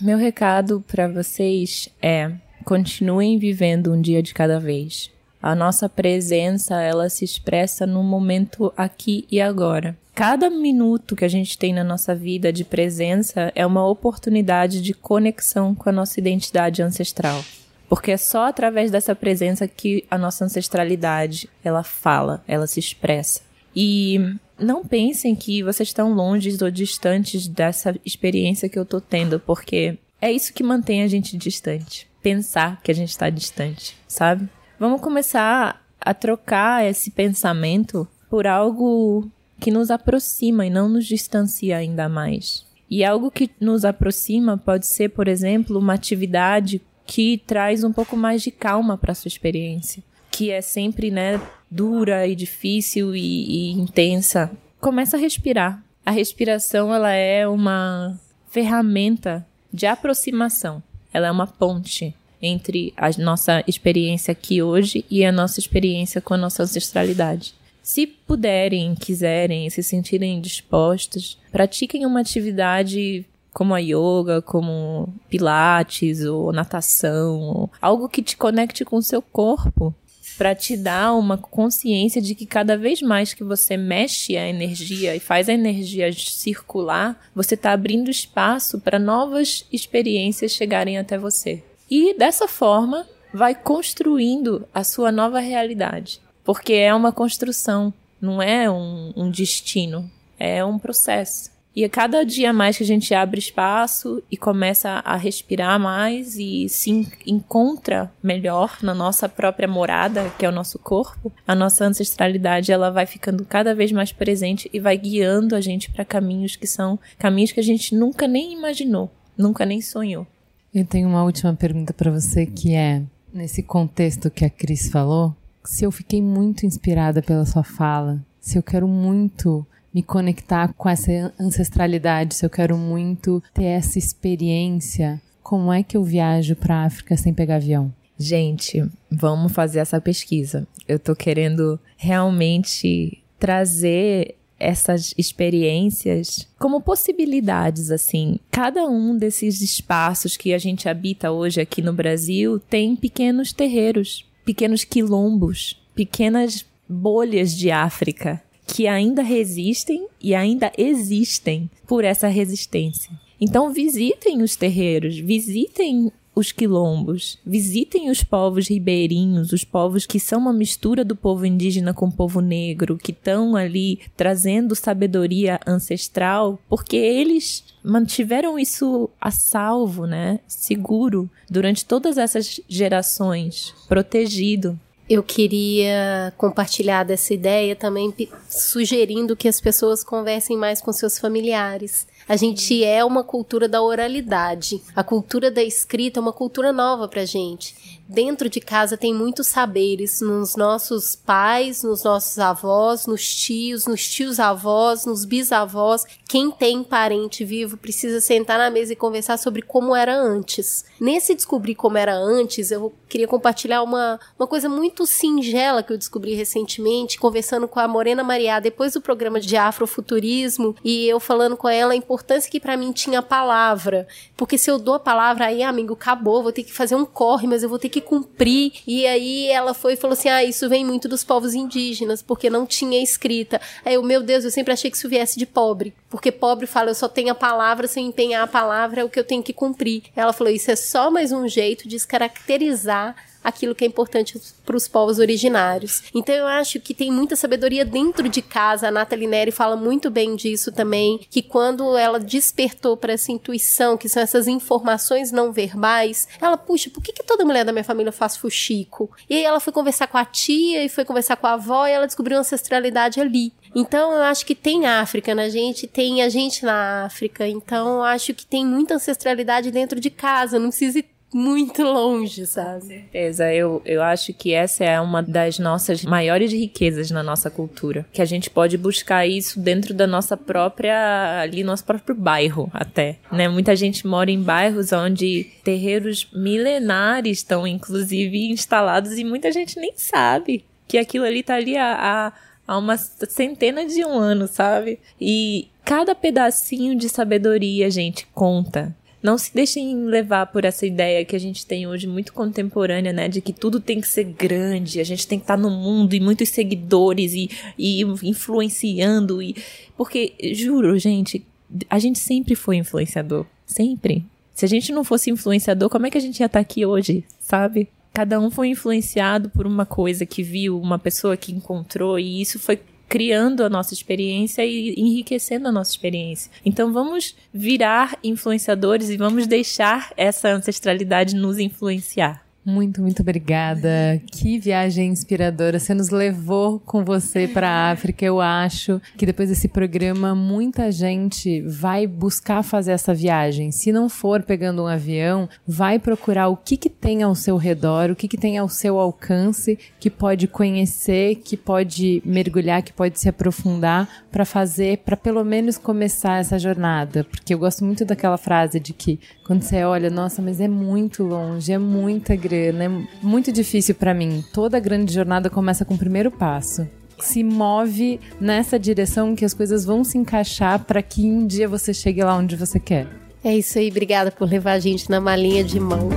meu 0.00 0.16
recado 0.16 0.82
para 0.88 1.06
vocês 1.06 1.88
é: 2.00 2.32
continuem 2.64 3.38
vivendo 3.38 3.92
um 3.92 4.00
dia 4.00 4.22
de 4.22 4.32
cada 4.32 4.58
vez. 4.58 5.10
A 5.42 5.54
nossa 5.54 5.88
presença, 5.88 6.80
ela 6.80 7.08
se 7.08 7.24
expressa 7.24 7.86
no 7.86 8.02
momento 8.02 8.72
aqui 8.76 9.26
e 9.30 9.40
agora. 9.40 9.96
Cada 10.14 10.48
minuto 10.48 11.16
que 11.16 11.24
a 11.24 11.28
gente 11.28 11.58
tem 11.58 11.72
na 11.74 11.82
nossa 11.82 12.14
vida 12.14 12.52
de 12.52 12.64
presença 12.64 13.50
é 13.54 13.66
uma 13.66 13.86
oportunidade 13.86 14.80
de 14.80 14.94
conexão 14.94 15.74
com 15.74 15.88
a 15.88 15.92
nossa 15.92 16.20
identidade 16.20 16.82
ancestral. 16.82 17.42
Porque 17.88 18.12
é 18.12 18.16
só 18.16 18.46
através 18.46 18.90
dessa 18.90 19.14
presença 19.14 19.66
que 19.66 20.04
a 20.10 20.16
nossa 20.16 20.44
ancestralidade, 20.44 21.48
ela 21.64 21.82
fala, 21.82 22.42
ela 22.46 22.66
se 22.66 22.78
expressa. 22.78 23.40
E 23.74 24.18
não 24.58 24.84
pensem 24.84 25.34
que 25.34 25.62
vocês 25.62 25.88
estão 25.88 26.12
longe 26.12 26.56
ou 26.62 26.70
distantes 26.70 27.48
dessa 27.48 27.94
experiência 28.04 28.68
que 28.68 28.78
eu 28.78 28.84
tô 28.84 29.00
tendo, 29.00 29.40
porque 29.40 29.98
é 30.20 30.30
isso 30.30 30.52
que 30.52 30.62
mantém 30.62 31.02
a 31.02 31.08
gente 31.08 31.36
distante. 31.36 32.08
Pensar 32.22 32.80
que 32.82 32.90
a 32.90 32.94
gente 32.94 33.10
está 33.10 33.28
distante, 33.28 33.96
sabe? 34.06 34.48
Vamos 34.78 35.00
começar 35.00 35.84
a 36.00 36.14
trocar 36.14 36.84
esse 36.84 37.10
pensamento 37.10 38.06
por 38.30 38.46
algo 38.46 39.28
que 39.58 39.70
nos 39.70 39.90
aproxima 39.90 40.66
e 40.66 40.70
não 40.70 40.88
nos 40.88 41.06
distancia 41.06 41.76
ainda 41.76 42.08
mais. 42.08 42.64
E 42.90 43.04
algo 43.04 43.30
que 43.30 43.50
nos 43.60 43.84
aproxima 43.84 44.58
pode 44.58 44.86
ser, 44.86 45.08
por 45.10 45.26
exemplo, 45.26 45.78
uma 45.78 45.94
atividade 45.94 46.80
que 47.06 47.42
traz 47.46 47.84
um 47.84 47.92
pouco 47.92 48.16
mais 48.16 48.42
de 48.42 48.50
calma 48.50 48.96
para 48.96 49.14
sua 49.14 49.28
experiência, 49.28 50.02
que 50.32 50.50
é 50.50 50.60
sempre, 50.60 51.12
né, 51.12 51.40
dura 51.70 52.26
e 52.26 52.34
difícil 52.34 53.14
e, 53.14 53.20
e 53.20 53.72
intensa, 53.72 54.50
começa 54.80 55.16
a 55.16 55.20
respirar. 55.20 55.80
A 56.04 56.10
respiração 56.10 56.92
ela 56.92 57.12
é 57.12 57.46
uma 57.46 58.18
ferramenta 58.48 59.46
de 59.72 59.86
aproximação 59.86 60.82
ela 61.12 61.26
é 61.26 61.30
uma 61.30 61.46
ponte 61.46 62.14
entre 62.40 62.92
a 62.96 63.10
nossa 63.18 63.62
experiência 63.68 64.32
aqui 64.32 64.62
hoje 64.62 65.04
e 65.10 65.24
a 65.24 65.30
nossa 65.30 65.60
experiência 65.60 66.20
com 66.20 66.34
a 66.34 66.38
nossa 66.38 66.62
ancestralidade. 66.62 67.54
Se 67.82 68.06
puderem, 68.06 68.94
quiserem, 68.94 69.68
se 69.68 69.82
sentirem 69.82 70.40
dispostos, 70.40 71.38
pratiquem 71.50 72.06
uma 72.06 72.20
atividade 72.20 73.26
como 73.52 73.74
a 73.74 73.78
yoga, 73.78 74.40
como 74.40 75.12
pilates 75.28 76.24
ou 76.24 76.52
natação, 76.52 77.40
ou 77.40 77.70
algo 77.80 78.08
que 78.08 78.22
te 78.22 78.36
conecte 78.36 78.84
com 78.84 78.96
o 78.96 79.02
seu 79.02 79.20
corpo, 79.20 79.94
para 80.36 80.54
te 80.54 80.76
dar 80.76 81.14
uma 81.14 81.36
consciência 81.38 82.20
de 82.20 82.34
que 82.34 82.46
cada 82.46 82.76
vez 82.76 83.00
mais 83.02 83.34
que 83.34 83.44
você 83.44 83.76
mexe 83.76 84.36
a 84.36 84.48
energia 84.48 85.14
e 85.14 85.20
faz 85.20 85.48
a 85.48 85.52
energia 85.52 86.12
circular, 86.12 87.20
você 87.34 87.54
está 87.54 87.72
abrindo 87.72 88.10
espaço 88.10 88.80
para 88.80 88.98
novas 88.98 89.66
experiências 89.72 90.52
chegarem 90.52 90.98
até 90.98 91.18
você. 91.18 91.62
E 91.90 92.14
dessa 92.14 92.48
forma, 92.48 93.06
vai 93.32 93.54
construindo 93.54 94.66
a 94.74 94.84
sua 94.84 95.10
nova 95.10 95.40
realidade. 95.40 96.20
Porque 96.44 96.72
é 96.72 96.94
uma 96.94 97.12
construção, 97.12 97.92
não 98.20 98.42
é 98.42 98.70
um, 98.70 99.12
um 99.16 99.30
destino, 99.30 100.10
é 100.38 100.64
um 100.64 100.78
processo. 100.78 101.50
E 101.74 101.84
a 101.84 101.88
cada 101.88 102.22
dia 102.24 102.52
mais 102.52 102.76
que 102.76 102.84
a 102.84 102.86
gente 102.86 103.14
abre 103.14 103.38
espaço 103.38 104.22
e 104.30 104.36
começa 104.36 105.00
a 105.04 105.16
respirar 105.16 105.80
mais 105.80 106.36
e 106.36 106.68
se 106.68 107.08
encontra 107.26 108.12
melhor 108.22 108.78
na 108.82 108.94
nossa 108.94 109.26
própria 109.26 109.66
morada, 109.66 110.30
que 110.38 110.44
é 110.44 110.48
o 110.48 110.52
nosso 110.52 110.78
corpo, 110.78 111.32
a 111.46 111.54
nossa 111.54 111.86
ancestralidade 111.86 112.70
ela 112.70 112.90
vai 112.90 113.06
ficando 113.06 113.44
cada 113.46 113.74
vez 113.74 113.90
mais 113.90 114.12
presente 114.12 114.68
e 114.72 114.78
vai 114.78 114.98
guiando 114.98 115.56
a 115.56 115.60
gente 115.62 115.90
para 115.90 116.04
caminhos 116.04 116.56
que 116.56 116.66
são 116.66 116.98
caminhos 117.18 117.52
que 117.52 117.60
a 117.60 117.64
gente 117.64 117.94
nunca 117.94 118.28
nem 118.28 118.52
imaginou, 118.52 119.10
nunca 119.36 119.64
nem 119.64 119.80
sonhou. 119.80 120.26
Eu 120.74 120.84
tenho 120.84 121.08
uma 121.08 121.24
última 121.24 121.54
pergunta 121.54 121.94
para 121.94 122.10
você 122.10 122.44
que 122.44 122.74
é 122.74 123.02
nesse 123.32 123.62
contexto 123.62 124.30
que 124.30 124.44
a 124.44 124.50
Cris 124.50 124.90
falou, 124.90 125.34
se 125.64 125.84
eu 125.84 125.90
fiquei 125.90 126.20
muito 126.20 126.66
inspirada 126.66 127.22
pela 127.22 127.46
sua 127.46 127.62
fala, 127.62 128.22
se 128.40 128.58
eu 128.58 128.62
quero 128.62 128.86
muito 128.86 129.66
me 129.92 130.02
conectar 130.02 130.72
com 130.74 130.88
essa 130.88 131.32
ancestralidade, 131.38 132.34
se 132.34 132.46
eu 132.46 132.50
quero 132.50 132.76
muito 132.76 133.42
ter 133.52 133.64
essa 133.64 133.98
experiência, 133.98 135.20
como 135.42 135.72
é 135.72 135.82
que 135.82 135.96
eu 135.96 136.04
viajo 136.04 136.56
para 136.56 136.84
África 136.84 137.16
sem 137.16 137.34
pegar 137.34 137.56
avião? 137.56 137.92
Gente, 138.18 138.84
vamos 139.10 139.52
fazer 139.52 139.80
essa 139.80 140.00
pesquisa. 140.00 140.66
Eu 140.86 140.98
tô 140.98 141.14
querendo 141.14 141.78
realmente 141.96 143.22
trazer 143.38 144.36
essas 144.58 145.12
experiências 145.18 146.48
como 146.58 146.80
possibilidades, 146.80 147.90
assim. 147.90 148.38
Cada 148.50 148.86
um 148.86 149.16
desses 149.16 149.60
espaços 149.60 150.36
que 150.36 150.54
a 150.54 150.58
gente 150.58 150.88
habita 150.88 151.32
hoje 151.32 151.60
aqui 151.60 151.82
no 151.82 151.92
Brasil 151.92 152.60
tem 152.60 152.94
pequenos 152.94 153.52
terreiros, 153.52 154.24
pequenos 154.44 154.84
quilombos, 154.84 155.82
pequenas 155.96 156.64
bolhas 156.88 157.52
de 157.52 157.72
África 157.72 158.40
que 158.66 158.86
ainda 158.86 159.22
resistem 159.22 160.06
e 160.20 160.34
ainda 160.34 160.72
existem 160.76 161.70
por 161.86 162.04
essa 162.04 162.28
resistência. 162.28 163.10
Então 163.40 163.72
visitem 163.72 164.42
os 164.42 164.54
terreiros, 164.54 165.18
visitem 165.18 166.12
os 166.34 166.50
quilombos, 166.50 167.38
visitem 167.44 168.08
os 168.08 168.22
povos 168.22 168.68
ribeirinhos, 168.68 169.52
os 169.52 169.64
povos 169.64 170.06
que 170.06 170.18
são 170.18 170.38
uma 170.38 170.52
mistura 170.52 171.04
do 171.04 171.14
povo 171.14 171.44
indígena 171.44 171.92
com 171.92 172.06
o 172.06 172.12
povo 172.12 172.40
negro, 172.40 172.96
que 172.96 173.12
estão 173.12 173.54
ali 173.54 174.00
trazendo 174.16 174.74
sabedoria 174.74 175.60
ancestral, 175.66 176.58
porque 176.68 176.96
eles 176.96 177.62
mantiveram 177.84 178.58
isso 178.58 179.10
a 179.20 179.30
salvo, 179.30 180.06
né? 180.06 180.40
Seguro 180.46 181.30
durante 181.50 181.84
todas 181.84 182.16
essas 182.16 182.60
gerações, 182.68 183.74
protegido. 183.88 184.78
Eu 185.12 185.22
queria 185.22 186.32
compartilhar 186.38 187.04
dessa 187.04 187.34
ideia 187.34 187.76
também, 187.76 188.14
sugerindo 188.48 189.36
que 189.36 189.46
as 189.46 189.60
pessoas 189.60 190.02
conversem 190.02 190.56
mais 190.56 190.80
com 190.80 190.90
seus 190.90 191.18
familiares. 191.18 192.06
A 192.26 192.34
gente 192.34 192.82
é 192.82 193.04
uma 193.04 193.22
cultura 193.22 193.68
da 193.68 193.82
oralidade. 193.82 194.80
A 194.96 195.04
cultura 195.04 195.50
da 195.50 195.62
escrita 195.62 196.18
é 196.18 196.22
uma 196.22 196.32
cultura 196.32 196.72
nova 196.72 197.06
pra 197.08 197.26
gente 197.26 197.74
dentro 198.12 198.48
de 198.48 198.60
casa 198.60 198.96
tem 198.96 199.14
muitos 199.14 199.46
saberes 199.46 200.20
nos 200.20 200.54
nossos 200.54 201.16
pais, 201.16 201.82
nos 201.82 202.04
nossos 202.04 202.38
avós, 202.38 203.06
nos 203.06 203.34
tios, 203.34 203.86
nos 203.86 204.06
tios 204.06 204.38
avós, 204.38 205.06
nos 205.06 205.24
bisavós. 205.24 206.04
Quem 206.28 206.50
tem 206.50 206.84
parente 206.84 207.44
vivo 207.44 207.76
precisa 207.76 208.20
sentar 208.20 208.58
na 208.58 208.70
mesa 208.70 208.92
e 208.92 208.96
conversar 208.96 209.38
sobre 209.38 209.62
como 209.62 209.96
era 209.96 210.14
antes. 210.14 210.84
Nesse 211.00 211.34
descobrir 211.34 211.74
como 211.74 211.96
era 211.96 212.14
antes, 212.14 212.70
eu 212.70 212.92
queria 213.12 213.28
compartilhar 213.28 213.82
uma, 213.82 214.18
uma 214.38 214.46
coisa 214.46 214.70
muito 214.70 215.04
singela 215.04 215.82
que 215.82 215.92
eu 215.92 215.98
descobri 215.98 216.32
recentemente, 216.32 217.18
conversando 217.18 217.68
com 217.68 217.78
a 217.78 217.86
Morena 217.86 218.24
Maria 218.24 218.58
depois 218.58 218.94
do 218.94 219.02
programa 219.02 219.38
de 219.38 219.54
Afrofuturismo 219.54 220.74
e 220.82 221.06
eu 221.06 221.20
falando 221.20 221.54
com 221.54 221.68
ela 221.68 221.92
a 221.92 221.96
importância 221.96 222.50
que 222.50 222.58
para 222.58 222.74
mim 222.74 222.90
tinha 222.90 223.18
a 223.18 223.22
palavra. 223.22 224.08
Porque 224.34 224.56
se 224.56 224.70
eu 224.70 224.78
dou 224.78 224.94
a 224.94 224.98
palavra 224.98 225.46
aí, 225.46 225.62
amigo, 225.62 225.92
acabou, 225.92 226.42
vou 226.42 226.52
ter 226.52 226.62
que 226.62 226.72
fazer 226.72 226.94
um 226.94 227.04
corre, 227.04 227.46
mas 227.46 227.62
eu 227.62 227.68
vou 227.68 227.78
ter 227.78 227.90
que 227.90 228.00
cumprir. 228.00 228.72
E 228.86 229.06
aí 229.06 229.46
ela 229.48 229.74
foi 229.74 229.92
e 229.92 229.96
falou 229.96 230.14
assim: 230.14 230.30
ah, 230.30 230.42
isso 230.42 230.66
vem 230.70 230.82
muito 230.82 231.06
dos 231.06 231.22
povos 231.22 231.52
indígenas, 231.52 232.22
porque 232.22 232.48
não 232.48 232.64
tinha 232.64 233.02
escrita. 233.02 233.60
Aí 233.84 233.94
eu, 233.94 234.02
meu 234.02 234.22
Deus, 234.22 234.44
eu 234.44 234.50
sempre 234.50 234.72
achei 234.72 234.90
que 234.90 234.96
isso 234.96 235.08
viesse 235.08 235.38
de 235.38 235.44
pobre. 235.44 235.94
Porque 236.12 236.30
pobre 236.30 236.66
fala, 236.66 236.90
eu 236.90 236.94
só 236.94 237.08
tenho 237.08 237.32
a 237.32 237.34
palavra, 237.34 237.88
se 237.88 237.98
eu 237.98 238.04
empenhar 238.04 238.44
a 238.44 238.46
palavra 238.46 239.00
é 239.00 239.04
o 239.04 239.08
que 239.08 239.18
eu 239.18 239.24
tenho 239.24 239.42
que 239.42 239.54
cumprir. 239.54 240.02
Ela 240.14 240.34
falou: 240.34 240.52
isso 240.52 240.70
é 240.70 240.76
só 240.76 241.10
mais 241.10 241.32
um 241.32 241.48
jeito 241.48 241.84
de 241.84 241.96
descaracterizar 241.96 243.16
aquilo 243.42 243.74
que 243.74 243.84
é 243.84 243.86
importante 243.86 244.40
para 244.64 244.76
os 244.76 244.86
povos 244.86 245.18
originários. 245.18 246.02
Então 246.14 246.34
eu 246.34 246.46
acho 246.46 246.78
que 246.80 246.94
tem 246.94 247.10
muita 247.10 247.34
sabedoria 247.34 247.84
dentro 247.84 248.28
de 248.28 248.40
casa. 248.40 248.88
A 248.88 248.90
Nathalie 248.90 249.26
Neri 249.26 249.50
fala 249.50 249.76
muito 249.76 250.10
bem 250.10 250.36
disso 250.36 250.70
também, 250.70 251.20
que 251.30 251.42
quando 251.42 251.96
ela 251.96 252.20
despertou 252.20 252.96
para 252.96 253.14
essa 253.14 253.32
intuição, 253.32 253.96
que 253.96 254.08
são 254.08 254.22
essas 254.22 254.46
informações 254.46 255.32
não 255.32 255.52
verbais, 255.52 256.28
ela, 256.40 256.56
puxa, 256.56 256.90
por 256.90 257.02
que, 257.02 257.12
que 257.12 257.24
toda 257.24 257.44
mulher 257.44 257.64
da 257.64 257.72
minha 257.72 257.84
família 257.84 258.12
faz 258.12 258.36
fuxico? 258.36 259.10
E 259.28 259.36
aí 259.36 259.44
ela 259.44 259.60
foi 259.60 259.72
conversar 259.72 260.06
com 260.06 260.18
a 260.18 260.24
tia 260.24 260.84
e 260.84 260.88
foi 260.88 261.04
conversar 261.04 261.36
com 261.36 261.46
a 261.46 261.54
avó 261.54 261.86
e 261.86 261.92
ela 261.92 262.06
descobriu 262.06 262.36
uma 262.36 262.42
ancestralidade 262.42 263.20
ali. 263.20 263.52
Então 263.74 264.12
eu 264.12 264.22
acho 264.22 264.44
que 264.44 264.54
tem 264.54 264.86
África 264.86 265.34
na 265.34 265.48
gente, 265.48 265.86
tem 265.86 266.22
a 266.22 266.28
gente 266.28 266.64
na 266.64 267.04
África. 267.04 267.46
Então 267.46 267.96
eu 267.96 268.02
acho 268.02 268.34
que 268.34 268.46
tem 268.46 268.64
muita 268.64 268.94
ancestralidade 268.94 269.70
dentro 269.70 269.98
de 269.98 270.10
casa, 270.10 270.58
não 270.58 270.68
precisa 270.68 270.98
ir 270.98 271.06
muito 271.34 271.82
longe, 271.82 272.46
sabe? 272.46 272.80
Com 272.80 272.86
certeza. 272.86 273.52
Eu, 273.52 273.80
eu 273.84 274.02
acho 274.02 274.32
que 274.34 274.52
essa 274.52 274.84
é 274.84 275.00
uma 275.00 275.22
das 275.22 275.58
nossas 275.58 276.04
maiores 276.04 276.52
riquezas 276.52 277.10
na 277.10 277.22
nossa 277.22 277.50
cultura. 277.50 278.06
Que 278.12 278.20
a 278.20 278.24
gente 278.24 278.50
pode 278.50 278.76
buscar 278.76 279.26
isso 279.26 279.58
dentro 279.58 279.94
da 279.94 280.06
nossa 280.06 280.36
própria. 280.36 281.40
ali, 281.40 281.64
nosso 281.64 281.84
próprio 281.84 282.14
bairro, 282.14 282.70
até. 282.72 283.16
Né? 283.30 283.48
Muita 283.48 283.74
gente 283.74 284.06
mora 284.06 284.30
em 284.30 284.42
bairros 284.42 284.92
onde 284.92 285.44
terreiros 285.64 286.28
milenares 286.32 287.38
estão, 287.38 287.66
inclusive, 287.66 288.50
instalados 288.50 289.12
e 289.18 289.24
muita 289.24 289.50
gente 289.50 289.78
nem 289.80 289.92
sabe 289.96 290.64
que 290.86 290.98
aquilo 290.98 291.24
ali 291.24 291.42
tá 291.42 291.54
ali 291.54 291.74
há, 291.74 291.94
há, 291.94 292.32
há 292.66 292.78
uma 292.78 292.96
centena 292.96 293.86
de 293.86 294.04
um 294.04 294.18
ano, 294.18 294.46
sabe? 294.46 294.98
E 295.20 295.68
cada 295.84 296.14
pedacinho 296.14 296.96
de 296.96 297.08
sabedoria, 297.08 297.90
gente, 297.90 298.26
conta 298.34 298.94
não 299.22 299.38
se 299.38 299.54
deixem 299.54 300.04
levar 300.04 300.46
por 300.46 300.64
essa 300.64 300.84
ideia 300.84 301.24
que 301.24 301.36
a 301.36 301.38
gente 301.38 301.64
tem 301.64 301.86
hoje 301.86 302.08
muito 302.08 302.32
contemporânea, 302.32 303.12
né? 303.12 303.28
De 303.28 303.40
que 303.40 303.52
tudo 303.52 303.78
tem 303.78 304.00
que 304.00 304.08
ser 304.08 304.24
grande, 304.24 304.98
a 304.98 305.04
gente 305.04 305.26
tem 305.28 305.38
que 305.38 305.44
estar 305.44 305.56
no 305.56 305.70
mundo 305.70 306.12
e 306.14 306.20
muitos 306.20 306.48
seguidores 306.48 307.32
e, 307.32 307.48
e 307.78 308.02
influenciando. 308.02 309.40
E... 309.40 309.54
Porque, 309.96 310.34
juro, 310.52 310.98
gente, 310.98 311.46
a 311.88 312.00
gente 312.00 312.18
sempre 312.18 312.56
foi 312.56 312.76
influenciador. 312.76 313.46
Sempre. 313.64 314.24
Se 314.52 314.64
a 314.64 314.68
gente 314.68 314.92
não 314.92 315.04
fosse 315.04 315.30
influenciador, 315.30 315.88
como 315.88 316.06
é 316.06 316.10
que 316.10 316.18
a 316.18 316.20
gente 316.20 316.40
ia 316.40 316.46
estar 316.46 316.58
aqui 316.58 316.84
hoje, 316.84 317.24
sabe? 317.38 317.88
Cada 318.12 318.38
um 318.38 318.50
foi 318.50 318.68
influenciado 318.68 319.48
por 319.48 319.66
uma 319.66 319.86
coisa 319.86 320.26
que 320.26 320.42
viu, 320.42 320.78
uma 320.78 320.98
pessoa 320.98 321.36
que 321.36 321.52
encontrou, 321.52 322.18
e 322.18 322.42
isso 322.42 322.58
foi 322.58 322.78
criando 323.08 323.62
a 323.62 323.68
nossa 323.68 323.92
experiência 323.92 324.64
e 324.64 324.94
enriquecendo 324.96 325.68
a 325.68 325.72
nossa 325.72 325.90
experiência. 325.90 326.50
Então 326.64 326.92
vamos 326.92 327.36
virar 327.52 328.18
influenciadores 328.24 329.10
e 329.10 329.18
vamos 329.18 329.46
deixar 329.46 330.12
essa 330.16 330.48
ancestralidade 330.48 331.34
nos 331.34 331.58
influenciar. 331.58 332.41
Muito, 332.64 333.02
muito 333.02 333.22
obrigada. 333.22 334.22
Que 334.30 334.56
viagem 334.56 335.10
inspiradora. 335.10 335.80
Você 335.80 335.92
nos 335.94 336.10
levou 336.10 336.78
com 336.78 337.04
você 337.04 337.48
para 337.48 337.68
a 337.68 337.90
África. 337.90 338.24
Eu 338.24 338.40
acho 338.40 339.00
que 339.16 339.26
depois 339.26 339.48
desse 339.48 339.66
programa, 339.66 340.32
muita 340.32 340.92
gente 340.92 341.60
vai 341.62 342.06
buscar 342.06 342.62
fazer 342.62 342.92
essa 342.92 343.12
viagem. 343.12 343.72
Se 343.72 343.90
não 343.90 344.08
for 344.08 344.44
pegando 344.44 344.84
um 344.84 344.86
avião, 344.86 345.48
vai 345.66 345.98
procurar 345.98 346.48
o 346.48 346.56
que, 346.56 346.76
que 346.76 346.88
tem 346.88 347.24
ao 347.24 347.34
seu 347.34 347.56
redor, 347.56 348.10
o 348.10 348.16
que, 348.16 348.28
que 348.28 348.38
tem 348.38 348.56
ao 348.56 348.68
seu 348.68 348.96
alcance, 348.96 349.76
que 349.98 350.08
pode 350.08 350.46
conhecer, 350.46 351.36
que 351.36 351.56
pode 351.56 352.22
mergulhar, 352.24 352.80
que 352.82 352.92
pode 352.92 353.18
se 353.18 353.28
aprofundar 353.28 354.08
para 354.30 354.44
fazer, 354.44 354.98
para 354.98 355.16
pelo 355.16 355.42
menos 355.42 355.78
começar 355.78 356.38
essa 356.38 356.60
jornada. 356.60 357.24
Porque 357.24 357.52
eu 357.52 357.58
gosto 357.58 357.84
muito 357.84 358.04
daquela 358.04 358.38
frase 358.38 358.78
de 358.78 358.92
que 358.92 359.18
quando 359.44 359.62
você 359.62 359.82
olha, 359.82 360.08
nossa, 360.08 360.40
mas 360.40 360.60
é 360.60 360.68
muito 360.68 361.24
longe, 361.24 361.72
é 361.72 361.78
muita 361.78 362.36
grande 362.36 362.51
grana, 362.52 362.84
é 362.84 362.88
muito 363.22 363.50
difícil 363.50 363.94
para 363.94 364.12
mim. 364.12 364.44
Toda 364.52 364.78
grande 364.78 365.14
jornada 365.14 365.48
começa 365.48 365.84
com 365.84 365.94
o 365.94 365.98
primeiro 365.98 366.30
passo. 366.30 366.86
Se 367.18 367.42
move 367.42 368.20
nessa 368.40 368.78
direção 368.78 369.34
que 369.34 369.44
as 369.44 369.54
coisas 369.54 369.84
vão 369.84 370.04
se 370.04 370.18
encaixar 370.18 370.80
para 370.80 371.02
que 371.02 371.22
um 371.22 371.46
dia 371.46 371.66
você 371.66 371.94
chegue 371.94 372.22
lá 372.22 372.36
onde 372.36 372.56
você 372.56 372.78
quer. 372.78 373.06
É 373.42 373.56
isso 373.56 373.78
aí, 373.78 373.88
obrigada 373.88 374.30
por 374.30 374.48
levar 374.48 374.72
a 374.72 374.78
gente 374.78 375.08
na 375.08 375.20
malinha 375.20 375.64
de 375.64 375.80
mão. 375.80 376.08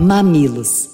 Mamilos 0.00 0.93